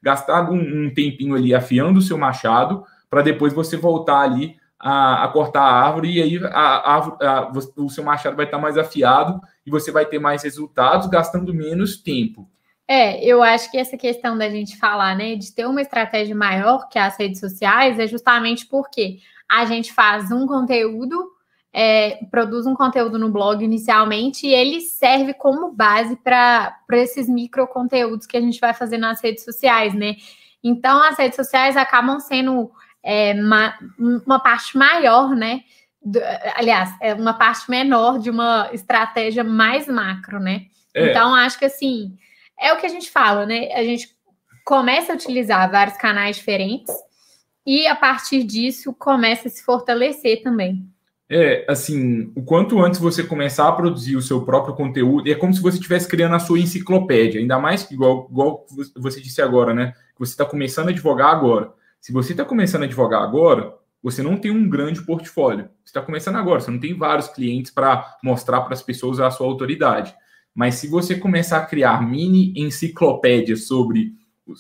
gastado 0.03 0.53
um, 0.53 0.87
um 0.87 0.95
tempinho 0.95 1.35
ali 1.35 1.55
afiando 1.55 1.99
o 1.99 2.03
seu 2.03 2.17
machado 2.17 2.85
para 3.11 3.23
depois 3.23 3.53
você 3.53 3.77
voltar 3.77 4.21
ali 4.21 4.57
a, 4.79 5.25
a, 5.25 5.29
cortar 5.29 5.63
a 5.63 5.87
árvore 5.87 6.13
e 6.13 6.23
aí 6.23 6.41
a, 6.45 6.97
a, 6.97 7.53
o 7.77 7.91
seu 7.91 8.05
machado 8.05 8.37
vai 8.37 8.45
estar 8.45 8.59
mais 8.59 8.79
afiado 8.79 9.41
e 9.67 9.71
você 9.71 9.91
vai 9.91 10.07
ter 10.07 10.19
mais 10.19 10.43
resultados 10.43 11.09
gastando 11.09 11.53
menos 11.53 11.97
tempo. 11.97 12.49
É, 12.87 13.23
eu 13.23 13.43
acho 13.43 13.71
que 13.71 13.77
essa 13.77 13.99
questão 13.99 14.39
da 14.39 14.49
gente 14.49 14.79
falar, 14.79 15.15
né, 15.15 15.37
de 15.37 15.53
ter 15.53 15.67
uma 15.67 15.83
estratégia 15.83 16.35
maior 16.35 16.89
que 16.89 16.99
as 16.99 17.19
redes 17.19 17.39
sociais 17.39 17.99
é 17.99 18.07
justamente 18.07 18.65
porque 18.67 19.19
a 19.49 19.67
gente 19.67 19.93
faz 19.93 20.31
um 20.31 20.47
conteúdo, 20.47 21.33
é, 21.73 22.19
produz 22.31 22.67
um 22.67 22.75
conteúdo 22.75 23.19
no 23.19 23.31
blog 23.31 23.65
inicialmente 23.65 24.47
e 24.47 24.55
ele 24.55 24.81
serve 24.81 25.35
como 25.35 25.73
base 25.73 26.17
para 26.17 26.75
esses 26.93 27.29
micro 27.29 27.67
conteúdos 27.67 28.27
que 28.27 28.37
a 28.37 28.41
gente 28.41 28.59
vai 28.59 28.73
fazer 28.73 28.99
nas 28.99 29.21
redes 29.21 29.45
sociais, 29.45 29.95
né? 29.95 30.17
Então, 30.63 31.03
as 31.03 31.17
redes 31.19 31.37
sociais 31.37 31.77
acabam 31.77 32.19
sendo 32.19 32.71
é, 33.03 33.33
uma, 33.33 33.75
uma 34.27 34.41
parte 34.41 34.77
maior, 34.77 35.35
né? 35.35 35.61
Do, 36.03 36.21
aliás, 36.55 36.91
é 37.01 37.15
uma 37.15 37.35
parte 37.35 37.71
menor 37.71 38.19
de 38.19 38.31
uma 38.31 38.71
estratégia 38.73 39.45
mais 39.45 39.87
macro, 39.87 40.41
né? 40.41 40.67
É. 40.95 41.11
Então, 41.11 41.35
acho 41.35 41.59
que 41.59 41.65
assim, 41.67 42.17
é 42.59 42.73
o 42.73 42.77
que 42.77 42.87
a 42.87 42.91
gente 42.91 43.11
fala, 43.11 43.47
né? 43.47 43.73
A 43.73 43.85
gente 43.85 44.09
começa 44.65 45.13
a 45.13 45.15
utilizar 45.15 45.71
vários 45.71 45.97
canais 45.97 46.37
diferentes 46.37 46.93
e 47.65 47.87
a 47.87 47.95
partir 47.95 48.43
disso 48.43 48.93
começa 48.95 49.49
a 49.49 49.51
se 49.51 49.63
fortalecer 49.63 50.43
também. 50.43 50.87
É, 51.31 51.67
assim, 51.69 52.33
o 52.35 52.43
quanto 52.43 52.81
antes 52.83 52.99
você 52.99 53.23
começar 53.23 53.69
a 53.69 53.73
produzir 53.73 54.17
o 54.17 54.23
seu 54.23 54.43
próprio 54.47 54.75
conteúdo, 54.75 55.31
é 55.31 55.35
como 55.35 55.53
se 55.53 55.61
você 55.61 55.77
estivesse 55.77 56.09
criando 56.09 56.35
a 56.35 56.39
sua 56.39 56.59
enciclopédia, 56.59 57.39
ainda 57.39 57.59
mais 57.59 57.83
que, 57.83 57.93
igual, 57.93 58.29
igual 58.31 58.67
você 58.97 59.21
disse 59.21 59.43
agora, 59.43 59.75
né? 59.75 59.93
Que 60.15 60.21
você 60.21 60.33
está 60.33 60.47
começando 60.47 60.89
a 60.89 60.91
advogar 60.91 61.31
agora. 61.31 61.73
Se 62.01 62.13
você 62.13 62.33
está 62.33 62.47
começando 62.47 62.83
a 62.83 62.85
advogar 62.87 63.23
agora, 63.23 63.75
você 64.03 64.23
não 64.23 64.39
tem 64.39 64.51
um 64.51 64.69
grande 64.71 65.03
portfólio. 65.03 65.69
Você 65.85 65.91
está 65.91 66.01
começando 66.01 66.37
agora, 66.37 66.61
você 66.61 66.71
não 66.71 66.81
tem 66.81 66.97
vários 66.97 67.29
clientes 67.29 67.71
para 67.71 68.17
mostrar 68.25 68.63
para 68.63 68.73
as 68.73 68.83
pessoas 68.83 69.21
a 69.21 69.31
sua 69.31 69.47
autoridade. 69.47 70.15
Mas 70.55 70.77
se 70.77 70.89
você 70.89 71.15
começar 71.15 71.59
a 71.59 71.67
criar 71.67 72.01
mini 72.09 72.55
enciclopédias 72.57 73.67
sobre 73.67 74.15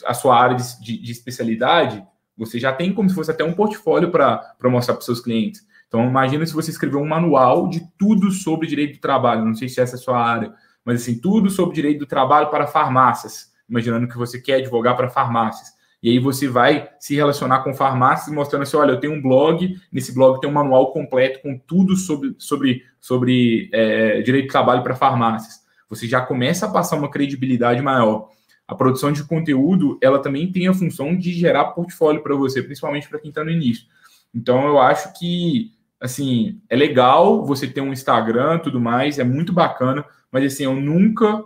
a 0.04 0.12
sua 0.12 0.38
área 0.38 0.56
de, 0.56 0.98
de 1.00 1.12
especialidade, 1.12 2.04
você 2.36 2.58
já 2.60 2.72
tem 2.72 2.92
como 2.92 3.08
se 3.08 3.14
fosse 3.14 3.30
até 3.30 3.42
um 3.42 3.54
portfólio 3.54 4.10
para 4.10 4.54
mostrar 4.64 4.94
para 4.94 5.00
os 5.00 5.06
seus 5.06 5.20
clientes. 5.20 5.66
Então, 5.88 6.06
imagina 6.06 6.44
se 6.46 6.52
você 6.52 6.70
escrever 6.70 6.98
um 6.98 7.06
manual 7.06 7.68
de 7.68 7.80
tudo 7.98 8.30
sobre 8.30 8.68
direito 8.68 8.94
do 8.94 9.00
trabalho. 9.00 9.44
Não 9.44 9.54
sei 9.54 9.68
se 9.68 9.80
essa 9.80 9.96
é 9.96 9.98
a 9.98 10.00
sua 10.00 10.22
área, 10.22 10.54
mas 10.84 11.02
assim, 11.02 11.18
tudo 11.18 11.50
sobre 11.50 11.74
direito 11.74 12.00
do 12.00 12.06
trabalho 12.06 12.50
para 12.50 12.66
farmácias. 12.66 13.52
Imaginando 13.68 14.08
que 14.08 14.16
você 14.16 14.40
quer 14.40 14.56
advogar 14.56 14.96
para 14.96 15.08
farmácias. 15.08 15.76
E 16.02 16.10
aí 16.10 16.18
você 16.18 16.46
vai 16.46 16.88
se 17.00 17.14
relacionar 17.14 17.60
com 17.64 17.74
farmácias 17.74 18.32
mostrando 18.32 18.62
assim, 18.62 18.76
olha, 18.76 18.92
eu 18.92 19.00
tenho 19.00 19.14
um 19.14 19.20
blog, 19.20 19.76
nesse 19.90 20.14
blog 20.14 20.40
tem 20.40 20.48
um 20.48 20.52
manual 20.52 20.92
completo 20.92 21.40
com 21.42 21.58
tudo 21.58 21.96
sobre, 21.96 22.36
sobre, 22.38 22.84
sobre 23.00 23.68
é, 23.72 24.22
direito 24.22 24.46
do 24.46 24.52
trabalho 24.52 24.82
para 24.82 24.94
farmácias. 24.94 25.66
Você 25.88 26.06
já 26.06 26.20
começa 26.20 26.66
a 26.66 26.70
passar 26.70 26.96
uma 26.96 27.10
credibilidade 27.10 27.82
maior. 27.82 28.30
A 28.66 28.74
produção 28.74 29.10
de 29.10 29.24
conteúdo, 29.24 29.98
ela 30.00 30.20
também 30.20 30.52
tem 30.52 30.68
a 30.68 30.74
função 30.74 31.16
de 31.16 31.32
gerar 31.32 31.72
portfólio 31.72 32.22
para 32.22 32.36
você, 32.36 32.62
principalmente 32.62 33.08
para 33.08 33.18
quem 33.18 33.30
está 33.30 33.42
no 33.42 33.50
início. 33.50 33.86
Então, 34.32 34.66
eu 34.66 34.78
acho 34.78 35.18
que, 35.18 35.72
assim, 36.00 36.60
é 36.68 36.76
legal 36.76 37.44
você 37.44 37.66
ter 37.66 37.80
um 37.80 37.92
Instagram 37.92 38.58
tudo 38.58 38.80
mais, 38.80 39.18
é 39.18 39.24
muito 39.24 39.52
bacana, 39.52 40.04
mas, 40.30 40.44
assim, 40.44 40.64
eu 40.64 40.74
nunca 40.74 41.44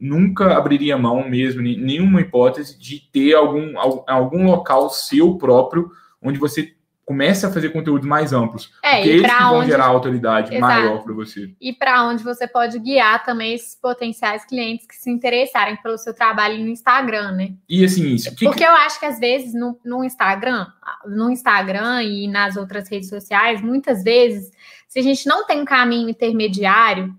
nunca 0.00 0.56
abriria 0.56 0.98
mão 0.98 1.28
mesmo, 1.28 1.62
nenhuma 1.62 2.20
hipótese 2.20 2.76
de 2.76 3.08
ter 3.12 3.34
algum, 3.34 3.78
algum 4.08 4.46
local 4.46 4.90
seu 4.90 5.36
próprio 5.36 5.92
onde 6.20 6.40
você 6.40 6.74
comece 7.04 7.44
a 7.44 7.50
fazer 7.50 7.70
conteúdos 7.70 8.06
mais 8.06 8.32
amplos. 8.32 8.72
É, 8.82 8.96
porque 8.96 9.08
eles 9.10 9.32
vão 9.32 9.56
onde... 9.56 9.70
gerar 9.70 9.86
autoridade 9.86 10.54
Exato. 10.54 10.60
maior 10.60 11.02
para 11.02 11.12
você. 11.12 11.52
E 11.60 11.72
para 11.72 12.04
onde 12.04 12.22
você 12.22 12.46
pode 12.46 12.78
guiar 12.78 13.24
também 13.24 13.54
esses 13.54 13.74
potenciais 13.74 14.44
clientes 14.44 14.86
que 14.86 14.94
se 14.94 15.10
interessarem 15.10 15.76
pelo 15.76 15.98
seu 15.98 16.14
trabalho 16.14 16.58
no 16.58 16.68
Instagram, 16.68 17.32
né? 17.32 17.54
E 17.68 17.84
assim, 17.84 18.14
isso. 18.14 18.34
Que... 18.34 18.44
Porque 18.44 18.64
eu 18.64 18.70
acho 18.70 19.00
que 19.00 19.06
às 19.06 19.18
vezes 19.18 19.52
no, 19.52 19.78
no 19.84 20.04
Instagram, 20.04 20.66
no 21.06 21.30
Instagram 21.30 22.02
e 22.04 22.28
nas 22.28 22.56
outras 22.56 22.88
redes 22.88 23.08
sociais, 23.08 23.60
muitas 23.60 24.02
vezes, 24.04 24.52
se 24.88 24.98
a 24.98 25.02
gente 25.02 25.26
não 25.26 25.44
tem 25.44 25.60
um 25.60 25.64
caminho 25.64 26.08
intermediário 26.08 27.14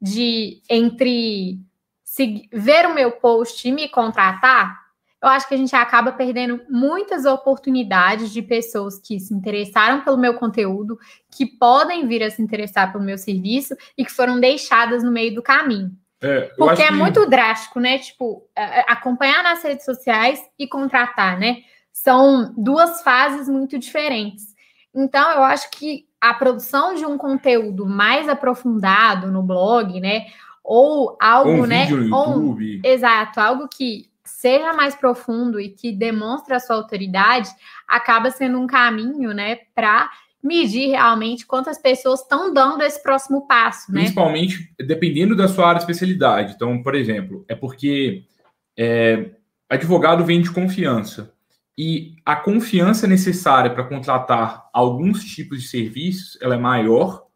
de 0.00 0.62
entre 0.68 1.58
se, 2.04 2.48
ver 2.52 2.86
o 2.86 2.94
meu 2.94 3.12
post 3.12 3.66
e 3.66 3.72
me 3.72 3.88
contratar, 3.88 4.89
eu 5.22 5.28
acho 5.28 5.46
que 5.46 5.54
a 5.54 5.58
gente 5.58 5.76
acaba 5.76 6.12
perdendo 6.12 6.62
muitas 6.68 7.26
oportunidades 7.26 8.30
de 8.30 8.40
pessoas 8.40 8.98
que 8.98 9.20
se 9.20 9.34
interessaram 9.34 10.02
pelo 10.02 10.16
meu 10.16 10.34
conteúdo, 10.34 10.98
que 11.30 11.44
podem 11.44 12.06
vir 12.06 12.22
a 12.22 12.30
se 12.30 12.40
interessar 12.40 12.90
pelo 12.90 13.04
meu 13.04 13.18
serviço 13.18 13.76
e 13.98 14.04
que 14.04 14.12
foram 14.12 14.40
deixadas 14.40 15.02
no 15.04 15.10
meio 15.10 15.34
do 15.34 15.42
caminho. 15.42 15.90
É, 16.22 16.52
Porque 16.56 16.82
é 16.82 16.88
que... 16.88 16.94
muito 16.94 17.26
drástico, 17.26 17.80
né? 17.80 17.98
Tipo, 17.98 18.46
acompanhar 18.86 19.42
nas 19.42 19.62
redes 19.62 19.84
sociais 19.84 20.42
e 20.58 20.66
contratar, 20.66 21.38
né? 21.38 21.58
São 21.92 22.54
duas 22.56 23.02
fases 23.02 23.48
muito 23.48 23.78
diferentes. 23.78 24.54
Então, 24.94 25.30
eu 25.32 25.42
acho 25.42 25.70
que 25.70 26.06
a 26.20 26.34
produção 26.34 26.94
de 26.94 27.04
um 27.04 27.16
conteúdo 27.16 27.86
mais 27.86 28.28
aprofundado 28.28 29.30
no 29.30 29.42
blog, 29.42 30.00
né? 30.00 30.26
Ou 30.64 31.16
algo, 31.20 31.50
um 31.50 31.66
né? 31.66 31.84
Vídeo 31.84 31.96
no 31.98 32.04
YouTube. 32.04 32.80
Ou, 32.84 32.90
exato, 32.90 33.40
algo 33.40 33.68
que 33.68 34.09
seja 34.30 34.72
mais 34.72 34.94
profundo 34.94 35.60
e 35.60 35.68
que 35.68 35.92
demonstre 35.92 36.54
a 36.54 36.60
sua 36.60 36.76
autoridade, 36.76 37.48
acaba 37.86 38.30
sendo 38.30 38.58
um 38.58 38.66
caminho, 38.66 39.32
né, 39.32 39.56
para 39.74 40.10
medir 40.42 40.88
realmente 40.88 41.46
quantas 41.46 41.76
pessoas 41.78 42.20
estão 42.20 42.52
dando 42.52 42.82
esse 42.82 43.02
próximo 43.02 43.46
passo, 43.46 43.92
né? 43.92 44.00
Principalmente 44.00 44.72
dependendo 44.78 45.36
da 45.36 45.46
sua 45.46 45.68
área 45.68 45.78
de 45.78 45.84
especialidade. 45.84 46.54
Então, 46.54 46.82
por 46.82 46.94
exemplo, 46.94 47.44
é 47.46 47.54
porque 47.54 48.24
é, 48.78 49.32
advogado 49.68 50.24
vem 50.24 50.40
de 50.40 50.50
confiança. 50.50 51.34
E 51.76 52.16
a 52.24 52.36
confiança 52.36 53.06
necessária 53.06 53.70
para 53.70 53.84
contratar 53.84 54.68
alguns 54.72 55.24
tipos 55.24 55.62
de 55.62 55.68
serviços, 55.68 56.38
ela 56.40 56.54
é 56.54 56.58
maior 56.58 57.26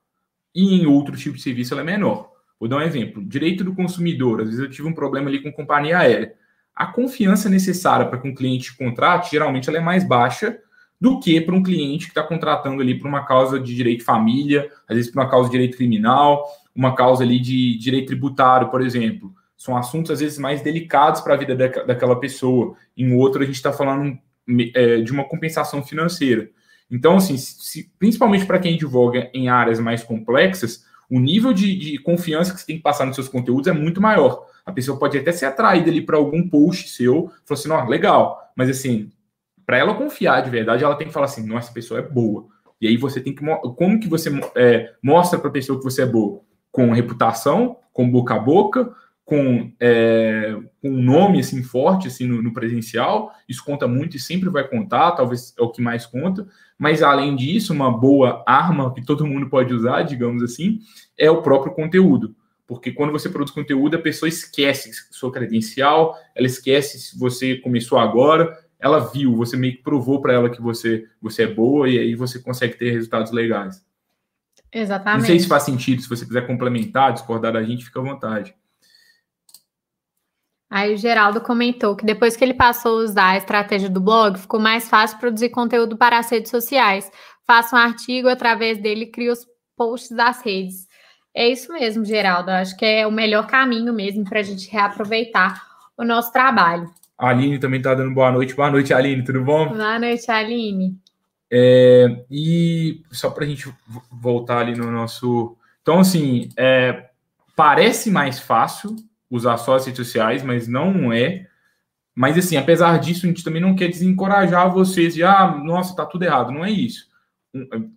e 0.55 0.75
em 0.75 0.87
outro 0.87 1.17
tipo 1.17 1.37
de 1.37 1.43
serviço 1.43 1.75
ela 1.75 1.83
é 1.83 1.85
menor. 1.85 2.31
Vou 2.59 2.69
dar 2.69 2.77
um 2.77 2.83
exemplo. 2.83 3.23
Direito 3.23 3.65
do 3.65 3.75
consumidor. 3.75 4.41
Às 4.41 4.47
vezes 4.49 4.61
eu 4.61 4.71
tive 4.71 4.89
um 4.89 4.95
problema 4.95 5.29
ali 5.29 5.43
com 5.43 5.53
companhia 5.53 5.99
aérea 5.99 6.35
a 6.75 6.87
confiança 6.87 7.49
necessária 7.49 8.07
para 8.07 8.19
que 8.19 8.29
um 8.29 8.35
cliente 8.35 8.77
contrate, 8.77 9.31
geralmente 9.31 9.69
ela 9.69 9.79
é 9.79 9.81
mais 9.81 10.03
baixa 10.07 10.59
do 11.01 11.21
que 11.21 11.41
para 11.41 11.55
um 11.55 11.63
cliente 11.63 12.07
que 12.07 12.11
está 12.13 12.23
contratando 12.23 12.81
ali 12.81 12.99
por 12.99 13.07
uma 13.07 13.25
causa 13.25 13.61
de 13.61 13.75
direito 13.75 13.99
de 13.99 14.05
família, 14.05 14.71
às 14.89 14.97
vezes 14.97 15.11
por 15.11 15.21
uma 15.21 15.31
causa 15.31 15.49
de 15.49 15.53
direito 15.53 15.77
criminal, 15.77 16.45
uma 16.75 16.95
causa 16.95 17.23
ali 17.23 17.39
de 17.39 17.77
direito 17.79 18.09
tributário, 18.09 18.71
por 18.71 18.81
exemplo. 18.81 19.33
São 19.57 19.77
assuntos, 19.77 20.11
às 20.11 20.21
vezes, 20.21 20.39
mais 20.39 20.63
delicados 20.63 21.21
para 21.21 21.35
a 21.35 21.37
vida 21.37 21.55
daquela 21.55 22.19
pessoa. 22.19 22.75
Em 22.97 23.15
outro, 23.15 23.43
a 23.43 23.47
gente 23.47 23.55
está 23.55 23.73
falando 23.73 24.19
é, 24.75 25.01
de 25.01 25.13
uma 25.13 25.25
compensação 25.25 25.83
financeira. 25.83 26.51
Então, 26.91 27.17
assim, 27.17 27.37
se, 27.37 27.91
principalmente 27.99 28.45
para 28.45 28.59
quem 28.59 28.75
advoga 28.75 29.31
em 29.33 29.49
áreas 29.49 29.79
mais 29.79 30.03
complexas, 30.03 30.85
o 31.09 31.19
nível 31.19 31.53
de, 31.53 31.77
de 31.77 31.99
confiança 31.99 32.53
que 32.53 32.61
você 32.61 32.67
tem 32.67 32.77
que 32.77 32.83
passar 32.83 33.07
nos 33.07 33.15
seus 33.15 33.29
conteúdos 33.29 33.69
é 33.69 33.73
muito 33.73 34.01
maior. 34.01 34.47
A 34.65 34.73
pessoa 34.73 34.99
pode 34.99 35.19
até 35.19 35.33
ser 35.33 35.47
atraída 35.47 35.91
ali 35.91 36.01
para 36.01 36.17
algum 36.17 36.49
post 36.49 36.89
seu, 36.89 37.31
falou 37.45 37.59
assim, 37.59 37.69
não, 37.69 37.87
legal, 37.87 38.51
mas 38.57 38.71
assim, 38.71 39.11
para 39.67 39.79
ela 39.79 39.95
confiar 39.95 40.43
de 40.43 40.51
verdade, 40.51 40.85
ela 40.85 40.97
tem 40.97 41.07
que 41.07 41.13
falar 41.13 41.27
assim, 41.27 41.47
nossa, 41.47 41.67
essa 41.67 41.75
pessoa 41.75 42.01
é 42.01 42.03
boa. 42.03 42.47
E 42.81 42.87
aí 42.87 42.97
você 42.97 43.21
tem 43.21 43.35
que 43.35 43.45
como 43.77 44.01
que 44.01 44.09
você 44.09 44.31
é, 44.55 44.93
mostra 45.03 45.39
para 45.39 45.49
a 45.49 45.53
pessoa 45.53 45.79
que 45.79 45.85
você 45.85 46.03
é 46.03 46.07
boa? 46.07 46.41
Com 46.71 46.93
reputação, 46.93 47.79
com 47.93 48.11
boca 48.11 48.35
a 48.35 48.39
boca, 48.39 48.93
com, 49.25 49.73
é, 49.81 50.55
com 50.83 50.91
um 50.91 51.03
nome 51.03 51.41
assim 51.41 51.63
forte 51.63 52.09
assim 52.09 52.27
no, 52.27 52.43
no, 52.43 52.53
presencial, 52.53 53.33
isso 53.49 53.65
conta 53.65 53.89
muito 53.89 54.17
e 54.17 54.21
sempre 54.21 54.51
vai 54.51 54.69
contar, 54.69 55.13
talvez 55.13 55.55
é 55.59 55.63
o 55.63 55.71
que 55.71 55.81
mais 55.81 56.05
conta. 56.05 56.47
Mas 56.79 57.03
além 57.03 57.35
disso, 57.35 57.73
uma 57.73 57.91
boa 57.91 58.43
arma 58.47 58.93
que 58.93 59.05
todo 59.05 59.27
mundo 59.27 59.49
pode 59.49 59.73
usar, 59.73 60.03
digamos 60.03 60.43
assim, 60.43 60.81
é 61.19 61.31
o 61.31 61.41
próprio 61.41 61.73
conteúdo. 61.73 62.35
Porque 62.67 62.93
quando 62.93 63.13
você 63.13 63.29
produz 63.29 63.51
conteúdo, 63.51 63.97
a 63.97 64.01
pessoa 64.01 64.29
esquece 64.29 64.91
sua 65.11 65.31
credencial, 65.31 66.17
ela 66.35 66.47
esquece 66.47 66.99
se 66.99 67.19
você 67.19 67.57
começou 67.57 67.99
agora, 67.99 68.59
ela 68.79 68.99
viu, 68.99 69.37
você 69.37 69.57
meio 69.57 69.77
que 69.77 69.83
provou 69.83 70.21
para 70.21 70.33
ela 70.33 70.51
que 70.51 70.61
você, 70.61 71.07
você 71.21 71.45
é 71.45 71.47
boa 71.47 71.89
e 71.89 71.99
aí 71.99 72.15
você 72.15 72.39
consegue 72.39 72.77
ter 72.77 72.91
resultados 72.91 73.33
legais. 73.33 73.85
Exatamente. 74.73 75.21
Não 75.21 75.27
sei 75.27 75.39
se 75.39 75.47
faz 75.47 75.63
sentido, 75.63 76.03
se 76.03 76.09
você 76.09 76.27
quiser 76.27 76.47
complementar, 76.47 77.13
discordar 77.13 77.53
da 77.53 77.63
gente, 77.63 77.85
fica 77.85 78.01
à 78.01 78.03
vontade. 78.03 78.55
Aí 80.69 80.93
o 80.93 80.97
Geraldo 80.97 81.41
comentou 81.41 81.95
que 81.95 82.05
depois 82.05 82.37
que 82.37 82.43
ele 82.43 82.55
passou 82.55 82.99
a 82.99 83.05
usar 83.05 83.29
a 83.29 83.37
estratégia 83.37 83.89
do 83.89 84.01
blog, 84.01 84.37
ficou 84.39 84.59
mais 84.59 84.89
fácil 84.89 85.19
produzir 85.19 85.51
conteúdo 85.51 85.97
para 85.97 86.19
as 86.19 86.29
redes 86.29 86.51
sociais. 86.51 87.11
Faça 87.47 87.77
um 87.77 87.79
artigo 87.79 88.29
através 88.29 88.79
dele, 88.79 89.07
cria 89.07 89.33
os 89.33 89.47
posts 89.77 90.11
das 90.11 90.43
redes. 90.43 90.84
É 91.35 91.49
isso 91.49 91.73
mesmo, 91.73 92.05
Geraldo. 92.05 92.51
Acho 92.51 92.77
que 92.77 92.85
é 92.85 93.07
o 93.07 93.11
melhor 93.11 93.47
caminho 93.49 93.93
mesmo 93.93 94.25
para 94.25 94.39
a 94.39 94.43
gente 94.43 94.71
reaproveitar 94.71 95.63
o 95.99 96.05
nosso 96.05 96.33
trabalho. 96.33 96.89
A 97.19 97.29
Aline 97.31 97.59
também 97.59 97.79
está 97.79 97.95
dando 97.95 98.15
boa 98.15 98.31
noite. 98.31 98.55
Boa 98.55 98.71
noite, 98.71 98.95
Aline, 98.95 99.25
tudo 99.25 99.43
bom? 99.43 99.69
Boa 99.69 99.99
noite, 99.99 100.31
Aline. 100.31 100.97
É, 101.51 102.25
e 102.31 103.03
só 103.11 103.31
para 103.31 103.45
a 103.45 103.47
gente 103.47 103.69
voltar 104.11 104.59
ali 104.59 104.77
no 104.77 104.91
nosso. 104.91 105.57
Então, 105.83 106.01
assim, 106.01 106.49
é, 106.57 107.11
parece 107.57 108.11
mais 108.11 108.39
fácil 108.39 108.95
usar 109.31 109.57
só 109.57 109.75
as 109.75 109.87
redes 109.87 110.07
sociais, 110.07 110.43
mas 110.43 110.69
não 110.69 111.13
é. 111.13 111.47
Mas, 112.15 112.39
assim, 112.39 112.57
apesar 112.57 112.99
disso, 112.99 113.27
a 113.27 113.29
gente 113.29 113.43
também 113.43 113.61
não 113.61 113.75
quer 113.75 113.89
desencorajar 113.89 114.73
vocês 114.73 115.15
de, 115.15 115.25
ah, 115.25 115.49
nossa, 115.65 115.97
tá 115.97 116.07
tudo 116.07 116.25
errado. 116.25 116.53
Não 116.53 116.65
é 116.65 116.71
isso. 116.71 117.09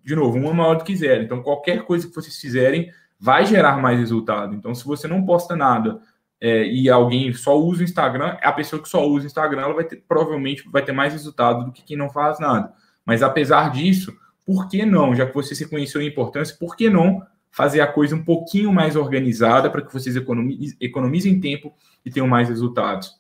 De 0.04 0.16
novo, 0.16 0.38
uma 0.38 0.54
maior 0.54 0.76
do 0.76 0.84
que 0.84 0.96
zero. 0.96 1.24
Então, 1.24 1.42
qualquer 1.42 1.84
coisa 1.84 2.08
que 2.08 2.16
vocês 2.16 2.40
fizerem 2.40 2.92
vai 3.20 3.46
gerar 3.46 3.78
mais 3.78 4.00
resultado. 4.00 4.54
Então, 4.54 4.74
se 4.76 4.86
você 4.86 5.08
não 5.08 5.26
posta 5.26 5.56
nada 5.56 6.00
é, 6.40 6.68
e 6.68 6.90
alguém 6.90 7.34
só 7.34 7.58
usa 7.58 7.82
o 7.82 7.84
Instagram, 7.84 8.38
a 8.42 8.52
pessoa 8.52 8.82
que 8.82 8.88
só 8.88 9.06
usa 9.08 9.24
o 9.24 9.28
Instagram, 9.28 9.62
ela 9.62 9.74
vai 9.74 9.84
ter, 9.84 10.04
provavelmente 10.08 10.70
vai 10.70 10.84
ter 10.84 10.92
mais 10.92 11.14
resultado 11.14 11.66
do 11.66 11.72
que 11.72 11.84
quem 11.84 11.98
não 11.98 12.10
faz 12.10 12.40
nada. 12.40 12.72
Mas 13.06 13.24
apesar 13.24 13.72
disso, 13.72 14.16
por 14.46 14.70
que 14.70 14.86
não? 14.86 15.16
Já 15.16 15.26
que 15.26 15.34
você 15.34 15.56
se 15.56 15.68
conheceu 15.68 16.00
a 16.00 16.04
importância, 16.04 16.56
por 16.60 16.76
que 16.76 16.90
não 16.90 17.22
fazer 17.50 17.82
a 17.82 17.88
coisa 17.88 18.16
um 18.16 18.24
pouquinho 18.24 18.72
mais 18.72 18.96
organizada 18.96 19.70
para 19.70 19.82
que 19.82 19.92
vocês 19.92 20.16
economizem, 20.16 20.78
economizem 20.80 21.40
tempo 21.40 21.74
e 22.06 22.12
tenham 22.12 22.28
mais 22.28 22.48
resultados? 22.50 23.20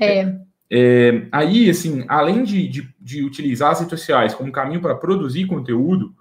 É. 0.00 0.34
é 0.70 1.26
aí, 1.30 1.68
assim, 1.68 2.04
além 2.08 2.42
de, 2.42 2.66
de, 2.68 2.94
de 2.98 3.22
utilizar 3.22 3.72
as 3.72 3.80
redes 3.80 3.98
sociais 3.98 4.34
como 4.34 4.50
caminho 4.50 4.80
para 4.80 4.94
produzir 4.94 5.46
conteúdo, 5.46 6.14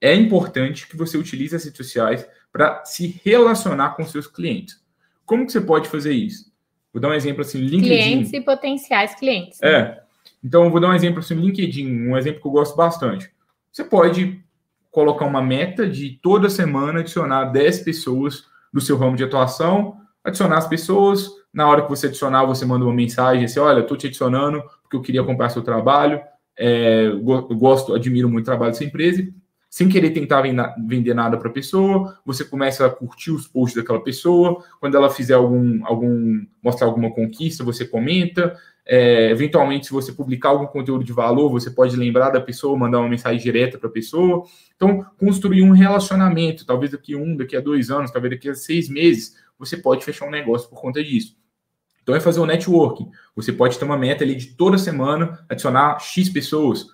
é 0.00 0.14
importante 0.14 0.86
que 0.86 0.96
você 0.96 1.16
utilize 1.16 1.54
as 1.54 1.64
redes 1.64 1.78
sociais 1.78 2.26
para 2.52 2.84
se 2.84 3.20
relacionar 3.24 3.90
com 3.96 4.04
seus 4.04 4.26
clientes. 4.26 4.80
Como 5.24 5.46
que 5.46 5.52
você 5.52 5.60
pode 5.60 5.88
fazer 5.88 6.12
isso? 6.12 6.52
Vou 6.92 7.00
dar 7.00 7.08
um 7.08 7.14
exemplo 7.14 7.40
assim, 7.40 7.58
LinkedIn. 7.58 7.88
Clientes 7.88 8.32
e 8.32 8.40
potenciais 8.40 9.14
clientes. 9.14 9.58
Né? 9.60 9.70
É. 9.70 10.00
Então, 10.42 10.70
vou 10.70 10.80
dar 10.80 10.90
um 10.90 10.94
exemplo 10.94 11.20
assim, 11.20 11.34
LinkedIn, 11.34 12.08
um 12.08 12.16
exemplo 12.16 12.40
que 12.40 12.46
eu 12.46 12.52
gosto 12.52 12.76
bastante. 12.76 13.30
Você 13.72 13.82
pode 13.82 14.40
colocar 14.90 15.24
uma 15.24 15.42
meta 15.42 15.88
de 15.88 16.20
toda 16.22 16.48
semana 16.48 17.00
adicionar 17.00 17.46
10 17.46 17.80
pessoas 17.80 18.44
do 18.72 18.80
seu 18.80 18.96
ramo 18.96 19.16
de 19.16 19.24
atuação, 19.24 19.96
adicionar 20.22 20.58
as 20.58 20.68
pessoas, 20.68 21.28
na 21.52 21.68
hora 21.68 21.82
que 21.82 21.88
você 21.88 22.06
adicionar, 22.06 22.44
você 22.44 22.64
manda 22.64 22.84
uma 22.84 22.94
mensagem 22.94 23.44
assim, 23.44 23.58
olha, 23.58 23.80
estou 23.80 23.96
te 23.96 24.06
adicionando 24.06 24.62
porque 24.82 24.96
eu 24.96 25.02
queria 25.02 25.24
comprar 25.24 25.48
seu 25.48 25.62
trabalho, 25.62 26.20
é, 26.56 27.10
gosto, 27.56 27.94
admiro 27.94 28.28
muito 28.28 28.44
o 28.44 28.46
trabalho 28.46 28.70
dessa 28.70 28.84
empresa 28.84 29.26
sem 29.74 29.88
querer 29.88 30.10
tentar 30.10 30.40
vender 30.86 31.14
nada 31.14 31.36
para 31.36 31.48
a 31.48 31.52
pessoa, 31.52 32.16
você 32.24 32.44
começa 32.44 32.86
a 32.86 32.90
curtir 32.90 33.32
os 33.32 33.48
posts 33.48 33.74
daquela 33.74 34.00
pessoa, 34.00 34.62
quando 34.78 34.96
ela 34.96 35.10
fizer 35.10 35.34
algum, 35.34 35.84
algum 35.84 36.46
mostrar 36.62 36.86
alguma 36.86 37.12
conquista, 37.12 37.64
você 37.64 37.84
comenta, 37.84 38.56
é, 38.86 39.32
eventualmente, 39.32 39.86
se 39.86 39.92
você 39.92 40.12
publicar 40.12 40.50
algum 40.50 40.66
conteúdo 40.66 41.02
de 41.02 41.12
valor, 41.12 41.50
você 41.50 41.72
pode 41.72 41.96
lembrar 41.96 42.30
da 42.30 42.40
pessoa, 42.40 42.78
mandar 42.78 43.00
uma 43.00 43.08
mensagem 43.08 43.42
direta 43.42 43.76
para 43.76 43.88
a 43.88 43.92
pessoa. 43.92 44.44
Então, 44.76 45.04
construir 45.18 45.62
um 45.62 45.72
relacionamento, 45.72 46.64
talvez 46.64 46.92
daqui 46.92 47.14
a 47.14 47.18
um, 47.18 47.36
daqui 47.36 47.56
a 47.56 47.60
dois 47.60 47.90
anos, 47.90 48.12
talvez 48.12 48.32
daqui 48.32 48.48
a 48.48 48.54
seis 48.54 48.88
meses, 48.88 49.34
você 49.58 49.76
pode 49.76 50.04
fechar 50.04 50.28
um 50.28 50.30
negócio 50.30 50.68
por 50.68 50.80
conta 50.80 51.02
disso. 51.02 51.36
Então, 52.00 52.14
é 52.14 52.20
fazer 52.20 52.38
um 52.38 52.46
networking. 52.46 53.10
Você 53.34 53.52
pode 53.52 53.76
ter 53.76 53.84
uma 53.84 53.98
meta 53.98 54.22
ali 54.22 54.36
de 54.36 54.54
toda 54.54 54.78
semana 54.78 55.44
adicionar 55.48 55.98
X 55.98 56.28
pessoas. 56.28 56.86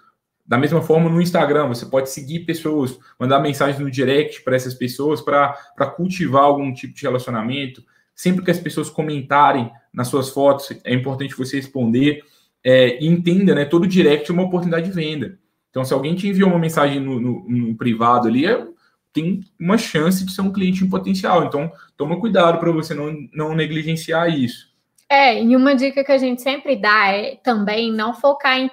Da 0.51 0.59
mesma 0.59 0.83
forma, 0.83 1.09
no 1.09 1.23
Instagram, 1.23 1.69
você 1.69 1.87
pode 1.87 2.11
seguir 2.11 2.41
pessoas, 2.41 2.99
mandar 3.17 3.39
mensagem 3.39 3.81
no 3.81 3.89
direct 3.89 4.43
para 4.43 4.57
essas 4.57 4.75
pessoas 4.75 5.21
para 5.21 5.55
cultivar 5.95 6.43
algum 6.43 6.75
tipo 6.75 6.93
de 6.93 7.03
relacionamento. 7.03 7.85
Sempre 8.17 8.45
que 8.45 8.51
as 8.51 8.59
pessoas 8.59 8.91
comentarem 8.91 9.71
nas 9.95 10.09
suas 10.09 10.31
fotos, 10.31 10.77
é 10.83 10.93
importante 10.93 11.37
você 11.37 11.59
responder. 11.59 12.25
É, 12.65 13.01
e 13.01 13.07
entenda, 13.07 13.55
né? 13.55 13.65
Todo 13.65 13.87
direct 13.87 14.29
é 14.29 14.35
uma 14.35 14.43
oportunidade 14.43 14.87
de 14.87 14.93
venda. 14.93 15.39
Então, 15.71 15.85
se 15.85 15.95
alguém 15.95 16.17
te 16.17 16.27
enviou 16.27 16.51
uma 16.51 16.59
mensagem 16.59 16.99
no, 16.99 17.21
no, 17.21 17.49
no 17.49 17.77
privado 17.77 18.27
ali, 18.27 18.45
é, 18.45 18.67
tem 19.13 19.45
uma 19.57 19.79
chance 19.79 20.27
de 20.27 20.33
ser 20.33 20.41
um 20.41 20.53
cliente 20.53 20.83
em 20.83 20.91
potencial. 20.91 21.45
Então, 21.45 21.71
toma 21.97 22.19
cuidado 22.19 22.59
para 22.59 22.73
você 22.73 22.93
não, 22.93 23.15
não 23.33 23.55
negligenciar 23.55 24.29
isso. 24.29 24.69
É, 25.09 25.41
e 25.41 25.55
uma 25.55 25.77
dica 25.77 26.03
que 26.03 26.11
a 26.11 26.19
gente 26.19 26.43
sempre 26.43 26.75
dá 26.75 27.07
é 27.13 27.37
também 27.37 27.93
não 27.93 28.13
focar 28.15 28.59
em 28.59 28.69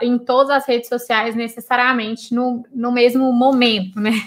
em 0.00 0.18
todas 0.18 0.50
as 0.50 0.66
redes 0.66 0.88
sociais 0.88 1.34
necessariamente 1.34 2.32
no, 2.32 2.64
no 2.72 2.92
mesmo 2.92 3.32
momento, 3.32 4.00
né? 4.00 4.12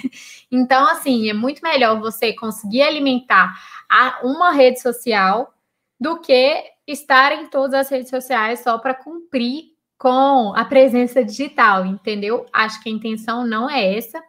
Então, 0.52 0.90
assim, 0.90 1.30
é 1.30 1.34
muito 1.34 1.62
melhor 1.62 2.00
você 2.00 2.34
conseguir 2.34 2.82
alimentar 2.82 3.54
a, 3.88 4.20
uma 4.24 4.50
rede 4.50 4.82
social 4.82 5.54
do 6.00 6.20
que 6.20 6.64
estar 6.88 7.32
em 7.34 7.46
todas 7.46 7.76
as 7.76 7.90
redes 7.90 8.10
sociais 8.10 8.62
só 8.62 8.80
para 8.80 8.96
cumprir 8.96 9.66
com 9.96 10.52
a 10.56 10.66
presença 10.66 11.24
digital, 11.24 11.86
entendeu? 11.86 12.48
Acho 12.52 12.82
que 12.82 12.90
a 12.90 12.92
intenção 12.92 13.46
não 13.46 13.70
é 13.70 13.96
essa. 13.96 14.20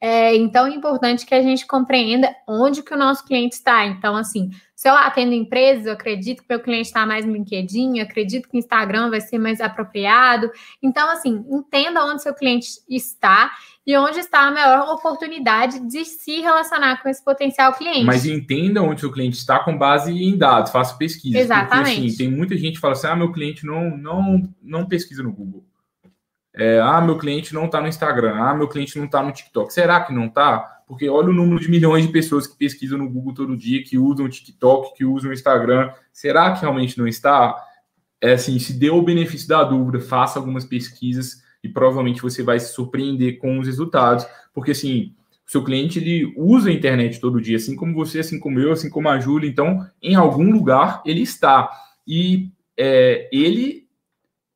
É, 0.00 0.36
então, 0.36 0.66
é 0.66 0.70
importante 0.70 1.26
que 1.26 1.34
a 1.34 1.42
gente 1.42 1.66
compreenda 1.66 2.32
onde 2.46 2.82
que 2.82 2.94
o 2.94 2.96
nosso 2.96 3.24
cliente 3.24 3.56
está. 3.56 3.84
Então, 3.84 4.14
assim, 4.14 4.50
se 4.74 4.88
eu 4.88 4.94
atendo 4.94 5.32
empresas, 5.32 5.86
eu 5.86 5.92
acredito 5.92 6.40
que 6.40 6.48
meu 6.48 6.60
cliente 6.60 6.86
está 6.86 7.04
mais 7.04 7.26
no 7.26 7.32
LinkedIn, 7.32 7.98
acredito 7.98 8.48
que 8.48 8.56
o 8.56 8.60
Instagram 8.60 9.10
vai 9.10 9.20
ser 9.20 9.36
mais 9.36 9.60
apropriado. 9.60 10.52
Então, 10.80 11.10
assim, 11.10 11.44
entenda 11.50 12.04
onde 12.04 12.22
seu 12.22 12.32
cliente 12.32 12.68
está 12.88 13.50
e 13.84 13.96
onde 13.96 14.20
está 14.20 14.46
a 14.46 14.50
maior 14.52 14.88
oportunidade 14.94 15.80
de 15.80 16.04
se 16.04 16.40
relacionar 16.40 17.02
com 17.02 17.08
esse 17.08 17.24
potencial 17.24 17.72
cliente. 17.72 18.04
Mas 18.04 18.24
entenda 18.24 18.80
onde 18.82 19.00
seu 19.00 19.10
cliente 19.10 19.36
está 19.36 19.58
com 19.58 19.76
base 19.76 20.12
em 20.12 20.38
dados, 20.38 20.70
faça 20.70 20.96
pesquisa. 20.96 21.38
Exatamente. 21.38 21.94
Porque, 21.94 22.06
assim, 22.06 22.16
tem 22.16 22.30
muita 22.30 22.56
gente 22.56 22.74
que 22.74 22.80
fala 22.80 22.92
assim, 22.92 23.08
ah, 23.08 23.16
meu 23.16 23.32
cliente 23.32 23.66
não, 23.66 23.96
não, 23.96 24.48
não 24.62 24.86
pesquisa 24.86 25.24
no 25.24 25.32
Google. 25.32 25.64
É, 26.58 26.80
ah, 26.80 27.00
meu 27.00 27.16
cliente 27.16 27.54
não 27.54 27.66
está 27.66 27.80
no 27.80 27.86
Instagram. 27.86 28.34
Ah, 28.34 28.54
meu 28.54 28.66
cliente 28.66 28.98
não 28.98 29.06
está 29.06 29.22
no 29.22 29.32
TikTok. 29.32 29.72
Será 29.72 30.00
que 30.00 30.12
não 30.12 30.26
está? 30.26 30.82
Porque 30.88 31.08
olha 31.08 31.28
o 31.28 31.32
número 31.32 31.60
de 31.60 31.70
milhões 31.70 32.04
de 32.04 32.12
pessoas 32.12 32.46
que 32.46 32.58
pesquisam 32.58 32.98
no 32.98 33.08
Google 33.08 33.32
todo 33.32 33.56
dia, 33.56 33.84
que 33.84 33.96
usam 33.96 34.26
o 34.26 34.28
TikTok, 34.28 34.96
que 34.96 35.04
usam 35.04 35.30
o 35.30 35.32
Instagram. 35.32 35.92
Será 36.12 36.52
que 36.52 36.62
realmente 36.62 36.98
não 36.98 37.06
está? 37.06 37.54
É 38.20 38.32
assim, 38.32 38.58
se 38.58 38.72
dê 38.72 38.90
o 38.90 39.02
benefício 39.02 39.46
da 39.46 39.62
dúvida, 39.62 40.00
faça 40.00 40.38
algumas 40.38 40.64
pesquisas 40.64 41.42
e 41.62 41.68
provavelmente 41.68 42.22
você 42.22 42.42
vai 42.42 42.58
se 42.58 42.72
surpreender 42.72 43.38
com 43.38 43.58
os 43.58 43.66
resultados, 43.66 44.26
porque 44.52 44.72
assim, 44.72 45.14
o 45.46 45.50
seu 45.50 45.64
cliente 45.64 45.98
ele 45.98 46.32
usa 46.36 46.70
a 46.70 46.72
internet 46.72 47.20
todo 47.20 47.40
dia, 47.40 47.56
assim 47.56 47.74
como 47.74 47.94
você, 47.94 48.20
assim 48.20 48.38
como 48.38 48.60
eu, 48.60 48.72
assim 48.72 48.90
como 48.90 49.08
a 49.08 49.18
Júlia, 49.18 49.48
então 49.48 49.86
em 50.02 50.14
algum 50.14 50.50
lugar 50.50 51.02
ele 51.04 51.22
está. 51.22 51.70
E 52.06 52.50
é, 52.76 53.28
ele, 53.32 53.87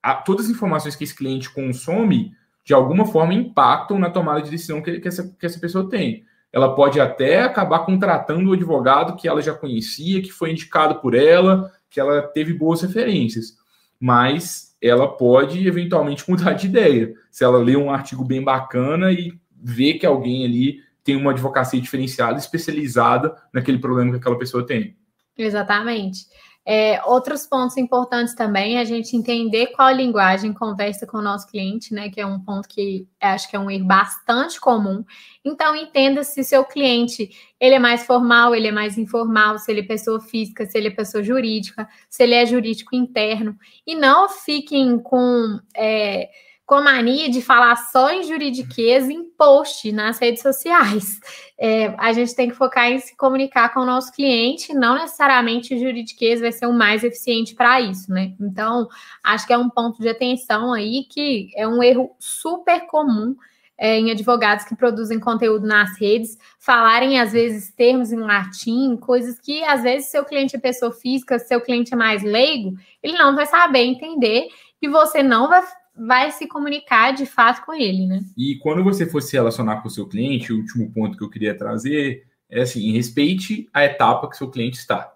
a, 0.03 0.15
todas 0.15 0.47
as 0.47 0.53
informações 0.53 0.97
que 0.97 1.05
esse 1.05 1.15
cliente 1.15 1.51
consome, 1.51 2.33
de 2.65 2.75
alguma 2.75 3.07
forma 3.07 3.35
impactam 3.35 3.99
na 3.99 4.11
tomada 4.11 4.43
de 4.43 4.51
decisão 4.51 4.83
que, 4.83 5.01
que, 5.01 5.09
essa, 5.09 5.35
que 5.39 5.47
essa 5.47 5.61
pessoa 5.61 5.89
tem. 5.89 6.25
Ela 6.53 6.75
pode 6.75 7.01
até 7.01 7.43
acabar 7.43 7.81
contratando 7.81 8.51
o 8.51 8.53
advogado 8.53 9.17
que 9.17 9.27
ela 9.27 9.41
já 9.41 9.55
conhecia, 9.55 10.21
que 10.21 10.31
foi 10.31 10.51
indicado 10.51 10.97
por 10.97 11.15
ela, 11.15 11.73
que 11.89 11.99
ela 11.99 12.23
teve 12.23 12.53
boas 12.53 12.83
referências. 12.83 13.57
Mas 13.99 14.77
ela 14.83 15.09
pode 15.09 15.67
eventualmente 15.67 16.25
mudar 16.29 16.53
de 16.53 16.67
ideia. 16.67 17.15
Se 17.31 17.45
ela 17.45 17.59
lê 17.59 17.77
um 17.77 17.91
artigo 17.91 18.25
bem 18.25 18.43
bacana 18.43 19.13
e 19.13 19.33
vê 19.63 19.95
que 19.95 20.05
alguém 20.05 20.45
ali 20.45 20.81
tem 21.05 21.17
uma 21.17 21.31
advocacia 21.31 21.81
diferenciada, 21.81 22.39
especializada 22.39 23.35
naquele 23.53 23.79
problema 23.79 24.11
que 24.11 24.19
aquela 24.19 24.39
pessoa 24.39 24.67
tem. 24.67 24.97
Exatamente. 25.37 26.27
É, 26.65 27.03
outros 27.07 27.45
pontos 27.45 27.77
importantes 27.77 28.35
também 28.35 28.77
é 28.77 28.81
a 28.81 28.85
gente 28.85 29.17
entender 29.17 29.69
qual 29.69 29.91
linguagem 29.91 30.53
conversa 30.53 31.07
com 31.07 31.19
o 31.19 31.23
nosso 31.23 31.49
cliente, 31.49 31.93
né? 31.93 32.09
Que 32.09 32.21
é 32.21 32.27
um 32.27 32.39
ponto 32.39 32.69
que 32.69 33.09
acho 33.21 33.51
que 33.51 33.57
é 33.57 33.59
um 33.59 33.71
erro 33.71 33.85
bastante 33.85 34.61
comum. 34.61 35.05
Então, 35.45 35.75
entenda 35.75 36.23
se 36.23 36.45
seu 36.45 36.65
cliente 36.65 37.31
ele 37.59 37.75
é 37.75 37.79
mais 37.81 38.07
formal, 38.07 38.55
ele 38.55 38.69
é 38.69 38.73
mais 38.73 38.97
informal, 38.97 39.59
se 39.59 39.73
ele 39.73 39.81
é 39.81 39.85
pessoa 39.85 40.21
física, 40.21 40.65
se 40.65 40.79
ele 40.79 40.89
é 40.89 40.91
pessoa 40.93 41.23
jurídica, 41.23 41.89
se 42.09 42.23
ele 42.23 42.35
é 42.35 42.47
jurídico 42.47 42.95
interno. 42.95 43.57
E 43.85 43.97
não 43.97 44.29
fiquem 44.29 44.99
com. 44.99 45.59
É, 45.77 46.29
com 46.65 46.81
mania 46.83 47.29
de 47.29 47.43
falar 47.43 47.77
só 47.77 48.11
em 48.11 48.23
juridiquês 48.23 49.09
em 49.09 49.25
post 49.25 49.91
nas 49.93 50.19
redes 50.19 50.43
sociais. 50.43 51.21
É, 51.59 51.95
a 51.99 52.13
gente 52.13 52.35
tem 52.35 52.49
que 52.49 52.57
focar 52.57 52.91
em 52.91 52.99
se 52.99 53.17
comunicar 53.17 53.73
com 53.75 53.81
o 53.81 53.87
nosso 53.87 54.13
cliente, 54.13 54.73
não 54.75 54.95
necessariamente 54.95 55.75
o 55.75 55.79
juridiquês 55.79 56.41
vai 56.41 56.53
ser 56.53 56.67
o 56.67 56.73
mais 56.73 57.05
eficiente 57.05 57.55
para 57.55 57.81
isso, 57.81 58.11
né? 58.11 58.35
Então, 58.41 58.89
acho 59.23 59.47
que 59.47 59.53
é 59.53 59.59
um 59.59 59.69
ponto 59.69 60.01
de 60.01 60.09
atenção 60.09 60.73
aí 60.73 61.05
que 61.11 61.51
é 61.57 61.67
um 61.67 61.83
erro 61.83 62.15
super 62.19 62.87
comum 62.87 63.37
é, 63.83 63.99
em 63.99 64.13
advogados 64.13 64.65
que 64.65 64.77
produzem 64.77 65.19
conteúdo 65.19 65.67
nas 65.67 65.99
redes, 65.99 66.39
falarem 66.59 67.19
às 67.21 67.33
vezes 67.33 67.73
termos 67.75 68.13
em 68.13 68.21
latim, 68.21 68.97
coisas 68.97 69.41
que 69.41 69.65
às 69.65 69.83
vezes 69.83 70.09
seu 70.09 70.25
cliente 70.25 70.55
é 70.55 70.61
pessoa 70.61 70.93
física, 70.93 71.39
seu 71.39 71.61
cliente 71.61 71.93
é 71.93 71.97
mais 71.97 72.23
leigo, 72.23 72.75
ele 73.03 73.19
não 73.19 73.35
vai 73.35 73.45
saber 73.45 73.81
entender 73.81 74.47
e 74.81 74.89
você 74.89 75.23
não 75.23 75.49
vai, 75.49 75.63
vai 75.97 76.31
se 76.31 76.47
comunicar 76.47 77.13
de 77.13 77.27
fato 77.27 77.65
com 77.65 77.73
ele, 77.75 78.07
né? 78.07 78.21
E 78.37 78.59
quando 78.63 78.83
você 78.83 79.07
for 79.07 79.21
se 79.21 79.35
relacionar 79.35 79.83
com 79.83 79.89
o 79.89 79.91
seu 79.91 80.07
cliente, 80.07 80.53
o 80.53 80.57
último 80.57 80.91
ponto 80.93 81.17
que 81.17 81.25
eu 81.25 81.31
queria 81.31 81.57
trazer 81.57 82.27
é 82.51 82.63
assim, 82.63 82.93
respeite 82.93 83.69
a 83.73 83.85
etapa 83.85 84.29
que 84.29 84.37
seu 84.37 84.51
cliente 84.51 84.79
está. 84.79 85.13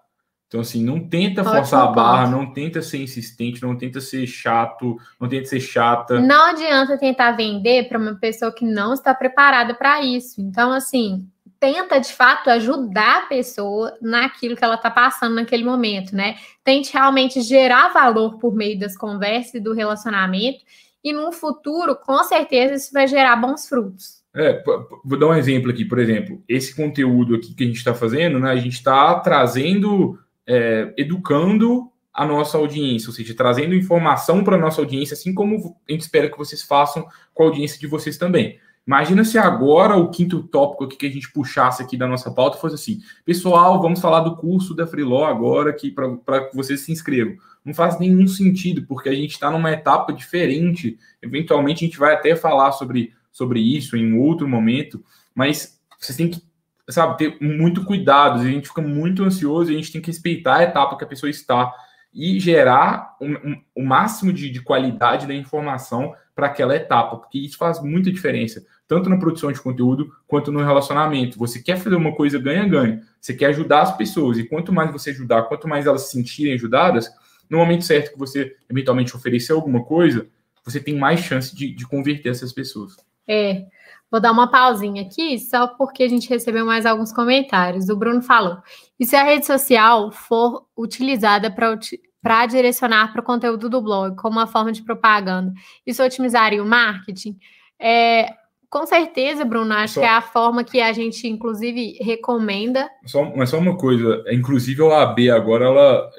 Então, 0.47 0.61
assim, 0.61 0.81
não 0.81 1.07
tenta 1.07 1.41
Ótimo 1.41 1.55
forçar 1.55 1.83
a 1.83 1.87
barra, 1.87 2.25
ponto. 2.25 2.37
não 2.37 2.53
tenta 2.53 2.81
ser 2.81 2.99
insistente, 2.99 3.61
não 3.61 3.77
tenta 3.77 3.99
ser 3.99 4.25
chato, 4.25 4.97
não 5.19 5.27
tenta 5.27 5.45
ser 5.45 5.59
chata. 5.59 6.21
Não 6.21 6.51
adianta 6.51 6.97
tentar 6.97 7.33
vender 7.33 7.89
para 7.89 7.99
uma 7.99 8.15
pessoa 8.15 8.51
que 8.51 8.63
não 8.63 8.93
está 8.93 9.13
preparada 9.13 9.73
para 9.73 10.01
isso. 10.01 10.39
Então, 10.39 10.71
assim, 10.71 11.27
tenta 11.59 11.99
de 11.99 12.11
fato 12.11 12.49
ajudar 12.49 13.23
a 13.23 13.25
pessoa 13.27 13.97
naquilo 14.01 14.55
que 14.55 14.63
ela 14.63 14.75
está 14.75 14.89
passando 14.89 15.35
naquele 15.35 15.63
momento, 15.63 16.15
né? 16.15 16.35
Tente 16.63 16.93
realmente 16.93 17.41
gerar 17.41 17.89
valor 17.89 18.37
por 18.37 18.55
meio 18.55 18.79
das 18.79 18.95
conversas 18.95 19.55
e 19.55 19.59
do 19.59 19.73
relacionamento, 19.73 20.63
e 21.03 21.13
no 21.13 21.31
futuro, 21.31 21.95
com 21.95 22.23
certeza, 22.23 22.73
isso 22.73 22.91
vai 22.91 23.07
gerar 23.07 23.35
bons 23.35 23.67
frutos. 23.67 24.17
É, 24.35 24.61
vou 25.03 25.17
dar 25.17 25.27
um 25.27 25.33
exemplo 25.33 25.71
aqui, 25.71 25.85
por 25.85 25.99
exemplo, 25.99 26.43
esse 26.47 26.75
conteúdo 26.75 27.35
aqui 27.35 27.53
que 27.55 27.63
a 27.63 27.67
gente 27.67 27.77
está 27.77 27.93
fazendo, 27.93 28.39
né? 28.39 28.51
A 28.51 28.57
gente 28.57 28.73
está 28.73 29.19
trazendo 29.19 30.19
é, 30.45 30.93
educando 30.97 31.91
a 32.13 32.25
nossa 32.25 32.57
audiência, 32.57 33.09
ou 33.09 33.13
seja, 33.13 33.35
trazendo 33.35 33.75
informação 33.75 34.43
para 34.43 34.55
a 34.55 34.59
nossa 34.59 34.81
audiência, 34.81 35.13
assim 35.13 35.33
como 35.33 35.77
a 35.87 35.91
gente 35.91 36.01
espera 36.01 36.29
que 36.29 36.37
vocês 36.37 36.63
façam 36.63 37.07
com 37.33 37.43
a 37.43 37.45
audiência 37.45 37.79
de 37.79 37.87
vocês 37.87 38.17
também. 38.17 38.59
Imagina 38.87 39.25
se 39.25 39.37
agora 39.37 39.97
o 39.97 40.09
quinto 40.09 40.41
tópico 40.43 40.85
aqui 40.85 40.95
que 40.95 41.05
a 41.05 41.11
gente 41.11 41.29
puxasse 41.33 41.83
aqui 41.83 41.97
da 41.97 42.07
nossa 42.07 42.31
pauta 42.31 42.57
fosse 42.57 42.75
assim: 42.75 43.01
pessoal, 43.25 43.81
vamos 43.81 43.99
falar 43.99 44.21
do 44.21 44.37
curso 44.37 44.73
da 44.73 44.87
Freeló 44.87 45.25
agora 45.25 45.71
aqui 45.71 45.91
para 45.91 46.47
que 46.47 46.55
vocês 46.55 46.79
se 46.79 46.91
inscrevam. 46.93 47.35
Não 47.65 47.73
faz 47.73 47.99
nenhum 47.99 48.25
sentido, 48.27 48.85
porque 48.87 49.09
a 49.09 49.13
gente 49.13 49.31
está 49.31 49.51
numa 49.51 49.71
etapa 49.71 50.13
diferente. 50.13 50.97
Eventualmente 51.21 51.83
a 51.83 51.87
gente 51.87 51.99
vai 51.99 52.13
até 52.13 52.33
falar 52.33 52.71
sobre, 52.71 53.13
sobre 53.29 53.59
isso 53.59 53.97
em 53.97 54.17
outro 54.17 54.47
momento, 54.47 55.03
mas 55.35 55.77
vocês 55.99 56.15
têm 56.15 56.29
que 56.29 56.41
sabe, 56.89 57.17
ter 57.17 57.37
muito 57.41 57.83
cuidado. 57.83 58.39
A 58.39 58.45
gente 58.45 58.69
fica 58.69 58.81
muito 58.81 59.21
ansioso 59.21 59.69
e 59.69 59.75
a 59.75 59.77
gente 59.77 59.91
tem 59.91 60.01
que 60.01 60.07
respeitar 60.07 60.57
a 60.57 60.63
etapa 60.63 60.97
que 60.97 61.03
a 61.03 61.07
pessoa 61.07 61.29
está 61.29 61.73
e 62.13 62.39
gerar 62.39 63.15
o 63.19 63.25
um, 63.25 63.61
um, 63.75 63.85
máximo 63.85 64.31
de, 64.33 64.49
de, 64.49 64.61
qualidade 64.61 65.27
da 65.27 65.33
informação 65.33 66.15
para 66.33 66.47
aquela 66.47 66.75
etapa, 66.75 67.17
porque 67.17 67.37
isso 67.37 67.57
faz 67.57 67.81
muita 67.81 68.11
diferença, 68.11 68.65
tanto 68.87 69.09
na 69.09 69.17
produção 69.17 69.51
de 69.51 69.61
conteúdo 69.61 70.11
quanto 70.27 70.51
no 70.51 70.63
relacionamento. 70.63 71.37
Você 71.37 71.61
quer 71.61 71.77
fazer 71.77 71.95
uma 71.95 72.15
coisa 72.15 72.39
ganha-ganha, 72.39 73.01
você 73.19 73.33
quer 73.33 73.47
ajudar 73.47 73.81
as 73.81 73.97
pessoas, 73.97 74.37
e 74.37 74.43
quanto 74.43 74.71
mais 74.71 74.91
você 74.91 75.09
ajudar, 75.09 75.43
quanto 75.43 75.67
mais 75.67 75.85
elas 75.85 76.03
se 76.03 76.11
sentirem 76.13 76.53
ajudadas, 76.53 77.09
no 77.49 77.57
momento 77.57 77.83
certo 77.83 78.13
que 78.13 78.19
você 78.19 78.55
eventualmente 78.69 79.15
oferecer 79.15 79.53
alguma 79.53 79.83
coisa, 79.83 80.27
você 80.63 80.79
tem 80.79 80.97
mais 80.97 81.19
chance 81.19 81.55
de, 81.55 81.73
de 81.73 81.87
converter 81.87 82.29
essas 82.29 82.53
pessoas. 82.53 82.95
É, 83.27 83.65
Vou 84.09 84.21
dar 84.21 84.31
uma 84.31 84.49
pausinha 84.49 85.01
aqui, 85.01 85.37
só 85.37 85.67
porque 85.67 86.03
a 86.03 86.07
gente 86.07 86.29
recebeu 86.29 86.65
mais 86.65 86.85
alguns 86.85 87.11
comentários. 87.11 87.89
O 87.89 87.95
Bruno 87.95 88.21
falou: 88.21 88.57
e 88.97 89.05
se 89.05 89.15
a 89.15 89.23
rede 89.23 89.45
social 89.45 90.11
for 90.11 90.65
utilizada 90.77 91.51
para 91.51 92.45
direcionar 92.45 93.11
para 93.11 93.19
o 93.19 93.23
conteúdo 93.23 93.69
do 93.69 93.81
blog 93.81 94.15
como 94.15 94.37
uma 94.37 94.47
forma 94.47 94.71
de 94.71 94.81
propaganda, 94.81 95.51
isso 95.85 96.01
otimizaria 96.01 96.63
o 96.63 96.65
marketing? 96.65 97.37
É, 97.77 98.33
com 98.69 98.85
certeza, 98.85 99.45
Bruno, 99.45 99.73
acho 99.73 99.95
só, 99.95 100.01
que 100.01 100.05
é 100.05 100.09
a 100.09 100.21
forma 100.21 100.63
que 100.63 100.81
a 100.81 100.91
gente, 100.91 101.25
inclusive, 101.27 101.97
recomenda. 102.01 102.89
Só, 103.05 103.23
mas 103.35 103.49
só 103.49 103.57
uma 103.59 103.77
coisa, 103.77 104.23
inclusive 104.29 104.81
a 104.81 104.85
OAB 104.85 105.19
agora, 105.33 105.65
ela, 105.65 106.11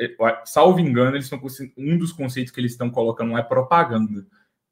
salvo 0.47 0.81
engano, 0.81 1.17
eles 1.17 1.25
estão 1.25 1.41
um 1.77 1.99
dos 1.99 2.13
conceitos 2.13 2.51
que 2.51 2.61
eles 2.61 2.73
estão 2.73 2.89
colocando 2.89 3.33
lá 3.33 3.41
é 3.41 3.43
propaganda. 3.43 4.25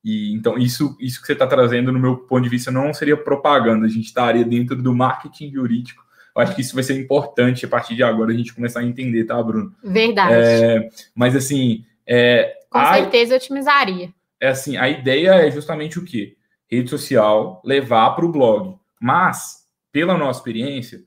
E 0.03 0.33
então 0.33 0.57
isso, 0.57 0.97
isso 1.01 1.20
que 1.20 1.27
você 1.27 1.33
está 1.33 1.47
trazendo, 1.47 1.93
no 1.93 1.99
meu 1.99 2.16
ponto 2.16 2.45
de 2.45 2.49
vista, 2.49 2.70
não 2.70 2.95
seria 2.95 3.16
propaganda. 3.16 3.87
A 3.87 3.91
gente 3.91 4.07
estaria 4.07 4.45
dentro 4.45 4.81
do 4.81 4.95
marketing 4.95 5.51
jurídico. 5.51 6.03
Eu 6.35 6.43
acho 6.43 6.55
que 6.55 6.61
isso 6.61 6.74
vai 6.74 6.85
ser 6.85 6.99
importante 6.99 7.66
a 7.66 7.68
partir 7.68 7.95
de 7.95 8.03
agora 8.03 8.31
a 8.31 8.35
gente 8.35 8.55
começar 8.55 8.81
a 8.81 8.85
entender, 8.85 9.24
tá, 9.24 9.43
Bruno? 9.43 9.74
Verdade. 9.83 10.33
É, 10.35 10.89
mas 11.14 11.35
assim, 11.35 11.85
é, 12.07 12.55
com 12.70 12.79
a, 12.79 12.95
certeza 12.95 13.35
otimizaria. 13.35 14.11
É 14.41 14.49
assim, 14.49 14.77
a 14.77 14.89
ideia 14.89 15.47
é 15.47 15.51
justamente 15.51 15.99
o 15.99 16.05
quê? 16.05 16.36
Rede 16.70 16.90
social 16.90 17.62
levar 17.64 18.10
para 18.10 18.24
o 18.24 18.32
blog. 18.32 18.76
Mas, 19.00 19.68
pela 19.92 20.16
nossa 20.16 20.40
experiência, 20.40 21.04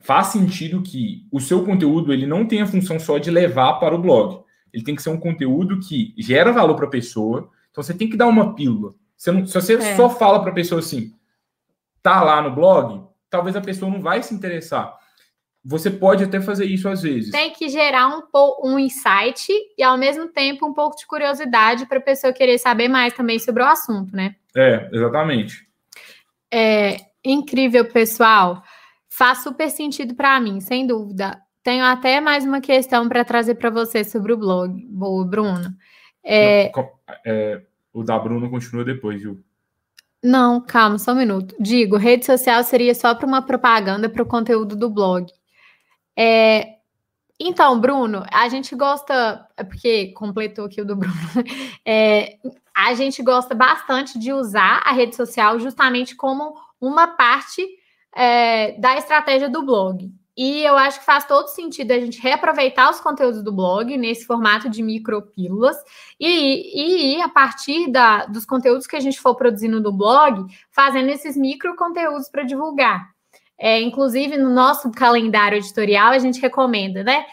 faz 0.00 0.28
sentido 0.28 0.82
que 0.82 1.26
o 1.30 1.40
seu 1.40 1.64
conteúdo 1.64 2.12
ele 2.12 2.26
não 2.26 2.46
tenha 2.46 2.64
a 2.64 2.66
função 2.66 2.98
só 2.98 3.18
de 3.18 3.30
levar 3.30 3.74
para 3.74 3.94
o 3.94 4.00
blog. 4.00 4.42
Ele 4.72 4.84
tem 4.84 4.94
que 4.94 5.02
ser 5.02 5.10
um 5.10 5.20
conteúdo 5.20 5.80
que 5.80 6.14
gera 6.18 6.52
valor 6.52 6.74
para 6.74 6.86
a 6.86 6.90
pessoa, 6.90 7.50
então 7.70 7.82
você 7.82 7.94
tem 7.94 8.08
que 8.08 8.16
dar 8.16 8.26
uma 8.26 8.54
pílula. 8.54 8.94
Você 9.16 9.32
não, 9.32 9.46
se 9.46 9.54
você 9.54 9.74
é. 9.74 9.96
só 9.96 10.08
fala 10.08 10.40
para 10.40 10.50
a 10.50 10.54
pessoa 10.54 10.80
assim, 10.80 11.14
tá 12.02 12.22
lá 12.22 12.40
no 12.42 12.54
blog, 12.54 13.04
talvez 13.28 13.56
a 13.56 13.60
pessoa 13.60 13.90
não 13.90 14.00
vai 14.00 14.22
se 14.22 14.34
interessar. 14.34 14.96
Você 15.64 15.90
pode 15.90 16.24
até 16.24 16.40
fazer 16.40 16.64
isso 16.64 16.88
às 16.88 17.02
vezes. 17.02 17.30
Tem 17.30 17.52
que 17.52 17.68
gerar 17.68 18.08
um, 18.08 18.22
um 18.64 18.78
insight 18.78 19.52
e, 19.76 19.82
ao 19.82 19.98
mesmo 19.98 20.28
tempo, 20.28 20.66
um 20.66 20.72
pouco 20.72 20.96
de 20.96 21.06
curiosidade 21.06 21.86
para 21.86 21.98
a 21.98 22.02
pessoa 22.02 22.32
querer 22.32 22.58
saber 22.58 22.88
mais 22.88 23.12
também 23.12 23.38
sobre 23.38 23.62
o 23.62 23.66
assunto, 23.66 24.14
né? 24.14 24.36
É, 24.56 24.88
exatamente. 24.92 25.66
É 26.50 26.96
incrível, 27.24 27.84
pessoal. 27.84 28.62
Faz 29.08 29.42
super 29.42 29.68
sentido 29.68 30.14
para 30.14 30.40
mim, 30.40 30.60
sem 30.60 30.86
dúvida. 30.86 31.38
Tenho 31.62 31.84
até 31.84 32.20
mais 32.20 32.44
uma 32.44 32.60
questão 32.60 33.08
para 33.08 33.24
trazer 33.24 33.56
para 33.56 33.68
você 33.68 34.04
sobre 34.04 34.32
o 34.32 34.38
blog, 34.38 34.86
boa, 34.88 35.26
Bruno. 35.26 35.74
É... 36.24 36.70
é, 37.26 37.62
o 37.92 38.02
da 38.02 38.18
Bruna 38.18 38.48
continua 38.48 38.84
depois, 38.84 39.20
viu? 39.20 39.42
Não, 40.22 40.60
calma, 40.60 40.98
só 40.98 41.12
um 41.12 41.16
minuto. 41.16 41.54
Digo, 41.60 41.96
rede 41.96 42.26
social 42.26 42.62
seria 42.64 42.94
só 42.94 43.14
para 43.14 43.26
uma 43.26 43.42
propaganda 43.42 44.08
para 44.08 44.22
o 44.22 44.26
conteúdo 44.26 44.74
do 44.74 44.90
blog. 44.90 45.26
É, 46.18 46.78
então, 47.38 47.80
Bruno, 47.80 48.24
a 48.32 48.48
gente 48.48 48.74
gosta, 48.74 49.46
é 49.56 49.62
porque 49.62 50.08
completou 50.08 50.64
aqui 50.64 50.80
o 50.80 50.84
do 50.84 50.96
Bruno, 50.96 51.14
é, 51.86 52.36
a 52.74 52.92
gente 52.94 53.22
gosta 53.22 53.54
bastante 53.54 54.18
de 54.18 54.32
usar 54.32 54.82
a 54.84 54.92
rede 54.92 55.14
social 55.14 55.60
justamente 55.60 56.16
como 56.16 56.54
uma 56.80 57.06
parte 57.06 57.64
é, 58.12 58.72
da 58.80 58.96
estratégia 58.96 59.48
do 59.48 59.64
blog. 59.64 60.12
E 60.36 60.62
eu 60.64 60.76
acho 60.76 61.00
que 61.00 61.06
faz 61.06 61.24
todo 61.24 61.48
sentido 61.48 61.92
a 61.92 61.98
gente 61.98 62.20
reaproveitar 62.20 62.90
os 62.90 63.00
conteúdos 63.00 63.42
do 63.42 63.52
blog 63.52 63.96
nesse 63.96 64.24
formato 64.24 64.68
de 64.68 64.82
micropílulas 64.82 65.76
e, 66.18 67.16
e 67.16 67.22
a 67.22 67.28
partir 67.28 67.90
da, 67.90 68.26
dos 68.26 68.44
conteúdos 68.46 68.86
que 68.86 68.94
a 68.94 69.00
gente 69.00 69.20
for 69.20 69.34
produzindo 69.34 69.80
do 69.80 69.92
blog, 69.92 70.46
fazendo 70.70 71.08
esses 71.10 71.36
micro 71.36 71.74
conteúdos 71.76 72.28
para 72.28 72.44
divulgar. 72.44 73.17
É, 73.58 73.80
inclusive, 73.80 74.36
no 74.36 74.50
nosso 74.50 74.90
calendário 74.92 75.58
editorial, 75.58 76.12
a 76.12 76.18
gente 76.18 76.40
recomenda, 76.40 77.02
né? 77.02 77.26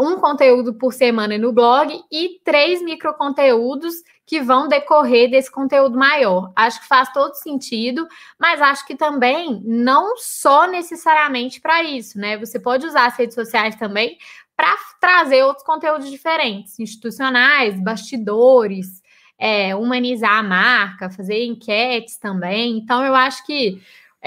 Um 0.00 0.16
conteúdo 0.16 0.74
por 0.74 0.92
semana 0.92 1.38
no 1.38 1.52
blog 1.52 1.98
e 2.12 2.40
três 2.44 2.82
micro 2.82 3.14
conteúdos 3.14 3.94
que 4.26 4.42
vão 4.42 4.68
decorrer 4.68 5.30
desse 5.30 5.50
conteúdo 5.50 5.96
maior. 5.96 6.52
Acho 6.54 6.80
que 6.82 6.86
faz 6.86 7.10
todo 7.12 7.32
sentido, 7.34 8.06
mas 8.38 8.60
acho 8.60 8.86
que 8.86 8.94
também 8.94 9.62
não 9.64 10.18
só 10.18 10.66
necessariamente 10.66 11.60
para 11.60 11.82
isso, 11.82 12.18
né? 12.18 12.36
Você 12.36 12.60
pode 12.60 12.86
usar 12.86 13.06
as 13.06 13.16
redes 13.16 13.34
sociais 13.34 13.74
também 13.76 14.18
para 14.54 14.76
trazer 15.00 15.42
outros 15.44 15.64
conteúdos 15.64 16.10
diferentes, 16.10 16.78
institucionais, 16.78 17.80
bastidores, 17.80 19.00
é, 19.38 19.74
humanizar 19.74 20.38
a 20.38 20.42
marca, 20.42 21.08
fazer 21.08 21.44
enquetes 21.44 22.18
também. 22.18 22.76
Então, 22.76 23.02
eu 23.02 23.14
acho 23.14 23.46
que 23.46 23.80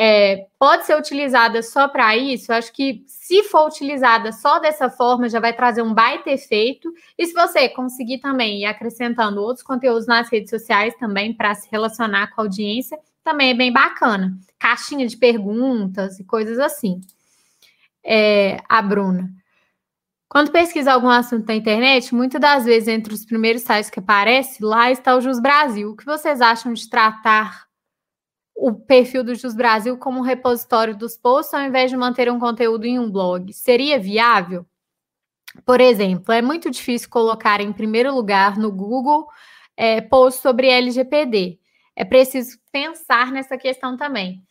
é, 0.04 0.48
pode 0.58 0.88
ser 0.88 0.98
utilizada 0.98 1.62
só 1.62 1.88
para 1.88 2.18
isso. 2.18 2.52
Acho 2.52 2.74
que 2.74 3.04
se 3.06 3.44
for 3.44 3.68
utilizada 3.68 4.32
só 4.32 4.58
dessa 4.58 4.90
forma, 4.90 5.30
já 5.30 5.40
vai 5.40 5.54
trazer 5.54 5.84
um 5.84 5.94
baita 5.94 6.32
efeito. 6.32 6.92
E 7.16 7.28
se 7.28 7.34
você 7.34 7.70
conseguir 7.70 8.18
também 8.18 8.62
ir 8.62 8.66
acrescentando 8.66 9.40
outros 9.40 9.64
conteúdos 9.64 10.08
nas 10.08 10.28
redes 10.28 10.50
sociais 10.50 10.96
também 10.96 11.32
para 11.32 11.54
se 11.54 11.70
relacionar 11.72 12.34
com 12.34 12.42
a 12.42 12.46
audiência, 12.46 12.98
também 13.24 13.52
é 13.52 13.54
bem 13.54 13.72
bacana. 13.72 14.36
Caixinha 14.58 15.06
de 15.06 15.16
perguntas 15.16 16.20
e 16.20 16.24
coisas 16.24 16.58
assim. 16.58 17.00
É, 18.04 18.58
a 18.68 18.82
Bruna. 18.82 19.30
Quando 20.28 20.52
pesquisa 20.52 20.94
algum 20.94 21.10
assunto 21.10 21.46
na 21.46 21.54
internet, 21.54 22.16
muitas 22.16 22.42
das 22.42 22.66
vezes 22.66 22.88
entre 22.88 23.14
os 23.14 23.24
primeiros 23.24 23.62
sites 23.62 23.92
que 23.92 24.00
aparece, 24.00 24.64
lá 24.64 24.90
está 24.90 25.16
o 25.16 25.22
Jus 25.22 25.40
Brasil. 25.40 25.92
O 25.92 25.96
que 25.96 26.06
vocês 26.06 26.42
acham 26.42 26.74
de 26.74 26.90
tratar 26.90 27.70
o 28.62 28.76
perfil 28.76 29.24
do 29.24 29.34
Jus 29.34 29.56
Brasil 29.56 29.98
como 29.98 30.20
um 30.20 30.24
repositório 30.24 30.96
dos 30.96 31.18
posts 31.18 31.52
ao 31.52 31.62
invés 31.62 31.90
de 31.90 31.98
manter 31.98 32.32
um 32.32 32.38
conteúdo 32.38 32.86
em 32.86 33.00
um 33.00 33.10
blog? 33.10 33.52
Seria 33.54 33.98
viável? 33.98 34.68
Por 35.66 35.82
exemplo, 35.82 36.32
é 36.32 36.44
muito 36.44 36.70
difícil 36.70 37.10
colocar 37.10 37.60
em 37.60 37.74
primeiro 37.74 38.14
lugar 38.14 38.58
no 38.58 38.72
Google 38.72 39.28
é, 39.76 40.00
posts 40.00 40.44
sobre 40.44 40.68
LGPD. 40.68 41.60
é 41.96 42.06
preciso 42.06 42.60
pensar 42.72 43.32
nessa 43.32 43.58
questão 43.58 43.98
também. 43.98 44.44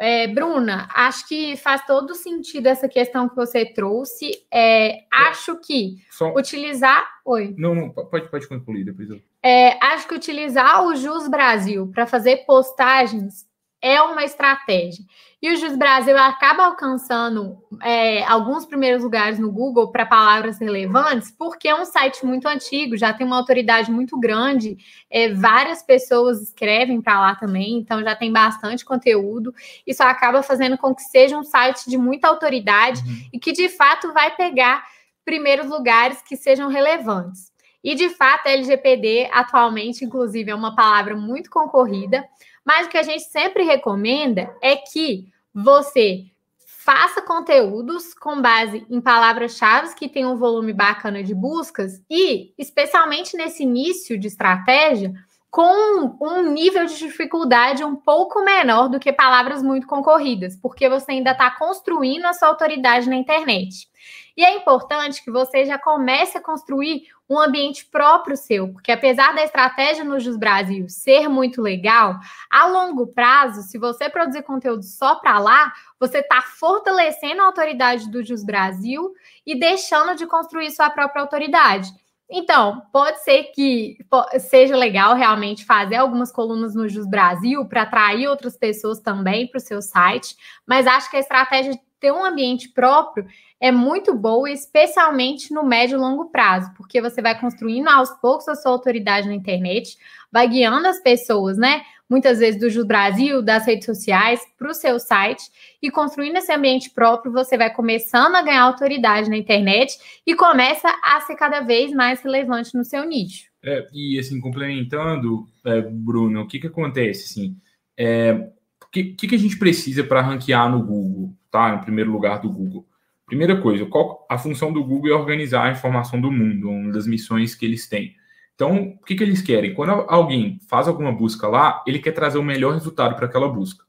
É, 0.00 0.26
Bruna, 0.28 0.88
acho 0.94 1.28
que 1.28 1.56
faz 1.56 1.84
todo 1.86 2.14
sentido 2.14 2.66
essa 2.66 2.88
questão 2.88 3.28
que 3.28 3.36
você 3.36 3.66
trouxe. 3.66 4.30
É, 4.50 5.04
acho 5.12 5.56
que 5.56 5.98
Só... 6.10 6.32
utilizar. 6.34 7.06
Oi. 7.24 7.54
Não, 7.58 7.74
não, 7.74 7.90
pode, 7.90 8.30
pode 8.30 8.48
concluir 8.48 8.84
depois. 8.84 9.10
Eu... 9.10 9.20
É, 9.48 9.78
acho 9.80 10.08
que 10.08 10.14
utilizar 10.16 10.84
o 10.84 10.96
Jus 10.96 11.28
Brasil 11.28 11.88
para 11.94 12.04
fazer 12.04 12.38
postagens 12.38 13.46
é 13.80 14.02
uma 14.02 14.24
estratégia. 14.24 15.04
E 15.40 15.52
o 15.52 15.56
Jus 15.56 15.76
Brasil 15.76 16.18
acaba 16.18 16.64
alcançando 16.64 17.56
é, 17.80 18.24
alguns 18.24 18.66
primeiros 18.66 19.04
lugares 19.04 19.38
no 19.38 19.52
Google 19.52 19.92
para 19.92 20.04
palavras 20.04 20.58
relevantes, 20.58 21.30
porque 21.30 21.68
é 21.68 21.80
um 21.80 21.84
site 21.84 22.26
muito 22.26 22.48
antigo, 22.48 22.96
já 22.96 23.12
tem 23.12 23.24
uma 23.24 23.36
autoridade 23.36 23.88
muito 23.88 24.18
grande, 24.18 24.78
é, 25.08 25.32
várias 25.32 25.80
pessoas 25.80 26.42
escrevem 26.42 27.00
para 27.00 27.20
lá 27.20 27.36
também, 27.36 27.78
então 27.78 28.02
já 28.02 28.16
tem 28.16 28.32
bastante 28.32 28.84
conteúdo. 28.84 29.54
Isso 29.86 30.02
acaba 30.02 30.42
fazendo 30.42 30.76
com 30.76 30.92
que 30.92 31.02
seja 31.02 31.38
um 31.38 31.44
site 31.44 31.88
de 31.88 31.96
muita 31.96 32.26
autoridade 32.26 33.00
uhum. 33.00 33.28
e 33.32 33.38
que 33.38 33.52
de 33.52 33.68
fato 33.68 34.12
vai 34.12 34.34
pegar 34.34 34.84
primeiros 35.24 35.68
lugares 35.68 36.20
que 36.20 36.36
sejam 36.36 36.68
relevantes. 36.68 37.54
E 37.86 37.94
de 37.94 38.08
fato, 38.08 38.48
LGPD 38.48 39.30
atualmente, 39.32 40.04
inclusive, 40.04 40.50
é 40.50 40.54
uma 40.56 40.74
palavra 40.74 41.14
muito 41.14 41.48
concorrida. 41.48 42.28
Mas 42.64 42.88
o 42.88 42.90
que 42.90 42.98
a 42.98 43.02
gente 43.04 43.22
sempre 43.22 43.62
recomenda 43.62 44.52
é 44.60 44.74
que 44.74 45.28
você 45.54 46.24
faça 46.66 47.22
conteúdos 47.22 48.12
com 48.12 48.42
base 48.42 48.84
em 48.90 49.00
palavras-chave 49.00 49.94
que 49.94 50.08
tenham 50.08 50.32
um 50.32 50.36
volume 50.36 50.72
bacana 50.72 51.22
de 51.22 51.32
buscas 51.32 52.02
e, 52.10 52.52
especialmente 52.58 53.36
nesse 53.36 53.62
início 53.62 54.18
de 54.18 54.26
estratégia, 54.26 55.14
com 55.48 56.16
um 56.20 56.52
nível 56.52 56.86
de 56.86 56.98
dificuldade 56.98 57.84
um 57.84 57.94
pouco 57.94 58.44
menor 58.44 58.88
do 58.88 58.98
que 58.98 59.12
palavras 59.12 59.62
muito 59.62 59.86
concorridas, 59.86 60.56
porque 60.56 60.88
você 60.88 61.12
ainda 61.12 61.30
está 61.30 61.52
construindo 61.52 62.24
a 62.24 62.32
sua 62.32 62.48
autoridade 62.48 63.08
na 63.08 63.14
internet. 63.14 63.88
E 64.36 64.44
é 64.44 64.54
importante 64.56 65.24
que 65.24 65.30
você 65.30 65.64
já 65.64 65.78
comece 65.78 66.36
a 66.36 66.42
construir 66.42 67.04
um 67.28 67.38
ambiente 67.38 67.84
próprio 67.86 68.36
seu, 68.36 68.72
porque 68.72 68.92
apesar 68.92 69.34
da 69.34 69.42
estratégia 69.42 70.04
no 70.04 70.20
Jus 70.20 70.36
Brasil 70.36 70.88
ser 70.88 71.28
muito 71.28 71.60
legal, 71.60 72.18
a 72.50 72.66
longo 72.66 73.08
prazo, 73.08 73.62
se 73.62 73.78
você 73.78 74.08
produzir 74.08 74.42
conteúdo 74.42 74.84
só 74.84 75.16
para 75.16 75.38
lá, 75.38 75.72
você 75.98 76.18
está 76.18 76.40
fortalecendo 76.40 77.42
a 77.42 77.46
autoridade 77.46 78.10
do 78.10 78.22
Jus 78.22 78.44
Brasil 78.44 79.12
e 79.44 79.58
deixando 79.58 80.14
de 80.14 80.26
construir 80.26 80.70
sua 80.70 80.88
própria 80.88 81.22
autoridade. 81.22 81.90
Então, 82.28 82.82
pode 82.92 83.22
ser 83.22 83.44
que 83.54 83.98
seja 84.40 84.76
legal 84.76 85.14
realmente 85.14 85.64
fazer 85.64 85.94
algumas 85.94 86.32
colunas 86.32 86.74
no 86.74 86.88
Jus 86.88 87.06
Brasil 87.06 87.64
para 87.66 87.82
atrair 87.82 88.26
outras 88.26 88.56
pessoas 88.56 88.98
também 88.98 89.46
para 89.46 89.58
o 89.58 89.60
seu 89.60 89.80
site, 89.80 90.36
mas 90.66 90.88
acho 90.88 91.08
que 91.08 91.16
a 91.16 91.20
estratégia 91.20 91.78
ter 92.00 92.12
um 92.12 92.24
ambiente 92.24 92.68
próprio 92.68 93.26
é 93.60 93.72
muito 93.72 94.14
boa, 94.14 94.50
especialmente 94.50 95.52
no 95.52 95.64
médio 95.64 95.96
e 95.96 96.00
longo 96.00 96.26
prazo, 96.26 96.72
porque 96.76 97.00
você 97.00 97.22
vai 97.22 97.38
construindo 97.38 97.88
aos 97.88 98.10
poucos 98.20 98.48
a 98.48 98.54
sua 98.54 98.72
autoridade 98.72 99.28
na 99.28 99.34
internet, 99.34 99.96
vai 100.30 100.48
guiando 100.48 100.86
as 100.86 101.00
pessoas, 101.00 101.56
né? 101.56 101.82
Muitas 102.08 102.38
vezes 102.38 102.60
do 102.74 102.86
Brasil, 102.86 103.42
das 103.42 103.66
redes 103.66 103.86
sociais, 103.86 104.40
para 104.56 104.70
o 104.70 104.74
seu 104.74 105.00
site, 105.00 105.42
e 105.82 105.90
construindo 105.90 106.36
esse 106.36 106.52
ambiente 106.52 106.90
próprio, 106.90 107.32
você 107.32 107.56
vai 107.56 107.72
começando 107.72 108.36
a 108.36 108.42
ganhar 108.42 108.62
autoridade 108.62 109.28
na 109.28 109.36
internet 109.36 109.96
e 110.24 110.34
começa 110.34 110.88
a 111.02 111.20
ser 111.22 111.34
cada 111.34 111.60
vez 111.60 111.92
mais 111.92 112.20
relevante 112.22 112.76
no 112.76 112.84
seu 112.84 113.04
nicho. 113.04 113.46
É, 113.64 113.84
e 113.92 114.18
assim, 114.18 114.38
complementando, 114.40 115.48
é, 115.64 115.80
Bruno, 115.80 116.42
o 116.42 116.46
que, 116.46 116.60
que 116.60 116.68
acontece? 116.68 117.24
Assim, 117.24 117.56
é, 117.98 118.32
o 118.80 118.90
que, 118.92 119.04
que, 119.14 119.26
que 119.26 119.34
a 119.34 119.38
gente 119.38 119.58
precisa 119.58 120.04
para 120.04 120.22
ranquear 120.22 120.70
no 120.70 120.84
Google, 120.84 121.34
tá? 121.56 121.74
Em 121.74 121.80
primeiro 121.80 122.12
lugar 122.12 122.40
do 122.40 122.50
Google? 122.50 122.86
Primeira 123.24 123.60
coisa, 123.60 123.86
qual 123.86 124.26
a 124.30 124.36
função 124.38 124.72
do 124.72 124.84
Google 124.84 125.10
é 125.10 125.14
organizar 125.14 125.64
a 125.64 125.72
informação 125.72 126.20
do 126.20 126.30
mundo, 126.30 126.68
uma 126.68 126.92
das 126.92 127.06
missões 127.06 127.54
que 127.54 127.64
eles 127.64 127.88
têm. 127.88 128.14
Então, 128.54 128.96
o 129.00 129.04
que, 129.04 129.14
que 129.14 129.22
eles 129.22 129.42
querem? 129.42 129.74
Quando 129.74 129.90
alguém 130.08 130.60
faz 130.68 130.86
alguma 130.86 131.12
busca 131.12 131.48
lá, 131.48 131.82
ele 131.86 131.98
quer 131.98 132.12
trazer 132.12 132.38
o 132.38 132.42
melhor 132.42 132.74
resultado 132.74 133.16
para 133.16 133.26
aquela 133.26 133.48
busca. 133.48 133.84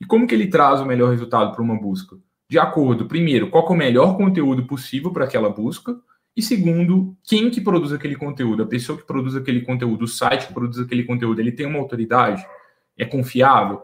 E 0.00 0.04
como 0.04 0.26
que 0.26 0.34
ele 0.34 0.48
traz 0.48 0.80
o 0.80 0.84
melhor 0.84 1.10
resultado 1.10 1.52
para 1.52 1.62
uma 1.62 1.80
busca? 1.80 2.16
De 2.48 2.58
acordo, 2.58 3.06
primeiro, 3.06 3.48
qual 3.48 3.66
é 3.66 3.70
o 3.70 3.74
melhor 3.74 4.16
conteúdo 4.16 4.66
possível 4.66 5.10
para 5.12 5.24
aquela 5.24 5.48
busca, 5.48 5.96
e 6.36 6.42
segundo, 6.42 7.16
quem 7.22 7.48
que 7.48 7.60
produz 7.60 7.92
aquele 7.92 8.16
conteúdo? 8.16 8.64
A 8.64 8.66
pessoa 8.66 8.98
que 8.98 9.06
produz 9.06 9.36
aquele 9.36 9.62
conteúdo, 9.62 10.04
o 10.04 10.08
site 10.08 10.48
que 10.48 10.52
produz 10.52 10.78
aquele 10.78 11.04
conteúdo, 11.04 11.40
ele 11.40 11.52
tem 11.52 11.64
uma 11.64 11.78
autoridade? 11.78 12.44
É 12.98 13.04
confiável? 13.04 13.82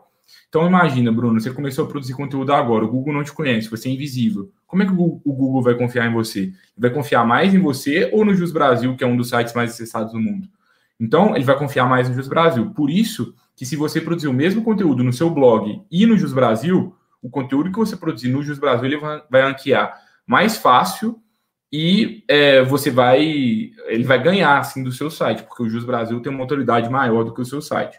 Então 0.49 0.67
imagina, 0.67 1.13
Bruno, 1.13 1.41
você 1.41 1.51
começou 1.53 1.85
a 1.85 1.89
produzir 1.89 2.15
conteúdo 2.15 2.53
agora, 2.53 2.85
o 2.85 2.89
Google 2.89 3.15
não 3.15 3.25
te 3.25 3.33
conhece, 3.33 3.71
você 3.71 3.89
é 3.89 3.93
invisível. 3.93 4.51
Como 4.67 4.83
é 4.83 4.87
que 4.87 4.93
o 4.93 4.97
Google 4.97 5.63
vai 5.63 5.75
confiar 5.75 6.07
em 6.07 6.13
você? 6.13 6.53
Vai 6.77 6.91
confiar 6.91 7.25
mais 7.25 7.55
em 7.55 7.59
você 7.59 8.11
ou 8.13 8.25
no 8.25 8.35
Jus 8.35 8.53
Brasil, 8.53 8.97
que 8.97 9.05
é 9.05 9.07
um 9.07 9.17
dos 9.17 9.29
sites 9.29 9.55
mais 9.55 9.73
acessados 9.73 10.13
do 10.13 10.21
mundo? 10.21 10.49
Então, 11.01 11.35
ele 11.35 11.45
vai 11.45 11.57
confiar 11.57 11.89
mais 11.89 12.09
no 12.09 12.15
Jus 12.15 12.29
Brasil. 12.29 12.71
Por 12.71 12.91
isso 12.91 13.35
que 13.57 13.65
se 13.65 13.75
você 13.75 14.01
produzir 14.01 14.29
o 14.29 14.33
mesmo 14.33 14.63
conteúdo 14.63 15.03
no 15.03 15.13
seu 15.13 15.31
blog 15.31 15.83
e 15.91 16.05
no 16.05 16.17
Jus 16.17 16.33
Brasil, 16.33 16.95
o 17.23 17.31
conteúdo 17.31 17.71
que 17.71 17.79
você 17.79 17.97
produzir 17.97 18.29
no 18.29 18.43
Jus 18.43 18.59
Brasil, 18.59 18.85
ele 18.87 18.99
vai, 18.99 19.43
ranquear 19.43 19.99
mais 20.27 20.57
fácil 20.57 21.21
e 21.73 22.25
é, 22.29 22.63
você 22.63 22.91
vai 22.91 23.23
ele 23.87 24.05
vai 24.05 24.23
ganhar 24.23 24.59
assim 24.59 24.83
do 24.83 24.93
seu 24.93 25.11
site, 25.11 25.43
porque 25.43 25.63
o 25.63 25.69
Jus 25.69 25.85
Brasil 25.85 26.21
tem 26.21 26.33
uma 26.33 26.43
autoridade 26.43 26.89
maior 26.89 27.25
do 27.25 27.33
que 27.33 27.41
o 27.41 27.45
seu 27.45 27.61
site. 27.63 27.99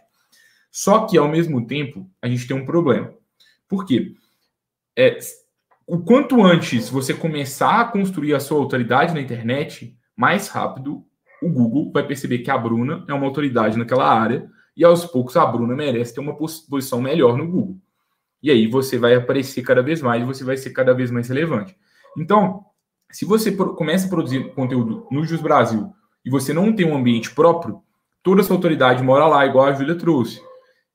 Só 0.71 1.05
que, 1.05 1.17
ao 1.17 1.27
mesmo 1.27 1.67
tempo, 1.67 2.09
a 2.21 2.27
gente 2.27 2.47
tem 2.47 2.55
um 2.55 2.65
problema. 2.65 3.13
Por 3.67 3.85
quê? 3.85 4.15
É, 4.97 5.19
o 5.85 5.99
quanto 5.99 6.41
antes 6.41 6.89
você 6.89 7.13
começar 7.13 7.81
a 7.81 7.85
construir 7.85 8.33
a 8.33 8.39
sua 8.39 8.57
autoridade 8.57 9.13
na 9.13 9.21
internet, 9.21 9.97
mais 10.15 10.47
rápido 10.47 11.05
o 11.41 11.49
Google 11.49 11.91
vai 11.91 12.05
perceber 12.05 12.39
que 12.39 12.51
a 12.51 12.57
Bruna 12.57 13.03
é 13.07 13.13
uma 13.13 13.25
autoridade 13.25 13.77
naquela 13.77 14.07
área 14.07 14.47
e 14.77 14.85
aos 14.85 15.05
poucos 15.05 15.35
a 15.35 15.45
Bruna 15.45 15.75
merece 15.75 16.13
ter 16.13 16.21
uma 16.21 16.35
posição 16.35 17.01
melhor 17.01 17.35
no 17.35 17.47
Google. 17.47 17.77
E 18.41 18.49
aí 18.49 18.67
você 18.67 18.97
vai 18.97 19.15
aparecer 19.15 19.63
cada 19.63 19.81
vez 19.81 20.01
mais 20.01 20.21
e 20.21 20.25
você 20.25 20.43
vai 20.43 20.55
ser 20.55 20.69
cada 20.69 20.93
vez 20.93 21.11
mais 21.11 21.27
relevante. 21.27 21.75
Então, 22.17 22.63
se 23.11 23.25
você 23.25 23.51
começa 23.51 24.05
a 24.05 24.09
produzir 24.09 24.53
conteúdo 24.53 25.07
no 25.11 25.25
Jus 25.25 25.41
Brasil 25.41 25.91
e 26.23 26.29
você 26.29 26.53
não 26.53 26.73
tem 26.73 26.85
um 26.85 26.95
ambiente 26.95 27.33
próprio, 27.33 27.81
toda 28.23 28.41
a 28.41 28.43
sua 28.43 28.55
autoridade 28.55 29.03
mora 29.03 29.27
lá, 29.27 29.45
igual 29.45 29.65
a 29.65 29.73
Júlia 29.73 29.95
trouxe. 29.95 30.41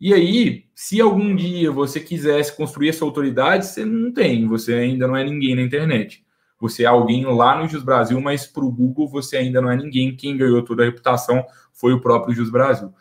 E 0.01 0.13
aí, 0.13 0.65
se 0.75 1.01
algum 1.01 1.35
dia 1.35 1.71
você 1.71 2.01
quisesse 2.01 2.55
construir 2.55 2.91
essa 2.91 3.05
autoridade, 3.05 3.67
você 3.67 3.85
não 3.85 4.13
tem, 4.13 4.47
você 4.47 4.75
ainda 4.75 5.07
não 5.07 5.17
é 5.17 5.25
ninguém 5.25 5.55
na 5.55 5.63
internet. 5.63 6.25
Você 6.61 6.85
é 6.85 6.87
alguém 6.87 7.25
lá 7.25 7.59
no 7.59 7.69
Jus 7.69 7.83
Brasil, 7.83 8.21
mas 8.21 8.47
para 8.47 8.65
o 8.65 8.71
Google 8.71 9.09
você 9.09 9.37
ainda 9.37 9.61
não 9.61 9.71
é 9.71 9.77
ninguém. 9.77 10.17
Quem 10.17 10.37
ganhou 10.37 10.63
toda 10.63 10.83
a 10.83 10.87
reputação 10.87 11.45
foi 11.73 11.93
o 11.93 12.01
próprio 12.01 12.35
Jus 12.35 12.51
Brasil. 12.51 12.93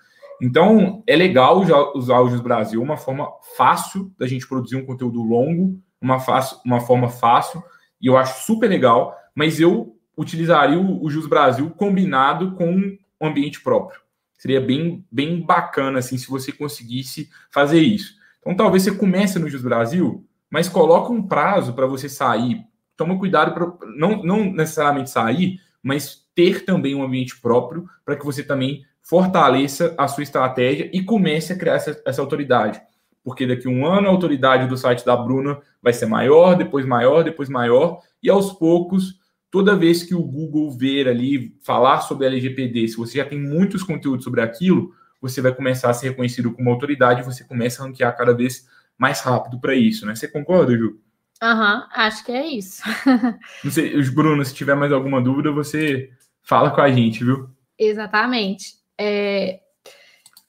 Então, 0.41 1.03
é 1.07 1.15
legal 1.15 1.61
usar 1.95 2.19
o 2.19 2.29
Jus 2.29 2.41
Brasil, 2.41 2.81
uma 2.81 2.97
forma 2.97 3.29
fácil 3.55 4.11
da 4.17 4.27
gente 4.27 4.47
produzir 4.47 4.75
um 4.75 4.85
conteúdo 4.85 5.21
longo, 5.21 5.79
uma, 6.01 6.19
fácil, 6.19 6.57
uma 6.65 6.81
forma 6.81 7.07
fácil, 7.07 7.63
e 8.01 8.07
eu 8.07 8.17
acho 8.17 8.45
super 8.45 8.69
legal, 8.69 9.15
mas 9.33 9.59
eu 9.59 9.97
utilizaria 10.17 10.79
o, 10.79 11.09
Jus 11.09 11.27
Brasil 11.27 11.69
combinado 11.71 12.53
com 12.55 12.69
um 12.69 12.97
ambiente 13.21 13.61
próprio. 13.61 13.99
Seria 14.45 14.61
bem, 14.61 15.03
bem 15.11 15.41
bacana 15.41 15.97
assim 15.97 16.19
se 16.19 16.27
você 16.27 16.51
conseguisse 16.51 17.31
fazer 17.49 17.79
isso. 17.79 18.13
Então 18.39 18.55
talvez 18.55 18.83
você 18.83 18.91
comece 18.91 19.39
no 19.39 19.49
Jus 19.49 19.63
Brasil, 19.63 20.23
mas 20.51 20.69
coloca 20.69 21.11
um 21.11 21.27
prazo 21.27 21.73
para 21.73 21.87
você 21.87 22.07
sair. 22.07 22.63
Toma 22.95 23.17
cuidado 23.17 23.55
para 23.55 23.87
não, 23.97 24.21
não 24.21 24.53
necessariamente 24.53 25.09
sair, 25.09 25.59
mas 25.81 26.27
ter 26.35 26.63
também 26.63 26.93
um 26.93 27.01
ambiente 27.01 27.41
próprio 27.41 27.89
para 28.05 28.15
que 28.15 28.23
você 28.23 28.43
também 28.43 28.85
fortaleça 29.01 29.95
a 29.97 30.07
sua 30.07 30.21
estratégia 30.21 30.91
e 30.93 31.01
comece 31.01 31.51
a 31.51 31.57
criar 31.57 31.73
essa, 31.73 31.99
essa 32.05 32.21
autoridade. 32.21 32.79
Porque 33.23 33.47
daqui 33.47 33.67
a 33.67 33.71
um 33.71 33.83
ano 33.83 34.07
a 34.07 34.11
autoridade 34.11 34.67
do 34.67 34.77
site 34.77 35.03
da 35.03 35.17
Bruna 35.17 35.59
vai 35.81 35.91
ser 35.91 36.05
maior, 36.05 36.55
depois 36.55 36.85
maior, 36.85 37.23
depois 37.23 37.49
maior, 37.49 37.99
e 38.21 38.29
aos 38.29 38.53
poucos 38.53 39.19
toda 39.55 39.73
vez 39.73 40.03
que 40.03 40.13
o 40.13 40.21
Google 40.21 40.69
ver 40.69 41.07
ali 41.07 41.55
falar 41.63 42.01
sobre 42.01 42.27
LGPD, 42.27 42.89
se 42.89 42.97
você 42.97 43.19
já 43.19 43.25
tem 43.25 43.39
muitos 43.39 43.83
conteúdos 43.83 44.25
sobre 44.25 44.41
aquilo, 44.41 44.93
você 45.21 45.39
vai 45.39 45.55
começar 45.55 45.89
a 45.89 45.93
ser 45.93 46.09
reconhecido 46.09 46.51
como 46.51 46.69
autoridade 46.69 47.21
e 47.21 47.23
você 47.23 47.41
começa 47.45 47.81
a 47.81 47.85
ranquear 47.85 48.17
cada 48.17 48.33
vez 48.33 48.67
mais 48.97 49.21
rápido 49.21 49.57
para 49.57 49.73
isso, 49.73 50.05
né? 50.05 50.13
Você 50.13 50.27
concorda, 50.27 50.77
Ju? 50.77 50.99
Aham, 51.41 51.75
uhum, 51.77 51.83
acho 51.93 52.25
que 52.25 52.33
é 52.33 52.45
isso. 52.47 52.83
Não 53.63 53.71
sei, 53.71 53.97
Bruno, 54.11 54.43
se 54.43 54.53
tiver 54.53 54.75
mais 54.75 54.91
alguma 54.91 55.21
dúvida, 55.21 55.53
você 55.53 56.09
fala 56.43 56.71
com 56.71 56.81
a 56.81 56.91
gente, 56.91 57.23
viu? 57.23 57.49
Exatamente. 57.79 58.73
É... 58.99 59.61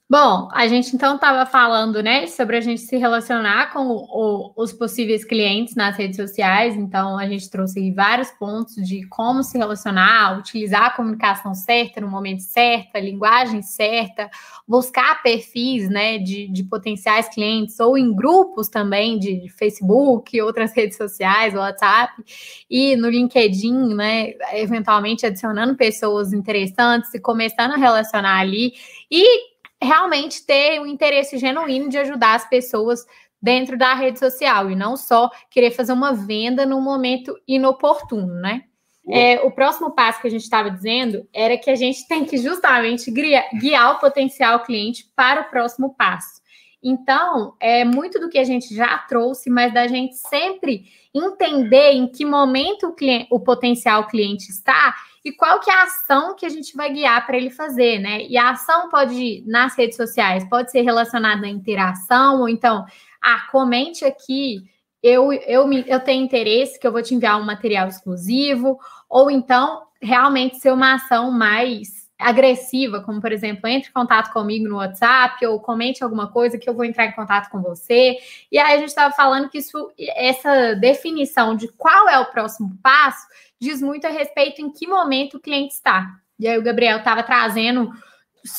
Bom, 0.08 0.48
a 0.52 0.68
gente 0.68 0.94
então 0.94 1.16
estava 1.16 1.44
falando, 1.50 2.00
né, 2.00 2.28
sobre 2.28 2.56
a 2.56 2.60
gente 2.60 2.80
se 2.80 2.96
relacionar 2.96 3.72
com 3.72 3.88
o, 3.88 4.52
os 4.56 4.72
possíveis 4.72 5.24
clientes 5.24 5.74
nas 5.74 5.96
redes 5.96 6.14
sociais. 6.14 6.76
Então, 6.76 7.18
a 7.18 7.26
gente 7.26 7.50
trouxe 7.50 7.90
vários 7.90 8.30
pontos 8.30 8.76
de 8.76 9.04
como 9.08 9.42
se 9.42 9.58
relacionar, 9.58 10.38
utilizar 10.38 10.84
a 10.84 10.90
comunicação 10.90 11.56
certa 11.56 12.00
no 12.00 12.06
momento 12.06 12.42
certo, 12.42 12.94
a 12.94 13.00
linguagem 13.00 13.62
certa, 13.62 14.30
buscar 14.66 15.20
perfis, 15.24 15.90
né, 15.90 16.18
de, 16.18 16.46
de 16.52 16.62
potenciais 16.62 17.28
clientes 17.28 17.80
ou 17.80 17.98
em 17.98 18.14
grupos 18.14 18.68
também 18.68 19.18
de 19.18 19.48
Facebook, 19.58 20.40
outras 20.40 20.72
redes 20.72 20.96
sociais, 20.96 21.52
WhatsApp 21.52 22.12
e 22.70 22.94
no 22.94 23.08
LinkedIn, 23.08 23.92
né, 23.96 24.34
eventualmente 24.52 25.26
adicionando 25.26 25.74
pessoas 25.74 26.32
interessantes 26.32 27.12
e 27.12 27.18
começando 27.18 27.72
a 27.72 27.76
relacionar 27.76 28.38
ali 28.38 28.72
e 29.10 29.55
realmente 29.82 30.44
ter 30.44 30.80
um 30.80 30.86
interesse 30.86 31.38
genuíno 31.38 31.88
de 31.88 31.98
ajudar 31.98 32.34
as 32.34 32.48
pessoas 32.48 33.04
dentro 33.40 33.76
da 33.76 33.94
rede 33.94 34.18
social 34.18 34.70
e 34.70 34.74
não 34.74 34.96
só 34.96 35.30
querer 35.50 35.70
fazer 35.70 35.92
uma 35.92 36.12
venda 36.12 36.64
no 36.66 36.80
momento 36.80 37.36
inoportuno, 37.46 38.34
né? 38.34 38.62
É, 39.08 39.40
o 39.42 39.52
próximo 39.52 39.92
passo 39.92 40.20
que 40.20 40.26
a 40.26 40.30
gente 40.30 40.42
estava 40.42 40.68
dizendo 40.68 41.28
era 41.32 41.56
que 41.56 41.70
a 41.70 41.76
gente 41.76 42.08
tem 42.08 42.24
que 42.24 42.36
justamente 42.36 43.08
guiar, 43.08 43.48
guiar 43.56 43.94
o 43.94 44.00
potencial 44.00 44.64
cliente 44.64 45.08
para 45.14 45.42
o 45.42 45.44
próximo 45.44 45.94
passo. 45.94 46.40
Então, 46.82 47.54
é 47.60 47.84
muito 47.84 48.20
do 48.20 48.28
que 48.28 48.38
a 48.38 48.44
gente 48.44 48.74
já 48.74 48.98
trouxe, 48.98 49.50
mas 49.50 49.72
da 49.72 49.86
gente 49.88 50.14
sempre 50.14 50.84
entender 51.12 51.92
em 51.92 52.06
que 52.06 52.24
momento 52.24 52.88
o, 52.88 52.92
cliente, 52.92 53.26
o 53.30 53.40
potencial 53.40 54.06
cliente 54.06 54.50
está 54.50 54.94
e 55.24 55.32
qual 55.32 55.58
que 55.58 55.68
é 55.68 55.74
a 55.74 55.82
ação 55.82 56.36
que 56.36 56.46
a 56.46 56.48
gente 56.48 56.76
vai 56.76 56.92
guiar 56.92 57.26
para 57.26 57.36
ele 57.36 57.50
fazer, 57.50 57.98
né? 57.98 58.22
E 58.28 58.36
a 58.36 58.50
ação 58.50 58.88
pode, 58.88 59.42
nas 59.46 59.76
redes 59.76 59.96
sociais, 59.96 60.48
pode 60.48 60.70
ser 60.70 60.82
relacionada 60.82 61.46
à 61.46 61.50
interação, 61.50 62.42
ou 62.42 62.48
então, 62.48 62.84
ah, 63.20 63.48
comente 63.50 64.04
aqui, 64.04 64.62
eu, 65.02 65.32
eu, 65.32 65.66
me, 65.66 65.84
eu 65.88 65.98
tenho 65.98 66.24
interesse 66.24 66.78
que 66.78 66.86
eu 66.86 66.92
vou 66.92 67.02
te 67.02 67.14
enviar 67.14 67.40
um 67.40 67.44
material 67.44 67.88
exclusivo, 67.88 68.78
ou 69.08 69.28
então, 69.28 69.82
realmente 70.00 70.58
ser 70.58 70.72
uma 70.72 70.94
ação 70.94 71.32
mais 71.32 72.05
agressiva, 72.18 73.02
como 73.02 73.20
por 73.20 73.30
exemplo, 73.30 73.68
entre 73.68 73.90
em 73.90 73.92
contato 73.92 74.32
comigo 74.32 74.68
no 74.68 74.76
WhatsApp 74.76 75.44
ou 75.46 75.60
comente 75.60 76.02
alguma 76.02 76.28
coisa 76.28 76.58
que 76.58 76.68
eu 76.68 76.74
vou 76.74 76.84
entrar 76.84 77.06
em 77.06 77.12
contato 77.12 77.50
com 77.50 77.60
você. 77.60 78.16
E 78.50 78.58
aí 78.58 78.74
a 78.74 78.78
gente 78.78 78.88
estava 78.88 79.14
falando 79.14 79.48
que 79.48 79.58
isso, 79.58 79.90
essa 79.98 80.74
definição 80.74 81.54
de 81.54 81.68
qual 81.68 82.08
é 82.08 82.18
o 82.18 82.26
próximo 82.26 82.78
passo 82.82 83.26
diz 83.60 83.82
muito 83.82 84.06
a 84.06 84.10
respeito 84.10 84.60
em 84.62 84.70
que 84.70 84.86
momento 84.86 85.36
o 85.36 85.40
cliente 85.40 85.74
está. 85.74 86.08
E 86.38 86.46
aí 86.46 86.58
o 86.58 86.62
Gabriel 86.62 86.98
estava 86.98 87.22
trazendo 87.22 87.90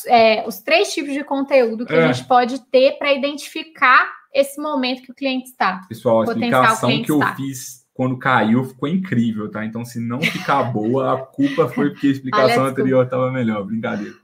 é, 0.07 0.47
os 0.47 0.59
três 0.59 0.93
tipos 0.93 1.13
de 1.13 1.23
conteúdo 1.23 1.85
que 1.85 1.93
é. 1.93 2.03
a 2.03 2.11
gente 2.11 2.27
pode 2.27 2.59
ter 2.65 2.97
para 2.97 3.13
identificar 3.13 4.11
esse 4.33 4.59
momento 4.59 5.01
que 5.01 5.11
o 5.11 5.15
cliente 5.15 5.49
está. 5.49 5.81
Pessoal, 5.87 6.21
a 6.21 6.25
explicação 6.25 6.89
que 7.03 7.11
eu 7.11 7.19
está. 7.19 7.35
fiz 7.35 7.86
quando 7.97 8.17
caiu 8.17 8.63
ficou 8.63 8.87
incrível, 8.87 9.49
tá? 9.49 9.65
Então, 9.65 9.83
se 9.83 9.99
não 9.99 10.21
ficar 10.21 10.63
boa, 10.71 11.13
a 11.13 11.17
culpa 11.17 11.67
foi 11.67 11.89
porque 11.89 12.07
a 12.07 12.11
explicação 12.11 12.65
anterior 12.65 13.03
estava 13.03 13.29
melhor, 13.29 13.65
brincadeira. 13.65 14.15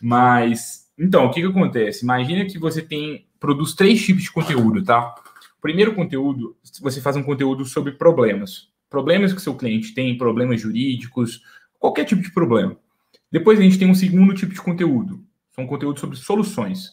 Mas, 0.00 0.86
então, 0.96 1.26
o 1.26 1.30
que, 1.30 1.40
que 1.40 1.48
acontece? 1.48 2.04
Imagina 2.04 2.44
que 2.44 2.58
você 2.58 2.82
tem, 2.82 3.26
produz 3.40 3.74
três 3.74 4.04
tipos 4.04 4.22
de 4.22 4.30
conteúdo, 4.30 4.84
tá? 4.84 5.14
Primeiro 5.60 5.94
conteúdo, 5.94 6.54
você 6.80 7.00
faz 7.00 7.16
um 7.16 7.22
conteúdo 7.24 7.64
sobre 7.64 7.92
problemas 7.92 8.68
problemas 8.88 9.32
que 9.32 9.38
o 9.38 9.42
seu 9.42 9.54
cliente 9.54 9.94
tem, 9.94 10.16
problemas 10.16 10.60
jurídicos, 10.60 11.42
qualquer 11.78 12.04
tipo 12.04 12.22
de 12.22 12.30
problema. 12.30 12.76
Depois 13.30 13.58
a 13.58 13.62
gente 13.62 13.78
tem 13.78 13.90
um 13.90 13.94
segundo 13.94 14.34
tipo 14.34 14.54
de 14.54 14.60
conteúdo, 14.60 15.24
são 15.50 15.66
conteúdos 15.66 16.00
sobre 16.00 16.16
soluções. 16.16 16.90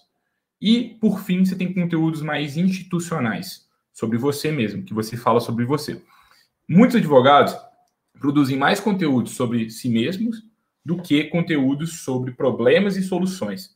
E, 0.60 0.98
por 1.00 1.20
fim, 1.22 1.44
você 1.44 1.56
tem 1.56 1.74
conteúdos 1.74 2.22
mais 2.22 2.58
institucionais, 2.58 3.68
sobre 3.94 4.18
você 4.18 4.52
mesmo, 4.52 4.84
que 4.84 4.94
você 4.94 5.16
fala 5.16 5.40
sobre 5.40 5.66
você. 5.66 6.02
Muitos 6.68 6.98
advogados 6.98 7.56
produzem 8.20 8.58
mais 8.58 8.80
conteúdos 8.80 9.34
sobre 9.34 9.70
si 9.70 9.90
mesmos 9.90 10.44
do 10.84 11.02
que 11.02 11.26
conteúdos 11.26 12.02
sobre 12.02 12.32
problemas 12.32 12.98
e 12.98 13.04
soluções. 13.04 13.76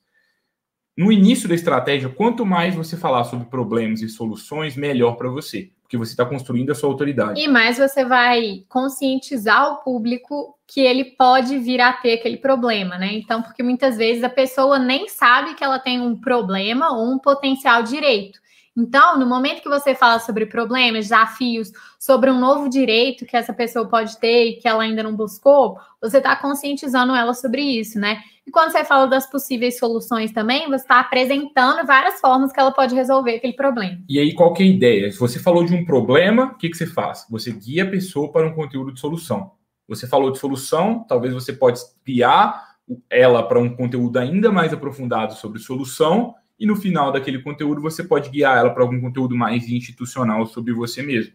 No 0.97 1.11
início 1.11 1.47
da 1.47 1.55
estratégia, 1.55 2.09
quanto 2.09 2.45
mais 2.45 2.73
você 2.73 2.97
falar 2.97 3.23
sobre 3.23 3.47
problemas 3.47 4.01
e 4.01 4.09
soluções, 4.09 4.75
melhor 4.75 5.15
para 5.15 5.29
você 5.29 5.71
porque 5.87 5.97
você 5.97 6.11
está 6.11 6.25
construindo 6.25 6.69
a 6.69 6.75
sua 6.75 6.89
autoridade. 6.89 7.39
E 7.39 7.47
mais 7.47 7.77
você 7.77 8.03
vai 8.03 8.65
conscientizar 8.67 9.71
o 9.71 9.77
público 9.77 10.53
que 10.67 10.81
ele 10.81 11.05
pode 11.05 11.57
vir 11.59 11.79
a 11.79 11.93
ter 11.93 12.15
aquele 12.15 12.35
problema, 12.35 12.97
né? 12.97 13.13
Então, 13.13 13.41
porque 13.41 13.63
muitas 13.63 13.95
vezes 13.95 14.21
a 14.21 14.29
pessoa 14.29 14.77
nem 14.77 15.07
sabe 15.07 15.55
que 15.55 15.63
ela 15.63 15.79
tem 15.79 16.01
um 16.01 16.19
problema 16.19 16.91
ou 16.91 17.09
um 17.09 17.17
potencial 17.17 17.83
direito. 17.83 18.37
Então, 18.77 19.17
no 19.17 19.25
momento 19.25 19.63
que 19.63 19.69
você 19.69 19.95
fala 19.95 20.19
sobre 20.19 20.45
problemas, 20.45 21.05
desafios, 21.05 21.71
sobre 21.99 22.29
um 22.29 22.39
novo 22.39 22.69
direito 22.69 23.25
que 23.25 23.35
essa 23.35 23.51
pessoa 23.51 23.89
pode 23.89 24.19
ter 24.19 24.49
e 24.49 24.53
que 24.57 24.67
ela 24.67 24.83
ainda 24.83 25.01
não 25.01 25.15
buscou, 25.15 25.79
você 25.99 26.19
está 26.19 26.35
conscientizando 26.35 27.15
ela 27.15 27.33
sobre 27.33 27.63
isso, 27.63 27.99
né? 27.99 28.21
E 28.45 28.51
quando 28.51 28.71
você 28.71 28.85
fala 28.85 29.07
das 29.07 29.27
possíveis 29.27 29.79
soluções 29.79 30.31
também, 30.31 30.67
você 30.67 30.75
está 30.75 30.99
apresentando 30.99 31.87
várias 31.87 32.21
formas 32.21 32.53
que 32.53 32.59
ela 32.59 32.71
pode 32.71 32.93
resolver 32.93 33.37
aquele 33.37 33.53
problema. 33.53 33.97
E 34.07 34.19
aí, 34.19 34.35
qual 34.35 34.53
que 34.53 34.61
é 34.61 34.65
a 34.67 34.69
ideia? 34.69 35.11
Se 35.11 35.17
você 35.19 35.39
falou 35.39 35.65
de 35.65 35.73
um 35.73 35.83
problema, 35.83 36.51
o 36.53 36.55
que, 36.55 36.69
que 36.69 36.77
você 36.77 36.85
faz? 36.85 37.25
Você 37.31 37.51
guia 37.51 37.83
a 37.83 37.89
pessoa 37.89 38.31
para 38.31 38.45
um 38.45 38.53
conteúdo 38.53 38.93
de 38.93 38.99
solução. 38.99 39.51
Você 39.87 40.05
falou 40.07 40.31
de 40.31 40.37
solução, 40.37 41.03
talvez 41.09 41.33
você 41.33 41.51
pode 41.51 41.81
guiar 42.05 42.75
ela 43.09 43.41
para 43.41 43.59
um 43.59 43.75
conteúdo 43.75 44.17
ainda 44.17 44.51
mais 44.51 44.71
aprofundado 44.71 45.33
sobre 45.33 45.59
solução 45.59 46.35
e 46.59 46.65
no 46.65 46.75
final 46.75 47.11
daquele 47.11 47.41
conteúdo 47.41 47.81
você 47.81 48.03
pode 48.03 48.29
guiar 48.29 48.57
ela 48.57 48.69
para 48.71 48.83
algum 48.83 48.99
conteúdo 48.99 49.35
mais 49.35 49.69
institucional 49.69 50.45
sobre 50.45 50.73
você 50.73 51.01
mesmo. 51.01 51.33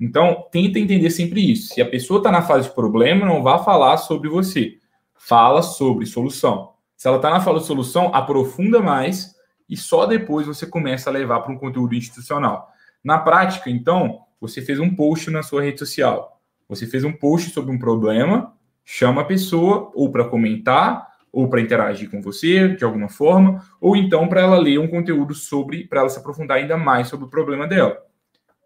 Então, 0.00 0.46
tenta 0.50 0.78
entender 0.78 1.10
sempre 1.10 1.52
isso. 1.52 1.74
Se 1.74 1.80
a 1.80 1.88
pessoa 1.88 2.18
está 2.18 2.30
na 2.30 2.42
fase 2.42 2.68
de 2.68 2.74
problema, 2.74 3.26
não 3.26 3.42
vá 3.42 3.58
falar 3.58 3.96
sobre 3.98 4.28
você. 4.28 4.78
Fala 5.14 5.62
sobre 5.62 6.06
solução. 6.06 6.72
Se 6.96 7.06
ela 7.06 7.16
está 7.16 7.30
na 7.30 7.40
fase 7.40 7.60
de 7.60 7.66
solução, 7.66 8.14
aprofunda 8.14 8.80
mais 8.80 9.34
e 9.68 9.76
só 9.76 10.06
depois 10.06 10.46
você 10.46 10.66
começa 10.66 11.08
a 11.08 11.12
levar 11.12 11.40
para 11.40 11.52
um 11.52 11.58
conteúdo 11.58 11.94
institucional. 11.94 12.68
Na 13.02 13.18
prática, 13.18 13.70
então, 13.70 14.20
você 14.40 14.60
fez 14.60 14.78
um 14.78 14.94
post 14.94 15.30
na 15.30 15.42
sua 15.42 15.62
rede 15.62 15.78
social. 15.78 16.40
Você 16.68 16.86
fez 16.86 17.04
um 17.04 17.12
post 17.12 17.50
sobre 17.50 17.74
um 17.74 17.78
problema, 17.78 18.54
chama 18.84 19.22
a 19.22 19.24
pessoa 19.24 19.90
ou 19.94 20.10
para 20.10 20.24
comentar 20.24 21.11
ou 21.32 21.48
para 21.48 21.60
interagir 21.60 22.10
com 22.10 22.20
você 22.20 22.68
de 22.76 22.84
alguma 22.84 23.08
forma, 23.08 23.64
ou 23.80 23.96
então 23.96 24.28
para 24.28 24.42
ela 24.42 24.58
ler 24.58 24.78
um 24.78 24.86
conteúdo 24.86 25.34
sobre, 25.34 25.84
para 25.86 26.00
ela 26.00 26.08
se 26.08 26.18
aprofundar 26.18 26.58
ainda 26.58 26.76
mais 26.76 27.08
sobre 27.08 27.24
o 27.24 27.30
problema 27.30 27.66
dela. 27.66 27.98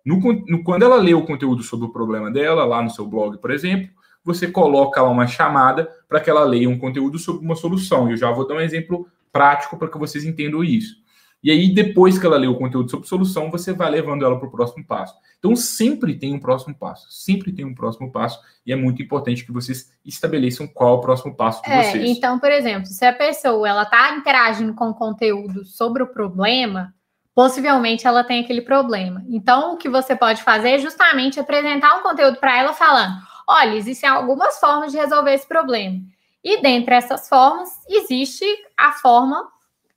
No, 0.05 0.21
no, 0.47 0.64
quando 0.64 0.83
ela 0.83 0.97
lê 0.97 1.14
o 1.14 1.25
conteúdo 1.25 1.62
sobre 1.62 1.87
o 1.87 1.93
problema 1.93 2.31
dela, 2.31 2.64
lá 2.64 2.83
no 2.83 2.91
seu 2.91 3.07
blog, 3.07 3.39
por 3.39 3.51
exemplo, 3.51 3.89
você 4.25 4.49
coloca 4.49 5.01
lá 5.01 5.09
uma 5.09 5.27
chamada 5.27 5.89
para 6.09 6.21
que 6.21 6.29
ela 6.29 6.45
leia 6.45 6.69
um 6.69 6.79
conteúdo 6.79 7.19
sobre 7.19 7.45
uma 7.45 7.55
solução. 7.55 8.11
Eu 8.11 8.17
já 8.17 8.31
vou 8.31 8.47
dar 8.47 8.55
um 8.55 8.61
exemplo 8.61 9.09
prático 9.33 9.77
para 9.77 9.89
que 9.89 9.99
vocês 9.99 10.25
entendam 10.25 10.64
isso. 10.64 10.97
E 11.43 11.51
aí, 11.51 11.72
depois 11.72 12.18
que 12.18 12.26
ela 12.26 12.37
lê 12.37 12.47
o 12.47 12.57
conteúdo 12.57 12.91
sobre 12.91 13.07
solução, 13.07 13.51
você 13.51 13.72
vai 13.72 13.91
levando 13.91 14.24
ela 14.24 14.39
para 14.39 14.49
o 14.49 14.51
próximo 14.51 14.84
passo. 14.84 15.14
Então, 15.39 15.55
sempre 15.55 16.18
tem 16.18 16.34
um 16.34 16.41
próximo 16.41 16.74
passo. 16.74 17.07
Sempre 17.11 17.53
tem 17.53 17.64
um 17.64 17.74
próximo 17.74 18.11
passo. 18.11 18.41
E 18.66 18.72
é 18.72 18.76
muito 18.76 19.01
importante 19.03 19.45
que 19.45 19.53
vocês 19.53 19.93
estabeleçam 20.05 20.66
qual 20.66 20.95
é 20.95 20.99
o 20.99 21.01
próximo 21.01 21.34
passo 21.34 21.62
de 21.62 21.70
é, 21.70 21.82
vocês. 21.82 22.11
Então, 22.11 22.39
por 22.39 22.51
exemplo, 22.51 22.87
se 22.87 23.05
a 23.05 23.12
pessoa 23.12 23.68
ela 23.68 23.82
está 23.82 24.16
interagindo 24.16 24.74
com 24.74 24.93
conteúdo 24.93 25.64
sobre 25.64 26.03
o 26.03 26.09
problema, 26.09 26.93
possivelmente 27.37 28.07
ela 28.07 28.24
tem 28.24 28.43
aquele 28.43 28.62
problema. 28.62 29.22
Então, 29.28 29.74
o 29.74 29.76
que 29.76 29.91
você 29.91 30.16
pode 30.16 30.43
fazer 30.43 30.70
é 30.70 30.78
justamente 30.78 31.39
apresentar 31.39 31.97
um 31.99 32.03
conteúdo 32.03 32.39
para 32.39 32.59
ela 32.59 32.72
falando: 32.72 33.14
olha, 33.47 33.76
existem 33.76 34.09
algumas 34.09 34.59
formas 34.59 34.91
de 34.91 34.99
resolver 34.99 35.34
esse 35.34 35.47
problema. 35.47 36.01
E 36.43 36.62
dentre 36.62 36.95
essas 36.95 37.28
formas, 37.28 37.68
existe 37.89 38.47
a 38.76 38.93
forma 38.93 39.47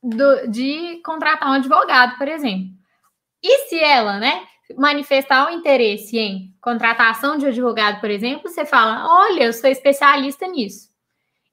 do, 0.01 0.47
de 0.47 1.01
contratar 1.03 1.49
um 1.49 1.53
advogado, 1.53 2.17
por 2.17 2.27
exemplo. 2.27 2.67
E 3.43 3.67
se 3.67 3.79
ela, 3.79 4.19
né, 4.19 4.43
manifestar 4.77 5.45
o 5.45 5.49
um 5.49 5.57
interesse 5.57 6.17
em 6.17 6.53
contratação 6.61 7.37
de 7.37 7.47
advogado, 7.47 7.99
por 7.99 8.09
exemplo, 8.09 8.49
você 8.49 8.65
fala: 8.65 9.05
olha, 9.07 9.45
eu 9.45 9.53
sou 9.53 9.69
especialista 9.69 10.47
nisso. 10.47 10.89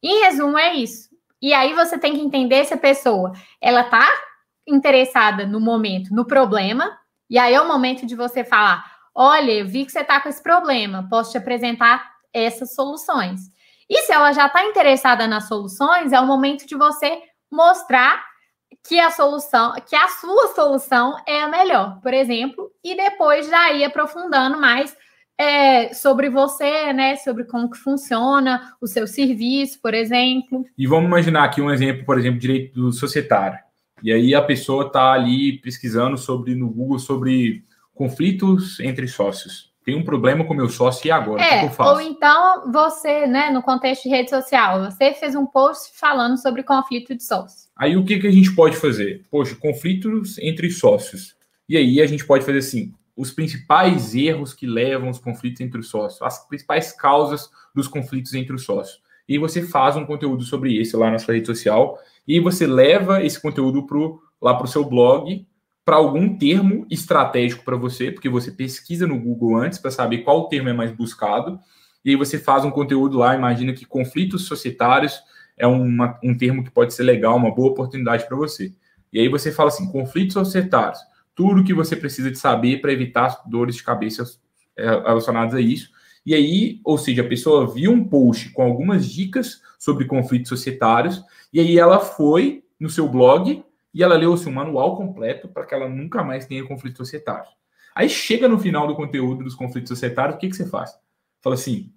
Em 0.03 0.23
resumo, 0.25 0.59
é 0.59 0.75
isso. 0.75 1.09
E 1.41 1.53
aí 1.53 1.75
você 1.75 1.99
tem 1.99 2.15
que 2.15 2.21
entender 2.21 2.65
se 2.65 2.75
a 2.75 2.79
pessoa 2.79 3.33
ela 3.61 3.83
está 3.83 4.07
interessada 4.67 5.47
no 5.47 5.61
momento, 5.61 6.15
no 6.15 6.27
problema, 6.27 6.99
e 7.31 7.39
aí 7.39 7.55
é 7.55 7.61
o 7.61 7.69
momento 7.69 8.07
de 8.07 8.15
você 8.15 8.45
falar: 8.45 8.85
olha, 9.15 9.53
eu 9.53 9.67
vi 9.67 9.85
que 9.85 9.93
você 9.93 10.01
está 10.01 10.21
com 10.21 10.29
esse 10.29 10.43
problema, 10.43 11.07
posso 11.09 11.33
te 11.33 11.39
apresentar 11.39 12.17
essas 12.33 12.75
soluções. 12.75 13.41
E 13.89 14.03
se 14.03 14.13
ela 14.13 14.33
já 14.33 14.47
está 14.47 14.65
interessada 14.65 15.27
nas 15.29 15.47
soluções, 15.47 16.13
é 16.13 16.21
o 16.21 16.27
momento 16.27 16.67
de 16.67 16.75
você 16.75 17.23
mostrar 17.51 18.25
que 18.89 18.99
a 19.01 19.11
solução, 19.11 19.75
que 19.89 19.97
a 19.97 20.09
sua 20.09 20.55
solução 20.55 21.17
é 21.27 21.43
a 21.43 21.49
melhor, 21.49 22.01
por 22.01 22.15
exemplo, 22.15 22.71
e 22.83 22.97
depois 22.97 23.49
já 23.49 23.73
ir 23.73 23.85
aprofundando 23.85 24.59
mais 24.61 24.97
é, 25.39 25.93
sobre 25.93 26.31
você, 26.31 26.93
né? 26.93 27.17
Sobre 27.17 27.45
como 27.45 27.71
que 27.71 27.77
funciona 27.77 28.75
o 28.81 28.87
seu 28.87 29.07
serviço, 29.07 29.81
por 29.81 29.93
exemplo. 29.93 30.65
E 30.79 30.87
vamos 30.87 31.07
imaginar 31.07 31.45
aqui 31.45 31.61
um 31.61 31.71
exemplo, 31.71 32.05
por 32.05 32.19
exemplo, 32.19 32.39
direito 32.39 32.93
societário. 32.93 33.59
E 34.03 34.13
aí 34.13 34.35
a 34.35 34.43
pessoa 34.43 34.87
está 34.87 35.13
ali 35.13 35.59
pesquisando 35.59 36.17
sobre 36.17 36.55
no 36.55 36.69
Google 36.69 36.99
sobre 36.99 37.65
conflitos 37.95 38.79
entre 38.81 39.09
sócios. 39.09 39.73
Tem 39.87 39.95
um 39.95 40.03
problema 40.03 40.45
com 40.45 40.53
meu 40.53 40.69
sócio 40.69 41.07
e 41.07 41.13
agora? 41.13 41.41
É, 41.41 41.59
o 41.59 41.61
que 41.61 41.67
eu 41.67 41.71
faço? 41.71 41.93
Ou 41.93 42.01
então 42.01 42.73
você, 42.73 43.25
né, 43.25 43.51
no 43.53 43.63
contexto 43.63 44.03
de 44.03 44.09
rede 44.09 44.29
social, 44.29 44.85
você 44.85 45.15
fez 45.15 45.37
um 45.37 45.47
post 45.47 45.97
falando 45.97 46.37
sobre 46.43 46.65
conflito 46.65 47.15
de 47.15 47.23
sócios. 47.23 47.69
Aí 47.77 47.97
o 47.97 48.05
que, 48.05 48.19
que 48.19 48.27
a 48.27 48.33
gente 48.33 48.53
pode 48.53 48.77
fazer? 48.77 49.25
Poxa, 49.31 49.55
conflitos 49.55 50.39
entre 50.39 50.69
sócios. 50.73 51.37
E 51.69 51.77
aí 51.77 52.03
a 52.03 52.07
gente 52.07 52.27
pode 52.27 52.45
fazer 52.45 52.59
assim: 52.59 52.93
os 53.17 53.31
principais 53.31 54.13
erros 54.13 54.53
que 54.53 54.67
levam 54.67 55.09
os 55.09 55.21
conflitos 55.21 55.61
entre 55.61 55.79
os 55.79 55.89
sócios, 55.89 56.21
as 56.21 56.45
principais 56.49 56.91
causas 56.91 57.49
dos 57.73 57.87
conflitos 57.87 58.35
entre 58.35 58.57
os 58.57 58.65
sócios. 58.65 59.01
E 59.29 59.39
você 59.39 59.63
faz 59.63 59.97
um 59.97 60.05
conteúdo 60.05 60.43
sobre 60.43 60.73
isso 60.73 60.99
lá 60.99 61.13
na 61.13 61.21
sua 61.21 61.35
rede 61.35 61.47
social 61.47 61.97
e 62.27 62.41
você 62.41 62.67
leva 62.67 63.23
esse 63.23 63.41
conteúdo 63.41 63.87
pro, 63.87 64.21
lá 64.43 64.53
para 64.53 64.65
o 64.65 64.69
seu 64.69 64.85
blog 64.85 65.47
para 65.87 65.95
algum 65.95 66.37
termo 66.37 66.85
estratégico 66.91 67.65
para 67.65 67.77
você, 67.77 68.11
porque 68.11 68.29
você 68.29 68.51
pesquisa 68.51 69.07
no 69.07 69.17
Google 69.21 69.57
antes 69.57 69.79
para 69.79 69.93
saber 69.93 70.19
qual 70.19 70.49
termo 70.49 70.69
é 70.69 70.73
mais 70.73 70.91
buscado, 70.91 71.61
e 72.05 72.11
aí 72.11 72.17
você 72.17 72.41
faz 72.41 72.65
um 72.65 72.73
conteúdo 72.73 73.19
lá, 73.19 73.37
imagina 73.37 73.73
que 73.73 73.87
conflitos 73.87 74.47
societários 74.47 75.21
é 75.57 75.65
uma, 75.65 76.19
um 76.25 76.37
termo 76.37 76.65
que 76.65 76.73
pode 76.73 76.93
ser 76.93 77.05
legal, 77.05 77.37
uma 77.37 77.55
boa 77.55 77.71
oportunidade 77.71 78.27
para 78.27 78.37
você. 78.37 78.75
E 79.13 79.21
aí 79.21 79.29
você 79.29 79.53
fala 79.53 79.69
assim, 79.69 79.91
conflitos 79.93 80.35
societários, 80.35 80.99
tudo 81.37 81.63
que 81.63 81.73
você 81.73 81.95
precisa 81.95 82.33
de 82.33 82.39
saber 82.39 82.81
para 82.81 82.93
evitar 82.93 83.43
dores 83.47 83.77
de 83.77 83.85
cabeça 83.85 84.25
é, 84.77 84.89
relacionadas 84.89 85.55
a 85.55 85.61
isso. 85.61 85.91
E 86.25 86.35
aí, 86.35 86.81
ou 86.85 86.99
seja, 86.99 87.23
a 87.23 87.29
pessoa 87.29 87.73
viu 87.73 87.93
um 87.93 88.03
post 88.03 88.51
com 88.51 88.63
algumas 88.63 89.07
dicas 89.07 89.63
sobre 89.79 90.07
conflitos 90.07 90.49
societários, 90.49 91.23
e 91.53 91.61
aí 91.61 91.79
ela 91.79 92.01
foi 92.01 92.65
no 92.79 92.91
seu 92.91 93.09
blog 93.09 93.65
e 93.97 94.03
ela 94.03 94.15
leu 94.15 94.35
assim, 94.35 94.51
um 94.51 94.53
manual 94.53 94.95
completo 94.95 95.49
para 95.49 95.65
que 95.65 95.75
ela 95.75 95.89
nunca 95.89 96.23
mais 96.23 96.45
tenha 96.45 96.63
conflitos 96.67 96.99
societários. 96.99 97.49
Aí 97.95 98.11
chega 98.11 98.47
no 98.47 98.59
final 98.59 98.87
do 98.87 98.95
conteúdo 98.95 99.43
dos 99.43 99.55
conflitos 99.55 99.89
societários, 99.89 100.37
o 100.37 100.39
que, 100.39 100.51
que 100.51 100.55
você 100.55 100.67
faz? 100.67 100.95
Fala 101.41 101.55
assim: 101.55 101.91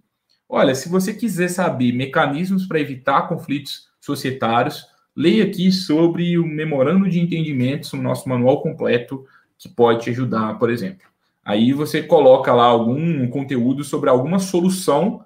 olha, 0.48 0.74
se 0.74 0.88
você 0.88 1.14
quiser 1.14 1.50
saber 1.50 1.92
mecanismos 1.92 2.66
para 2.66 2.80
evitar 2.80 3.28
conflitos 3.28 3.90
societários, 4.00 4.88
leia 5.14 5.44
aqui 5.44 5.74
sobre 5.74 6.40
o 6.40 6.48
memorando 6.48 7.10
de 7.10 7.20
entendimentos, 7.20 7.92
o 7.92 7.98
nosso 7.98 8.30
manual 8.30 8.62
completo, 8.62 9.26
que 9.58 9.68
pode 9.68 10.06
te 10.06 10.10
ajudar, 10.12 10.58
por 10.58 10.70
exemplo. 10.70 11.06
Aí 11.44 11.74
você 11.74 12.02
coloca 12.02 12.54
lá 12.54 12.64
algum 12.64 13.28
conteúdo 13.28 13.84
sobre 13.84 14.10
alguma 14.10 14.40
solução, 14.40 15.26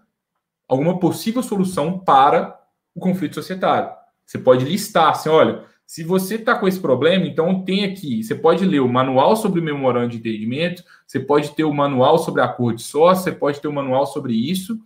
alguma 0.67 0.99
possível 0.99 1.43
solução 1.43 1.99
para 1.99 2.59
o 2.95 2.99
conflito 2.99 3.35
societário. 3.35 3.91
Você 4.25 4.39
pode 4.39 4.65
listar 4.65 5.09
assim, 5.09 5.29
olha, 5.29 5.71
se 5.85 6.03
você 6.03 6.35
está 6.35 6.55
com 6.55 6.67
esse 6.67 6.79
problema, 6.79 7.25
então 7.25 7.63
tem 7.63 7.83
aqui, 7.83 8.23
você 8.23 8.33
pode 8.33 8.65
ler 8.65 8.79
o 8.79 8.87
manual 8.87 9.35
sobre 9.35 9.59
o 9.59 9.63
memorando 9.63 10.09
de 10.09 10.17
entendimento, 10.17 10.83
você 11.05 11.19
pode 11.19 11.55
ter 11.55 11.63
o 11.63 11.73
manual 11.73 12.17
sobre 12.17 12.41
acordo 12.41 12.77
de 12.77 12.83
sócio, 12.83 13.23
você 13.23 13.31
pode 13.31 13.61
ter 13.61 13.67
o 13.67 13.73
manual 13.73 14.05
sobre 14.05 14.33
isso, 14.33 14.79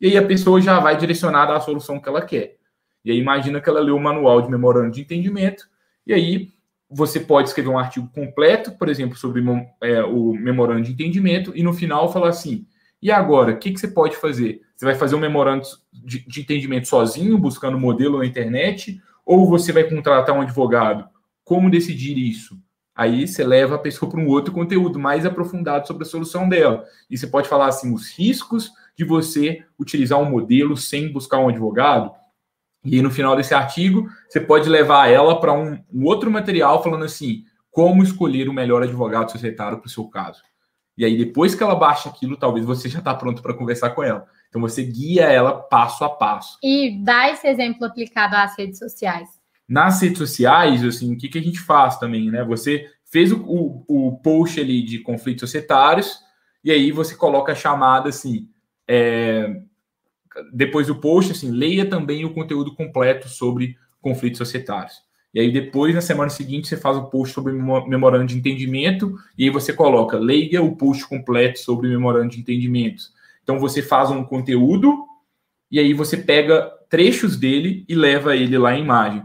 e 0.00 0.06
aí 0.06 0.16
a 0.16 0.26
pessoa 0.26 0.60
já 0.60 0.78
vai 0.80 0.96
direcionada 0.96 1.54
à 1.54 1.60
solução 1.60 2.00
que 2.00 2.08
ela 2.08 2.22
quer. 2.22 2.56
E 3.04 3.10
aí 3.10 3.18
imagina 3.18 3.60
que 3.60 3.68
ela 3.68 3.80
leu 3.80 3.96
o 3.96 4.00
manual 4.00 4.40
de 4.40 4.50
memorando 4.50 4.92
de 4.92 5.02
entendimento, 5.02 5.66
e 6.06 6.14
aí 6.14 6.52
você 6.88 7.18
pode 7.18 7.48
escrever 7.48 7.70
um 7.70 7.78
artigo 7.78 8.08
completo, 8.14 8.72
por 8.72 8.88
exemplo, 8.88 9.16
sobre 9.16 9.42
é, 9.82 10.02
o 10.04 10.32
memorando 10.32 10.82
de 10.82 10.92
entendimento, 10.92 11.52
e 11.54 11.62
no 11.62 11.72
final 11.72 12.12
falar 12.12 12.28
assim: 12.28 12.66
e 13.04 13.10
agora, 13.10 13.52
o 13.52 13.58
que, 13.58 13.70
que 13.70 13.78
você 13.78 13.88
pode 13.88 14.16
fazer? 14.16 14.62
Você 14.74 14.86
vai 14.86 14.94
fazer 14.94 15.14
um 15.14 15.20
memorando 15.20 15.66
de, 15.92 16.26
de 16.26 16.40
entendimento 16.40 16.88
sozinho, 16.88 17.36
buscando 17.36 17.78
modelo 17.78 18.18
na 18.18 18.24
internet, 18.24 18.98
ou 19.24 19.48
você 19.48 19.72
vai 19.72 19.84
contratar 19.84 20.36
um 20.36 20.40
advogado? 20.40 21.08
Como 21.44 21.70
decidir 21.70 22.16
isso? 22.16 22.58
Aí 22.94 23.26
você 23.26 23.42
leva 23.42 23.74
a 23.74 23.78
pessoa 23.78 24.10
para 24.10 24.20
um 24.20 24.28
outro 24.28 24.52
conteúdo 24.52 24.98
mais 24.98 25.26
aprofundado 25.26 25.86
sobre 25.86 26.04
a 26.04 26.06
solução 26.06 26.48
dela. 26.48 26.84
E 27.10 27.18
você 27.18 27.26
pode 27.26 27.48
falar 27.48 27.66
assim: 27.66 27.92
os 27.92 28.10
riscos 28.10 28.70
de 28.96 29.04
você 29.04 29.64
utilizar 29.78 30.20
um 30.20 30.30
modelo 30.30 30.76
sem 30.76 31.12
buscar 31.12 31.38
um 31.38 31.48
advogado. 31.48 32.12
E 32.84 33.00
no 33.02 33.10
final 33.10 33.34
desse 33.34 33.54
artigo, 33.54 34.08
você 34.28 34.40
pode 34.40 34.68
levar 34.68 35.08
ela 35.08 35.40
para 35.40 35.52
um, 35.52 35.82
um, 35.92 36.04
outro 36.04 36.30
material 36.30 36.82
falando 36.82 37.04
assim: 37.04 37.44
como 37.70 38.02
escolher 38.02 38.48
o 38.48 38.52
melhor 38.52 38.82
advogado 38.82 39.32
societário 39.32 39.78
para 39.78 39.86
o 39.86 39.90
seu 39.90 40.04
caso. 40.04 40.42
E 40.96 41.04
aí, 41.04 41.16
depois 41.18 41.56
que 41.56 41.62
ela 41.62 41.74
baixa 41.74 42.08
aquilo, 42.08 42.36
talvez 42.36 42.64
você 42.64 42.88
já 42.88 43.00
está 43.00 43.12
pronto 43.12 43.42
para 43.42 43.54
conversar 43.54 43.90
com 43.90 44.02
ela. 44.04 44.26
Então 44.54 44.62
você 44.62 44.84
guia 44.84 45.24
ela 45.24 45.52
passo 45.52 46.04
a 46.04 46.08
passo. 46.08 46.58
E 46.62 47.02
dá 47.02 47.28
esse 47.28 47.44
exemplo 47.44 47.84
aplicado 47.84 48.36
às 48.36 48.56
redes 48.56 48.78
sociais. 48.78 49.28
Nas 49.68 50.00
redes 50.00 50.18
sociais, 50.18 50.84
assim, 50.84 51.12
o 51.12 51.18
que, 51.18 51.28
que 51.28 51.38
a 51.38 51.42
gente 51.42 51.58
faz 51.58 51.98
também, 51.98 52.30
né? 52.30 52.44
Você 52.44 52.88
fez 53.04 53.32
o, 53.32 53.38
o, 53.38 53.84
o 53.88 54.16
post 54.18 54.60
ali 54.60 54.84
de 54.84 55.00
conflitos 55.00 55.40
societários, 55.40 56.20
e 56.62 56.70
aí 56.70 56.92
você 56.92 57.16
coloca 57.16 57.50
a 57.50 57.56
chamada 57.56 58.10
assim. 58.10 58.48
É, 58.86 59.60
depois 60.52 60.86
do 60.86 61.00
post, 61.00 61.32
assim, 61.32 61.50
leia 61.50 61.84
também 61.84 62.24
o 62.24 62.32
conteúdo 62.32 62.72
completo 62.76 63.28
sobre 63.28 63.76
conflitos 64.00 64.38
societários. 64.38 65.02
E 65.34 65.40
aí 65.40 65.50
depois, 65.50 65.92
na 65.96 66.00
semana 66.00 66.30
seguinte, 66.30 66.68
você 66.68 66.76
faz 66.76 66.96
o 66.96 67.06
post 67.06 67.34
sobre 67.34 67.52
memorando 67.52 68.26
de 68.26 68.38
entendimento, 68.38 69.18
e 69.36 69.46
aí 69.46 69.50
você 69.50 69.72
coloca, 69.72 70.16
leia 70.16 70.62
o 70.62 70.76
post 70.76 71.08
completo 71.08 71.58
sobre 71.58 71.88
memorando 71.88 72.30
de 72.30 72.38
entendimento. 72.38 73.13
Então 73.44 73.60
você 73.60 73.80
faz 73.80 74.10
um 74.10 74.24
conteúdo 74.24 75.04
e 75.70 75.78
aí 75.78 75.94
você 75.94 76.16
pega 76.16 76.68
trechos 76.88 77.36
dele 77.36 77.84
e 77.88 77.94
leva 77.94 78.34
ele 78.34 78.58
lá 78.58 78.74
em 78.74 78.82
imagem. 78.82 79.22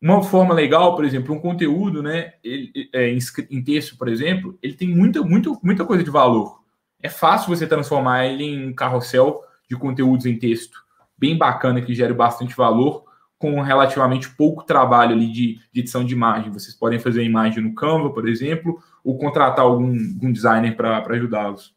Uma 0.00 0.22
forma 0.22 0.54
legal, 0.54 0.94
por 0.94 1.04
exemplo, 1.04 1.34
um 1.34 1.40
conteúdo, 1.40 2.02
né, 2.02 2.34
ele, 2.44 2.88
é, 2.92 3.10
em 3.50 3.62
texto, 3.62 3.96
por 3.96 4.08
exemplo, 4.08 4.58
ele 4.62 4.74
tem 4.74 4.88
muita, 4.88 5.22
muita, 5.22 5.50
muita 5.62 5.84
coisa 5.84 6.04
de 6.04 6.10
valor. 6.10 6.60
É 7.02 7.08
fácil 7.08 7.54
você 7.54 7.66
transformar 7.66 8.26
ele 8.26 8.44
em 8.44 8.68
um 8.68 8.74
carrossel 8.74 9.42
de 9.68 9.76
conteúdos 9.76 10.26
em 10.26 10.38
texto, 10.38 10.78
bem 11.18 11.36
bacana, 11.36 11.80
que 11.80 11.94
gere 11.94 12.12
bastante 12.12 12.54
valor, 12.54 13.04
com 13.38 13.60
relativamente 13.60 14.30
pouco 14.30 14.64
trabalho 14.64 15.12
ali 15.12 15.30
de, 15.30 15.60
de 15.72 15.80
edição 15.80 16.04
de 16.04 16.14
imagem. 16.14 16.52
Vocês 16.52 16.74
podem 16.74 16.98
fazer 16.98 17.20
a 17.20 17.24
imagem 17.24 17.62
no 17.62 17.74
Canva, 17.74 18.10
por 18.10 18.28
exemplo, 18.28 18.82
ou 19.04 19.18
contratar 19.18 19.64
algum, 19.64 19.88
algum 19.88 20.32
designer 20.32 20.76
para 20.76 21.04
ajudá-los. 21.06 21.75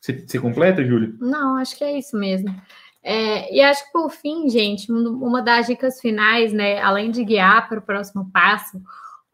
Você, 0.00 0.24
você 0.26 0.38
completa, 0.38 0.84
Júlia? 0.84 1.12
Não, 1.20 1.56
acho 1.56 1.76
que 1.76 1.84
é 1.84 1.98
isso 1.98 2.16
mesmo. 2.16 2.54
É, 3.02 3.54
e 3.54 3.60
acho 3.60 3.84
que 3.86 3.92
por 3.92 4.10
fim, 4.10 4.48
gente, 4.48 4.90
uma 4.90 5.42
das 5.42 5.66
dicas 5.66 6.00
finais, 6.00 6.52
né, 6.52 6.80
além 6.80 7.10
de 7.10 7.24
guiar 7.24 7.68
para 7.68 7.78
o 7.78 7.82
próximo 7.82 8.30
passo, 8.32 8.80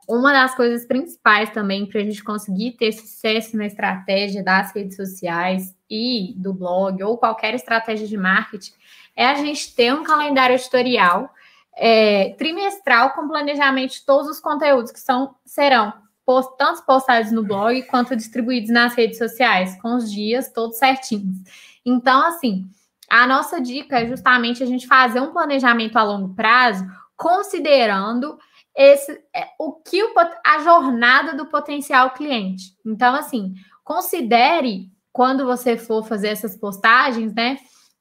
uma 0.09 0.33
das 0.33 0.55
coisas 0.55 0.87
principais 0.87 1.51
também 1.51 1.85
para 1.85 2.01
a 2.01 2.05
gente 2.05 2.23
conseguir 2.23 2.73
ter 2.73 2.93
sucesso 2.93 3.57
na 3.57 3.67
estratégia 3.67 4.43
das 4.43 4.73
redes 4.73 4.97
sociais 4.97 5.75
e 5.91 6.33
do 6.37 6.55
blog 6.55 7.03
ou 7.03 7.19
qualquer 7.19 7.55
estratégia 7.55 8.07
de 8.07 8.17
marketing 8.17 8.73
é 9.17 9.27
a 9.27 9.35
gente 9.35 9.75
ter 9.75 9.93
um 9.93 10.05
calendário 10.05 10.55
editorial 10.55 11.29
é, 11.77 12.35
trimestral 12.39 13.11
com 13.11 13.29
planejamento 13.29 13.95
de 13.95 14.07
todos 14.07 14.31
os 14.31 14.41
conteúdos 14.41 14.93
que 14.93 15.01
são 15.01 15.35
serão 15.45 15.93
post, 16.27 16.57
tanto 16.59 16.85
postados 16.85 17.31
no 17.31 17.45
blog 17.45 17.81
quanto 17.85 18.16
distribuídos 18.16 18.70
nas 18.70 18.95
redes 18.95 19.16
sociais, 19.16 19.81
com 19.81 19.97
os 19.97 20.11
dias 20.11 20.53
todos 20.53 20.77
certinhos. 20.77 21.39
Então, 21.85 22.27
assim, 22.27 22.68
a 23.09 23.27
nossa 23.27 23.61
dica 23.61 24.01
é 24.01 24.09
justamente 24.09 24.62
a 24.62 24.66
gente 24.66 24.87
fazer 24.87 25.20
um 25.20 25.33
planejamento 25.33 25.97
a 25.97 26.03
longo 26.03 26.35
prazo, 26.35 26.85
considerando 27.16 28.37
esse 28.77 29.12
é, 29.35 29.47
o 29.59 29.72
que 29.72 30.03
o, 30.03 30.12
a 30.45 30.59
jornada 30.59 31.35
do 31.35 31.47
potencial 31.47 32.11
cliente. 32.11 32.77
Então, 32.85 33.14
assim, 33.14 33.55
considere 33.85 34.91
quando 35.12 35.47
você 35.47 35.79
for 35.79 36.05
fazer 36.05 36.29
essas 36.29 36.57
postagens, 36.57 37.33
né? 37.33 37.57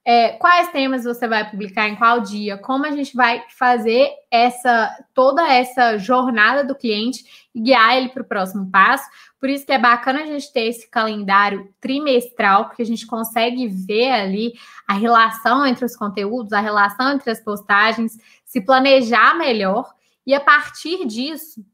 É, 0.07 0.33
quais 0.33 0.71
temas 0.71 1.03
você 1.03 1.27
vai 1.27 1.49
publicar 1.49 1.89
em 1.89 1.95
qual 1.95 2.21
dia, 2.21 2.59
como 2.59 2.85
a 2.85 2.91
gente 2.91 3.15
vai 3.15 3.43
fazer 3.57 4.11
essa 4.29 4.95
toda 5.15 5.51
essa 5.51 5.97
jornada 5.97 6.63
do 6.63 6.75
cliente 6.75 7.25
e 7.55 7.59
guiar 7.59 7.97
ele 7.97 8.09
para 8.09 8.21
o 8.21 8.25
próximo 8.25 8.69
passo. 8.69 9.09
Por 9.39 9.49
isso 9.49 9.65
que 9.65 9.71
é 9.71 9.79
bacana 9.79 10.21
a 10.21 10.25
gente 10.25 10.53
ter 10.53 10.67
esse 10.67 10.87
calendário 10.87 11.73
trimestral, 11.81 12.65
porque 12.65 12.83
a 12.83 12.85
gente 12.85 13.07
consegue 13.07 13.67
ver 13.67 14.11
ali 14.11 14.53
a 14.87 14.93
relação 14.93 15.65
entre 15.65 15.83
os 15.83 15.95
conteúdos, 15.95 16.53
a 16.53 16.59
relação 16.59 17.13
entre 17.13 17.31
as 17.31 17.43
postagens, 17.43 18.15
se 18.45 18.61
planejar 18.61 19.35
melhor 19.35 19.91
e 20.25 20.35
a 20.35 20.39
partir 20.39 21.05
disso 21.07 21.65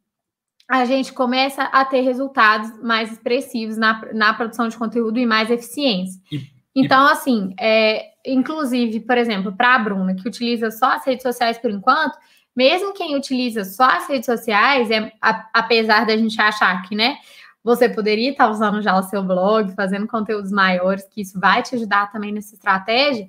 a 0.69 0.85
gente 0.85 1.11
começa 1.11 1.63
a 1.63 1.83
ter 1.83 1.99
resultados 1.99 2.81
mais 2.81 3.11
expressivos 3.11 3.75
na, 3.75 4.01
na 4.13 4.33
produção 4.33 4.69
de 4.69 4.77
conteúdo 4.77 5.19
e 5.19 5.25
mais 5.25 5.51
eficiência. 5.51 6.17
E, 6.31 6.49
então, 6.73 7.05
assim, 7.07 7.53
é, 7.59 8.10
inclusive, 8.25 8.99
por 9.01 9.17
exemplo, 9.17 9.51
para 9.51 9.75
a 9.75 9.79
Bruna, 9.79 10.15
que 10.15 10.27
utiliza 10.27 10.71
só 10.71 10.93
as 10.93 11.05
redes 11.05 11.23
sociais 11.23 11.57
por 11.57 11.71
enquanto, 11.71 12.17
mesmo 12.55 12.93
quem 12.93 13.15
utiliza 13.15 13.63
só 13.63 13.85
as 13.85 14.07
redes 14.07 14.25
sociais, 14.25 14.91
é, 14.91 15.11
a, 15.21 15.49
apesar 15.53 16.05
da 16.05 16.15
gente 16.17 16.39
achar 16.41 16.81
que, 16.83 16.95
né, 16.95 17.17
você 17.63 17.87
poderia 17.87 18.31
estar 18.31 18.49
usando 18.49 18.81
já 18.81 18.97
o 18.97 19.03
seu 19.03 19.23
blog, 19.23 19.73
fazendo 19.75 20.07
conteúdos 20.07 20.51
maiores, 20.51 21.07
que 21.07 21.21
isso 21.21 21.39
vai 21.39 21.61
te 21.61 21.75
ajudar 21.75 22.11
também 22.11 22.31
nessa 22.31 22.55
estratégia, 22.55 23.27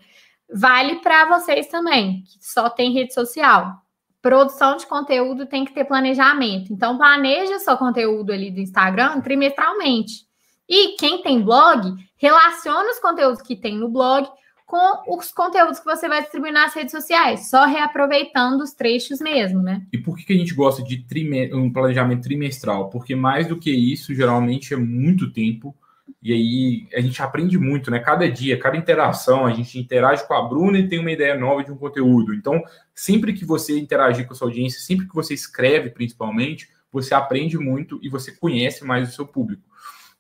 vale 0.53 0.97
para 0.97 1.27
vocês 1.27 1.69
também, 1.69 2.23
que 2.23 2.45
só 2.45 2.69
tem 2.71 2.93
rede 2.93 3.15
social. 3.15 3.83
produção 4.23 4.77
de 4.77 4.87
conteúdo 4.87 5.47
tem 5.47 5.65
que 5.65 5.75
ter 5.75 5.85
planejamento. 5.85 6.73
Então, 6.73 6.97
planeja 6.97 7.59
seu 7.59 7.77
conteúdo 7.77 8.33
ali 8.33 8.51
do 8.53 8.61
Instagram 8.61 9.21
trimestralmente. 9.21 10.27
E 10.69 10.97
quem 10.97 11.23
tem 11.23 11.43
blog, 11.43 11.95
relaciona 12.17 12.91
os 12.91 13.01
conteúdos 13.01 13.43
que 13.43 13.57
tem 13.57 13.77
no 13.77 13.89
blog 13.89 14.29
com 14.73 15.19
os 15.19 15.31
conteúdos 15.31 15.81
que 15.81 15.85
você 15.85 16.09
vai 16.09 16.23
distribuir 16.23 16.51
nas 16.51 16.73
redes 16.73 16.93
sociais, 16.93 17.51
só 17.51 17.67
reaproveitando 17.67 18.63
os 18.63 18.73
trechos 18.73 19.21
mesmo, 19.21 19.61
né? 19.61 19.83
E 19.93 19.99
por 19.99 20.17
que 20.17 20.33
a 20.33 20.37
gente 20.37 20.55
gosta 20.55 20.83
de 20.83 21.05
um 21.53 21.71
planejamento 21.71 22.23
trimestral? 22.23 22.89
Porque 22.89 23.15
mais 23.15 23.47
do 23.47 23.59
que 23.59 23.71
isso, 23.71 24.15
geralmente 24.15 24.73
é 24.73 24.77
muito 24.79 25.31
tempo 25.31 25.77
e 26.23 26.33
aí 26.33 26.89
a 26.97 27.03
gente 27.03 27.23
aprende 27.23 27.59
muito, 27.59 27.91
né? 27.91 27.99
Cada 27.99 28.27
dia, 28.31 28.59
cada 28.59 28.75
interação, 28.75 29.45
a 29.45 29.53
gente 29.53 29.79
interage 29.79 30.27
com 30.27 30.33
a 30.33 30.41
Bruna 30.49 30.79
e 30.79 30.89
tem 30.89 30.99
uma 30.99 31.13
ideia 31.13 31.37
nova 31.37 31.63
de 31.63 31.71
um 31.71 31.77
conteúdo. 31.77 32.33
Então, 32.33 32.63
sempre 32.95 33.35
que 33.35 33.45
você 33.45 33.79
interagir 33.79 34.27
com 34.27 34.33
a 34.33 34.37
sua 34.37 34.49
audiência, 34.49 34.81
sempre 34.81 35.07
que 35.07 35.15
você 35.15 35.35
escreve, 35.35 35.91
principalmente, 35.91 36.71
você 36.91 37.13
aprende 37.13 37.59
muito 37.59 38.01
e 38.03 38.09
você 38.09 38.33
conhece 38.33 38.87
mais 38.87 39.07
o 39.07 39.13
seu 39.13 39.27
público. 39.27 39.63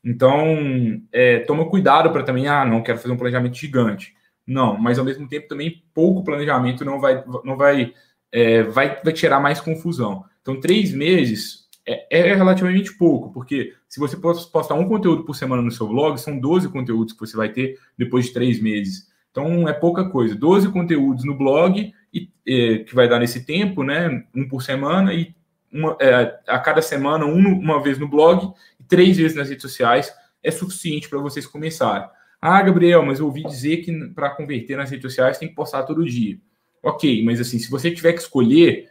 Então, 0.04 1.00
é, 1.10 1.38
toma 1.38 1.70
cuidado 1.70 2.10
para 2.10 2.22
também, 2.22 2.48
ah, 2.48 2.66
não 2.66 2.82
quero 2.82 2.98
fazer 2.98 3.14
um 3.14 3.16
planejamento 3.16 3.56
gigante. 3.56 4.14
Não, 4.46 4.76
mas 4.76 4.98
ao 4.98 5.04
mesmo 5.04 5.28
tempo 5.28 5.48
também 5.48 5.82
pouco 5.94 6.24
planejamento 6.24 6.84
não 6.84 7.00
vai, 7.00 7.24
não 7.44 7.56
vai, 7.56 7.94
é, 8.30 8.62
vai, 8.62 9.00
vai 9.02 9.12
tirar 9.12 9.40
mais 9.40 9.60
confusão. 9.60 10.24
Então, 10.40 10.58
três 10.58 10.92
meses 10.92 11.68
é, 11.86 12.06
é, 12.30 12.34
relativamente 12.34 12.96
pouco, 12.96 13.32
porque 13.32 13.74
se 13.88 13.98
você 13.98 14.16
postar 14.16 14.74
um 14.74 14.88
conteúdo 14.88 15.24
por 15.24 15.34
semana 15.34 15.62
no 15.62 15.70
seu 15.70 15.88
blog, 15.88 16.16
são 16.18 16.38
12 16.38 16.68
conteúdos 16.68 17.12
que 17.12 17.20
você 17.20 17.36
vai 17.36 17.48
ter 17.48 17.78
depois 17.98 18.26
de 18.26 18.32
três 18.32 18.60
meses. 18.60 19.10
Então 19.30 19.68
é 19.68 19.72
pouca 19.72 20.08
coisa. 20.08 20.34
12 20.34 20.70
conteúdos 20.70 21.24
no 21.24 21.36
blog, 21.36 21.92
e, 22.12 22.30
é, 22.46 22.78
que 22.84 22.94
vai 22.94 23.08
dar 23.08 23.18
nesse 23.18 23.44
tempo, 23.44 23.82
né? 23.82 24.24
Um 24.34 24.46
por 24.46 24.62
semana, 24.62 25.12
e 25.12 25.34
uma, 25.72 25.96
é, 26.00 26.38
a 26.46 26.58
cada 26.58 26.82
semana, 26.82 27.24
um, 27.24 27.58
uma 27.58 27.82
vez 27.82 27.98
no 27.98 28.06
blog 28.06 28.52
e 28.78 28.84
três 28.84 29.16
vezes 29.16 29.36
nas 29.36 29.48
redes 29.48 29.62
sociais, 29.62 30.12
é 30.42 30.50
suficiente 30.50 31.08
para 31.08 31.18
vocês 31.18 31.46
começarem. 31.46 32.08
Ah, 32.44 32.60
Gabriel, 32.60 33.06
mas 33.06 33.20
eu 33.20 33.26
ouvi 33.26 33.44
dizer 33.44 33.76
que 33.78 34.08
para 34.08 34.30
converter 34.30 34.76
nas 34.76 34.90
redes 34.90 35.04
sociais 35.04 35.38
tem 35.38 35.48
que 35.48 35.54
postar 35.54 35.84
todo 35.84 36.04
dia. 36.04 36.40
Ok, 36.82 37.24
mas 37.24 37.40
assim, 37.40 37.56
se 37.56 37.70
você 37.70 37.88
tiver 37.88 38.14
que 38.14 38.20
escolher, 38.20 38.90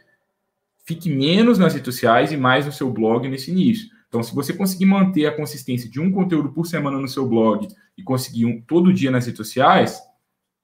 fique 0.86 1.10
menos 1.10 1.58
nas 1.58 1.74
redes 1.74 1.94
sociais 1.94 2.32
e 2.32 2.36
mais 2.38 2.64
no 2.64 2.72
seu 2.72 2.90
blog 2.90 3.28
nesse 3.28 3.50
início. 3.50 3.90
Então, 4.08 4.22
se 4.22 4.34
você 4.34 4.54
conseguir 4.54 4.86
manter 4.86 5.26
a 5.26 5.36
consistência 5.36 5.90
de 5.90 6.00
um 6.00 6.10
conteúdo 6.10 6.50
por 6.50 6.66
semana 6.66 6.98
no 6.98 7.06
seu 7.06 7.28
blog 7.28 7.68
e 7.96 8.02
conseguir 8.02 8.46
um 8.46 8.58
todo 8.58 8.90
dia 8.90 9.10
nas 9.10 9.26
redes 9.26 9.36
sociais, 9.36 10.00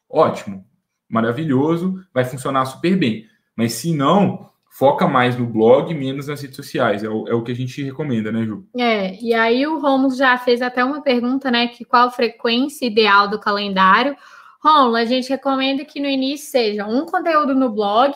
ótimo, 0.08 0.64
maravilhoso, 1.06 2.02
vai 2.12 2.24
funcionar 2.24 2.64
super 2.64 2.96
bem. 2.96 3.26
Mas 3.54 3.74
se 3.74 3.92
não, 3.92 4.50
foca 4.78 5.08
mais 5.08 5.36
no 5.36 5.44
blog, 5.44 5.92
menos 5.92 6.28
nas 6.28 6.40
redes 6.40 6.54
sociais. 6.54 7.02
É 7.02 7.08
o, 7.08 7.26
é 7.26 7.34
o 7.34 7.42
que 7.42 7.50
a 7.50 7.54
gente 7.54 7.82
recomenda, 7.82 8.30
né, 8.30 8.44
Ju? 8.44 8.64
É, 8.78 9.20
e 9.20 9.34
aí 9.34 9.66
o 9.66 9.80
Romulo 9.80 10.14
já 10.14 10.38
fez 10.38 10.62
até 10.62 10.84
uma 10.84 11.02
pergunta, 11.02 11.50
né? 11.50 11.66
Que 11.66 11.84
qual 11.84 12.06
a 12.06 12.10
frequência 12.12 12.86
ideal 12.86 13.28
do 13.28 13.40
calendário? 13.40 14.16
Romulo, 14.62 14.94
a 14.94 15.04
gente 15.04 15.28
recomenda 15.30 15.84
que 15.84 15.98
no 15.98 16.06
início 16.06 16.48
seja 16.48 16.86
um 16.86 17.04
conteúdo 17.06 17.56
no 17.56 17.70
blog 17.70 18.14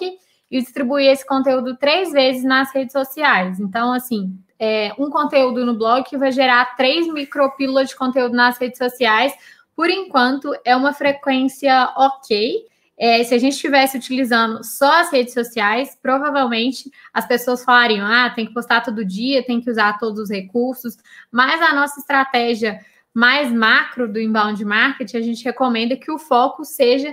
e 0.49 0.61
distribuir 0.61 1.11
esse 1.11 1.27
conteúdo 1.27 1.77
três 1.77 2.13
vezes 2.13 2.45
nas 2.45 2.73
redes 2.73 2.93
sociais. 2.93 3.59
Então, 3.59 3.93
assim, 3.93 4.33
é, 4.57 4.93
um 4.97 5.11
conteúdo 5.11 5.67
no 5.67 5.77
blog 5.77 6.05
que 6.05 6.17
vai 6.17 6.31
gerar 6.31 6.77
três 6.77 7.13
micropílulas 7.13 7.89
de 7.89 7.97
conteúdo 7.97 8.37
nas 8.37 8.57
redes 8.57 8.79
sociais. 8.79 9.35
Por 9.75 9.91
enquanto, 9.91 10.55
é 10.65 10.77
uma 10.77 10.93
frequência 10.93 11.93
ok. 11.97 12.65
É, 13.05 13.25
se 13.25 13.35
a 13.35 13.39
gente 13.39 13.55
estivesse 13.55 13.97
utilizando 13.97 14.63
só 14.63 15.01
as 15.01 15.11
redes 15.11 15.35
sociais, 15.35 15.99
provavelmente 16.01 16.89
as 17.13 17.27
pessoas 17.27 17.65
falariam: 17.65 18.07
ah, 18.07 18.31
tem 18.31 18.47
que 18.47 18.55
postar 18.55 18.81
todo 18.81 19.05
dia, 19.05 19.45
tem 19.45 19.61
que 19.61 19.69
usar 19.69 19.99
todos 19.99 20.21
os 20.21 20.31
recursos. 20.31 20.97
Mas 21.29 21.61
a 21.61 21.75
nossa 21.75 21.99
estratégia 21.99 22.79
mais 23.13 23.53
macro 23.53 24.07
do 24.07 24.21
inbound 24.21 24.65
marketing, 24.65 25.17
a 25.17 25.21
gente 25.21 25.45
recomenda 25.45 25.97
que 25.97 26.13
o 26.13 26.19
foco 26.19 26.65
seja 26.65 27.13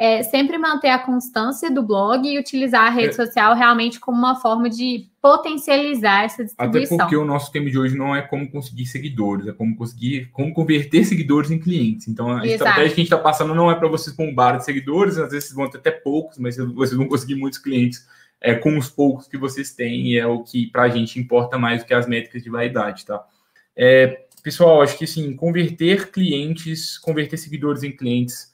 é 0.00 0.22
sempre 0.22 0.56
manter 0.56 0.88
a 0.88 0.98
constância 0.98 1.70
do 1.70 1.82
blog 1.82 2.26
e 2.26 2.38
utilizar 2.38 2.86
a 2.86 2.88
rede 2.88 3.10
é. 3.10 3.12
social 3.12 3.54
realmente 3.54 4.00
como 4.00 4.16
uma 4.16 4.34
forma 4.34 4.70
de 4.70 5.06
potencializar 5.20 6.24
essa 6.24 6.42
distribuição. 6.42 6.96
Até 6.96 7.04
porque 7.04 7.16
o 7.18 7.24
nosso 7.26 7.52
tema 7.52 7.68
de 7.68 7.78
hoje 7.78 7.98
não 7.98 8.16
é 8.16 8.22
como 8.22 8.50
conseguir 8.50 8.86
seguidores, 8.86 9.46
é 9.46 9.52
como 9.52 9.76
conseguir 9.76 10.30
como 10.32 10.54
converter 10.54 11.04
seguidores 11.04 11.50
em 11.50 11.58
clientes. 11.58 12.08
Então 12.08 12.30
a 12.30 12.36
Exato. 12.36 12.46
estratégia 12.46 12.88
que 12.88 12.94
a 12.94 12.96
gente 12.96 13.12
está 13.12 13.18
passando 13.18 13.54
não 13.54 13.70
é 13.70 13.74
para 13.74 13.88
vocês 13.88 14.16
bombar 14.16 14.56
de 14.56 14.64
seguidores, 14.64 15.18
às 15.18 15.32
vezes 15.32 15.48
vocês 15.48 15.54
vão 15.54 15.68
ter 15.68 15.76
até 15.76 15.90
poucos, 15.90 16.38
mas 16.38 16.56
vocês 16.56 16.96
vão 16.96 17.06
conseguir 17.06 17.34
muitos 17.34 17.58
clientes 17.58 18.08
é, 18.40 18.54
com 18.54 18.78
os 18.78 18.88
poucos 18.88 19.28
que 19.28 19.36
vocês 19.36 19.74
têm, 19.74 20.06
e 20.06 20.18
é 20.18 20.26
o 20.26 20.42
que 20.42 20.66
para 20.68 20.84
a 20.84 20.88
gente 20.88 21.20
importa 21.20 21.58
mais 21.58 21.82
do 21.82 21.86
que 21.86 21.92
as 21.92 22.08
métricas 22.08 22.42
de 22.42 22.48
vaidade, 22.48 23.04
tá? 23.04 23.22
É, 23.76 24.24
pessoal, 24.42 24.80
acho 24.80 24.96
que 24.96 25.06
sim, 25.06 25.36
converter 25.36 26.10
clientes, 26.10 26.96
converter 26.96 27.36
seguidores 27.36 27.82
em 27.82 27.92
clientes 27.92 28.49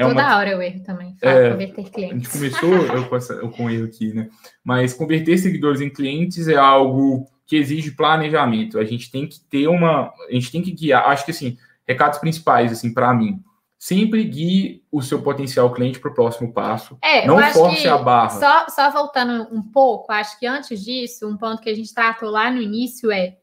é 0.00 0.08
Toda 0.08 0.22
uma... 0.22 0.36
hora 0.36 0.50
eu 0.50 0.62
erro 0.62 0.82
também, 0.82 1.14
é, 1.20 1.50
converter 1.50 1.90
clientes. 1.90 2.10
A 2.10 2.14
gente 2.14 2.30
começou 2.30 2.74
eu 2.96 3.08
com, 3.08 3.16
essa, 3.16 3.32
eu 3.34 3.50
com 3.50 3.70
erro 3.70 3.84
aqui, 3.84 4.14
né? 4.14 4.30
Mas 4.64 4.94
converter 4.94 5.36
seguidores 5.36 5.80
em 5.80 5.90
clientes 5.90 6.48
é 6.48 6.56
algo 6.56 7.26
que 7.46 7.56
exige 7.56 7.90
planejamento. 7.90 8.78
A 8.78 8.84
gente 8.84 9.10
tem 9.10 9.26
que 9.26 9.38
ter 9.40 9.68
uma. 9.68 10.12
A 10.28 10.32
gente 10.32 10.50
tem 10.50 10.62
que 10.62 10.70
guiar. 10.70 11.06
Acho 11.08 11.24
que 11.24 11.32
assim, 11.32 11.58
recados 11.86 12.18
principais, 12.18 12.72
assim, 12.72 12.94
para 12.94 13.12
mim. 13.12 13.42
Sempre 13.78 14.24
guie 14.24 14.82
o 14.92 15.00
seu 15.00 15.22
potencial 15.22 15.72
cliente 15.72 15.98
para 15.98 16.10
o 16.10 16.14
próximo 16.14 16.52
passo. 16.52 16.98
É, 17.02 17.26
não 17.26 17.42
force 17.50 17.88
a 17.88 17.96
barra. 17.96 18.38
Só, 18.38 18.68
só 18.68 18.90
voltando 18.90 19.48
um 19.50 19.62
pouco, 19.62 20.12
acho 20.12 20.38
que 20.38 20.46
antes 20.46 20.84
disso, 20.84 21.26
um 21.26 21.36
ponto 21.36 21.62
que 21.62 21.70
a 21.70 21.74
gente 21.74 21.94
tratou 21.94 22.28
lá 22.28 22.50
no 22.50 22.60
início 22.60 23.10
é 23.10 23.36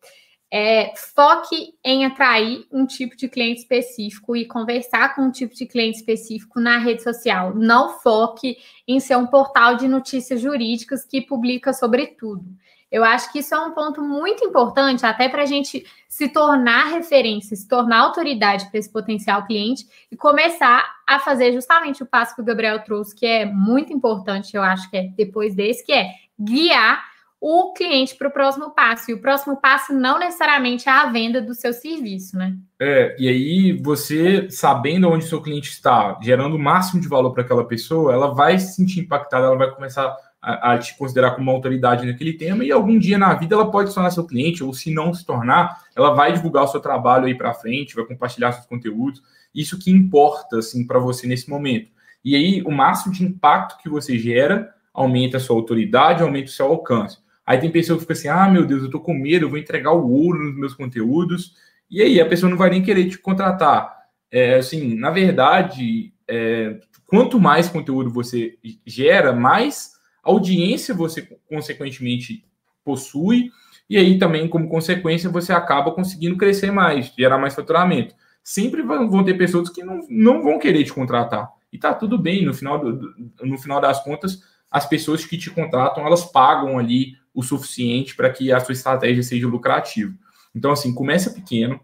é, 0.51 0.93
foque 1.13 1.73
em 1.83 2.05
atrair 2.05 2.65
um 2.71 2.85
tipo 2.85 3.15
de 3.17 3.27
cliente 3.27 3.61
específico 3.61 4.35
e 4.35 4.45
conversar 4.45 5.13
com 5.13 5.23
um 5.23 5.31
tipo 5.31 5.53
de 5.53 5.65
cliente 5.65 5.97
específico 5.97 6.59
na 6.59 6.77
rede 6.77 7.03
social. 7.03 7.53
Não 7.53 7.99
foque 7.99 8.57
em 8.87 8.99
ser 8.99 9.17
um 9.17 9.27
portal 9.27 9.75
de 9.75 9.87
notícias 9.87 10.39
jurídicas 10.39 11.05
que 11.05 11.21
publica 11.21 11.73
sobre 11.73 12.07
tudo. 12.07 12.45
Eu 12.89 13.03
acho 13.03 13.31
que 13.33 13.39
isso 13.39 13.53
é 13.53 13.59
um 13.59 13.71
ponto 13.71 14.01
muito 14.01 14.45
importante, 14.45 15.05
até 15.05 15.27
para 15.27 15.43
a 15.43 15.45
gente 15.45 15.85
se 16.07 16.29
tornar 16.29 16.85
referência, 16.85 17.53
se 17.55 17.67
tornar 17.67 17.99
autoridade 17.99 18.69
para 18.69 18.79
esse 18.79 18.89
potencial 18.89 19.45
cliente 19.45 19.85
e 20.09 20.15
começar 20.15 20.89
a 21.05 21.19
fazer 21.19 21.51
justamente 21.51 22.01
o 22.01 22.05
passo 22.05 22.33
que 22.33 22.41
o 22.41 22.45
Gabriel 22.45 22.81
trouxe, 22.83 23.13
que 23.13 23.25
é 23.25 23.45
muito 23.45 23.91
importante, 23.91 24.55
eu 24.55 24.63
acho 24.63 24.89
que 24.89 24.95
é 24.95 25.09
depois 25.17 25.53
desse, 25.53 25.85
que 25.85 25.91
é 25.91 26.11
guiar 26.39 27.03
o 27.39 27.73
cliente 27.73 28.15
para 28.15 28.27
o 28.27 28.31
próximo 28.31 28.71
passo. 28.71 29.11
E 29.11 29.13
o 29.13 29.21
próximo 29.21 29.57
passo 29.57 29.93
não 29.93 30.19
necessariamente 30.19 30.89
é 30.89 30.91
a 30.91 31.05
venda 31.05 31.41
do 31.41 31.53
seu 31.53 31.71
serviço, 31.71 32.37
né? 32.37 32.55
É, 32.79 33.15
e 33.19 33.27
aí 33.27 33.73
você, 33.73 34.49
sabendo 34.49 35.09
onde 35.09 35.25
seu 35.25 35.41
cliente 35.41 35.69
está, 35.69 36.19
gerando 36.21 36.55
o 36.55 36.59
máximo 36.59 37.01
de 37.01 37.07
valor 37.07 37.31
para 37.31 37.43
aquela 37.43 37.65
pessoa, 37.65 38.13
ela 38.13 38.33
vai 38.33 38.57
se 38.59 38.75
sentir 38.75 39.01
impactada, 39.01 39.45
ela 39.45 39.57
vai 39.57 39.71
começar 39.71 40.15
a, 40.41 40.73
a, 40.73 40.77
te 40.77 40.97
considerar 40.97 41.31
como 41.31 41.49
uma 41.49 41.53
autoridade 41.53 42.05
naquele 42.05 42.33
tema, 42.33 42.63
e 42.63 42.71
algum 42.71 42.97
dia 42.97 43.17
na 43.17 43.33
vida 43.33 43.55
ela 43.55 43.69
pode 43.69 43.89
se 43.89 43.95
tornar 43.95 44.11
seu 44.11 44.25
cliente, 44.25 44.63
ou 44.63 44.73
se 44.73 44.93
não 44.93 45.13
se 45.13 45.25
tornar, 45.25 45.81
ela 45.95 46.13
vai 46.13 46.31
divulgar 46.33 46.63
o 46.63 46.67
seu 46.67 46.79
trabalho 46.79 47.25
aí 47.25 47.35
para 47.35 47.53
frente, 47.53 47.95
vai 47.95 48.05
compartilhar 48.05 48.51
seus 48.51 48.65
conteúdos. 48.65 49.21
Isso 49.53 49.79
que 49.79 49.91
importa, 49.91 50.59
assim, 50.59 50.85
para 50.85 50.99
você 50.99 51.27
nesse 51.27 51.49
momento. 51.49 51.89
E 52.23 52.35
aí, 52.35 52.63
o 52.63 52.71
máximo 52.71 53.13
de 53.13 53.23
impacto 53.23 53.81
que 53.81 53.89
você 53.89 54.17
gera 54.17 54.73
aumenta 54.93 55.37
a 55.37 55.39
sua 55.39 55.55
autoridade, 55.55 56.23
aumenta 56.23 56.49
o 56.49 56.53
seu 56.53 56.65
alcance. 56.65 57.17
Aí 57.47 57.57
tem 57.59 57.71
pessoa 57.71 57.97
que 57.97 58.01
fica 58.01 58.11
assim: 58.11 58.27
ah, 58.27 58.49
meu 58.49 58.65
Deus, 58.65 58.83
eu 58.83 58.91
tô 58.91 58.99
com 58.99 59.13
medo, 59.13 59.45
eu 59.45 59.49
vou 59.49 59.57
entregar 59.57 59.93
o 59.93 60.11
ouro 60.11 60.43
nos 60.43 60.55
meus 60.59 60.73
conteúdos. 60.73 61.53
E 61.89 62.01
aí 62.01 62.19
a 62.19 62.25
pessoa 62.25 62.49
não 62.49 62.57
vai 62.57 62.69
nem 62.69 62.83
querer 62.83 63.09
te 63.09 63.17
contratar. 63.17 63.95
É, 64.29 64.55
assim, 64.55 64.93
na 64.95 65.09
verdade, 65.09 66.13
é, 66.27 66.81
quanto 67.05 67.39
mais 67.39 67.69
conteúdo 67.69 68.09
você 68.09 68.57
gera, 68.85 69.31
mais 69.31 69.93
audiência 70.21 70.93
você 70.93 71.21
consequentemente 71.49 72.43
possui. 72.83 73.49
E 73.89 73.97
aí 73.97 74.19
também, 74.19 74.49
como 74.49 74.67
consequência, 74.67 75.29
você 75.29 75.53
acaba 75.53 75.91
conseguindo 75.91 76.35
crescer 76.35 76.71
mais, 76.71 77.13
gerar 77.17 77.37
mais 77.37 77.55
faturamento. 77.55 78.13
Sempre 78.43 78.81
vão 78.81 79.23
ter 79.23 79.35
pessoas 79.35 79.69
que 79.69 79.81
não, 79.81 80.01
não 80.09 80.43
vão 80.43 80.59
querer 80.59 80.83
te 80.83 80.91
contratar. 80.91 81.49
E 81.71 81.77
tá 81.77 81.93
tudo 81.93 82.17
bem, 82.17 82.45
no 82.45 82.53
final, 82.53 82.79
do, 82.79 83.13
no 83.41 83.57
final 83.57 83.79
das 83.79 84.03
contas, 84.03 84.41
as 84.69 84.85
pessoas 84.85 85.25
que 85.25 85.37
te 85.37 85.49
contratam, 85.49 86.05
elas 86.05 86.25
pagam 86.25 86.77
ali 86.77 87.13
o 87.37 87.43
suficiente 87.43 88.15
para 88.15 88.31
que 88.31 88.51
a 88.51 88.59
sua 88.59 88.73
estratégia 88.73 89.21
seja 89.21 89.47
lucrativa. 89.47 90.11
Então, 90.55 90.71
assim, 90.71 90.91
começa 90.91 91.29
pequeno, 91.29 91.79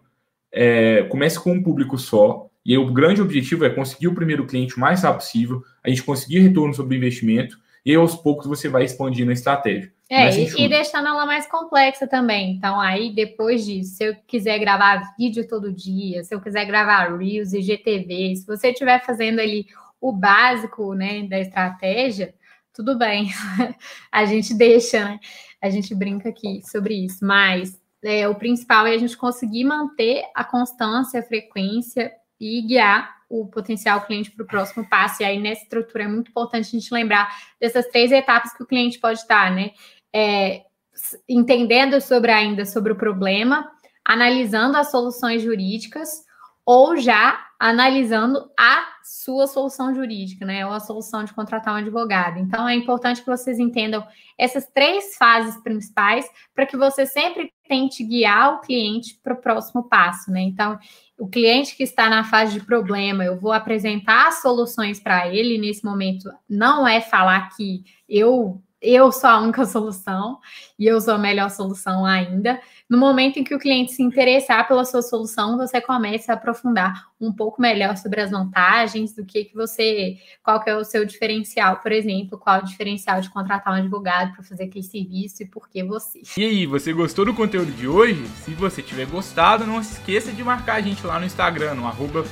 é, 0.52 1.04
comece 1.04 1.38
com 1.38 1.52
um 1.52 1.62
público 1.62 1.96
só, 1.96 2.50
e 2.66 2.72
aí, 2.72 2.78
o 2.78 2.92
grande 2.92 3.22
objetivo 3.22 3.64
é 3.64 3.70
conseguir 3.70 4.08
o 4.08 4.14
primeiro 4.14 4.46
cliente 4.46 4.76
o 4.76 4.80
mais 4.80 5.04
rápido 5.04 5.20
possível, 5.20 5.62
a 5.84 5.88
gente 5.88 6.02
conseguir 6.02 6.40
retorno 6.40 6.74
sobre 6.74 6.96
o 6.96 6.98
investimento, 6.98 7.56
e 7.86 7.92
aí, 7.92 7.96
aos 7.96 8.16
poucos 8.16 8.48
você 8.48 8.68
vai 8.68 8.82
expandindo 8.82 9.30
a 9.30 9.34
estratégia. 9.34 9.92
É, 10.10 10.28
e, 10.36 10.64
e, 10.64 10.68
deixando 10.68 11.06
ela 11.06 11.24
mais 11.24 11.46
complexa 11.46 12.08
também. 12.08 12.56
Então, 12.56 12.80
aí, 12.80 13.14
depois 13.14 13.64
disso, 13.64 13.94
se 13.96 14.04
eu 14.04 14.16
quiser 14.26 14.58
gravar 14.58 15.14
vídeo 15.16 15.46
todo 15.46 15.72
dia, 15.72 16.24
se 16.24 16.34
eu 16.34 16.40
quiser 16.40 16.64
gravar 16.64 17.16
Reels 17.16 17.52
e 17.52 17.62
GTV, 17.62 18.34
se 18.34 18.44
você 18.44 18.70
estiver 18.70 19.04
fazendo 19.04 19.38
ali 19.38 19.66
o 20.00 20.10
básico 20.10 20.94
né, 20.94 21.22
da 21.28 21.38
estratégia, 21.38 22.34
tudo 22.74 22.98
bem, 22.98 23.30
a 24.10 24.24
gente 24.24 24.52
deixa, 24.52 25.04
né? 25.04 25.20
A 25.62 25.70
gente 25.70 25.94
brinca 25.94 26.28
aqui 26.28 26.60
sobre 26.68 26.94
isso, 27.06 27.24
mas 27.24 27.80
é, 28.04 28.28
o 28.28 28.34
principal 28.34 28.86
é 28.86 28.94
a 28.94 28.98
gente 28.98 29.16
conseguir 29.16 29.64
manter 29.64 30.24
a 30.34 30.44
constância, 30.44 31.20
a 31.20 31.22
frequência 31.22 32.12
e 32.38 32.60
guiar 32.62 33.14
o 33.30 33.46
potencial 33.46 34.02
cliente 34.02 34.30
para 34.30 34.44
o 34.44 34.46
próximo 34.46 34.86
passo. 34.88 35.22
E 35.22 35.24
aí, 35.24 35.40
nessa 35.40 35.62
estrutura, 35.62 36.04
é 36.04 36.08
muito 36.08 36.30
importante 36.30 36.66
a 36.66 36.78
gente 36.78 36.92
lembrar 36.92 37.28
dessas 37.60 37.86
três 37.86 38.12
etapas 38.12 38.52
que 38.52 38.62
o 38.62 38.66
cliente 38.66 38.98
pode 38.98 39.20
estar, 39.20 39.50
né? 39.50 39.70
É, 40.14 40.62
entendendo 41.28 42.00
sobre 42.00 42.30
ainda 42.30 42.66
sobre 42.66 42.92
o 42.92 42.96
problema, 42.96 43.70
analisando 44.04 44.76
as 44.76 44.90
soluções 44.90 45.42
jurídicas 45.42 46.24
ou 46.66 46.96
já 46.96 47.46
analisando 47.64 48.50
a 48.60 48.84
sua 49.02 49.46
solução 49.46 49.94
jurídica, 49.94 50.44
né? 50.44 50.66
Ou 50.66 50.72
a 50.74 50.80
solução 50.80 51.24
de 51.24 51.32
contratar 51.32 51.72
um 51.72 51.78
advogado. 51.78 52.38
Então, 52.38 52.68
é 52.68 52.74
importante 52.74 53.22
que 53.22 53.26
vocês 53.26 53.58
entendam 53.58 54.06
essas 54.36 54.66
três 54.66 55.16
fases 55.16 55.56
principais 55.62 56.28
para 56.54 56.66
que 56.66 56.76
você 56.76 57.06
sempre 57.06 57.50
tente 57.66 58.04
guiar 58.04 58.56
o 58.56 58.60
cliente 58.60 59.18
para 59.22 59.32
o 59.32 59.40
próximo 59.40 59.82
passo, 59.84 60.30
né? 60.30 60.42
Então, 60.42 60.78
o 61.18 61.26
cliente 61.26 61.74
que 61.74 61.84
está 61.84 62.10
na 62.10 62.22
fase 62.24 62.52
de 62.52 62.66
problema, 62.66 63.24
eu 63.24 63.40
vou 63.40 63.52
apresentar 63.52 64.30
soluções 64.32 65.00
para 65.00 65.26
ele 65.34 65.56
nesse 65.56 65.82
momento. 65.86 66.30
Não 66.46 66.86
é 66.86 67.00
falar 67.00 67.48
que 67.56 67.82
eu 68.06 68.62
eu 68.84 69.10
sou 69.10 69.30
a 69.30 69.40
única 69.40 69.64
solução 69.64 70.38
e 70.78 70.84
eu 70.86 71.00
sou 71.00 71.14
a 71.14 71.18
melhor 71.18 71.48
solução 71.48 72.04
ainda. 72.04 72.60
No 72.88 72.98
momento 72.98 73.38
em 73.38 73.44
que 73.44 73.54
o 73.54 73.58
cliente 73.58 73.92
se 73.92 74.02
interessar 74.02 74.68
pela 74.68 74.84
sua 74.84 75.00
solução, 75.00 75.56
você 75.56 75.80
começa 75.80 76.32
a 76.32 76.34
aprofundar 76.34 77.06
um 77.18 77.32
pouco 77.32 77.60
melhor 77.60 77.96
sobre 77.96 78.20
as 78.20 78.30
vantagens, 78.30 79.14
do 79.14 79.24
que, 79.24 79.46
que 79.46 79.54
você, 79.54 80.18
qual 80.42 80.62
que 80.62 80.68
é 80.68 80.76
o 80.76 80.84
seu 80.84 81.06
diferencial, 81.06 81.78
por 81.78 81.90
exemplo, 81.92 82.38
qual 82.38 82.56
é 82.56 82.58
o 82.60 82.64
diferencial 82.64 83.22
de 83.22 83.30
contratar 83.30 83.72
um 83.72 83.78
advogado 83.78 84.34
para 84.34 84.42
fazer 84.42 84.64
aquele 84.64 84.84
serviço 84.84 85.42
e 85.42 85.46
por 85.46 85.66
que 85.70 85.82
você. 85.82 86.20
E 86.36 86.44
aí, 86.44 86.66
você 86.66 86.92
gostou 86.92 87.24
do 87.24 87.32
conteúdo 87.32 87.72
de 87.72 87.88
hoje? 87.88 88.22
Se 88.44 88.50
você 88.50 88.82
tiver 88.82 89.06
gostado, 89.06 89.66
não 89.66 89.82
se 89.82 89.94
esqueça 89.94 90.30
de 90.30 90.44
marcar 90.44 90.74
a 90.74 90.80
gente 90.82 91.06
lá 91.06 91.18
no 91.18 91.24
Instagram, 91.24 91.74
no 91.74 91.86
arroba. 91.86 92.22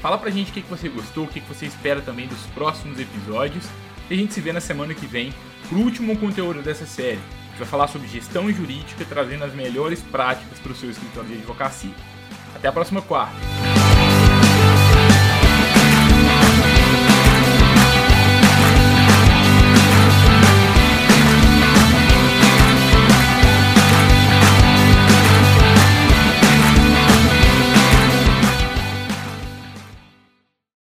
Fala 0.00 0.18
pra 0.18 0.30
gente 0.30 0.50
o 0.50 0.54
que, 0.54 0.62
que 0.62 0.70
você 0.70 0.88
gostou, 0.88 1.24
o 1.24 1.28
que, 1.28 1.40
que 1.40 1.48
você 1.48 1.66
espera 1.66 2.00
também 2.00 2.26
dos 2.26 2.44
próximos 2.46 2.98
episódios. 2.98 3.68
E 4.10 4.14
a 4.14 4.16
gente 4.16 4.34
se 4.34 4.40
vê 4.40 4.52
na 4.52 4.60
semana 4.60 4.94
que 4.94 5.06
vem 5.06 5.32
pro 5.68 5.78
último 5.78 6.18
conteúdo 6.18 6.60
dessa 6.60 6.86
série. 6.86 7.20
A 7.50 7.52
gente 7.52 7.58
vai 7.58 7.68
falar 7.68 7.88
sobre 7.88 8.06
gestão 8.06 8.50
jurídica, 8.50 9.04
trazendo 9.04 9.44
as 9.44 9.52
melhores 9.52 10.00
práticas 10.00 10.58
para 10.58 10.72
o 10.72 10.74
seu 10.74 10.88
escritório 10.88 11.28
de 11.28 11.36
advocacia. 11.36 11.90
Até 12.54 12.68
a 12.68 12.72
próxima 12.72 13.02
quarta! 13.02 13.36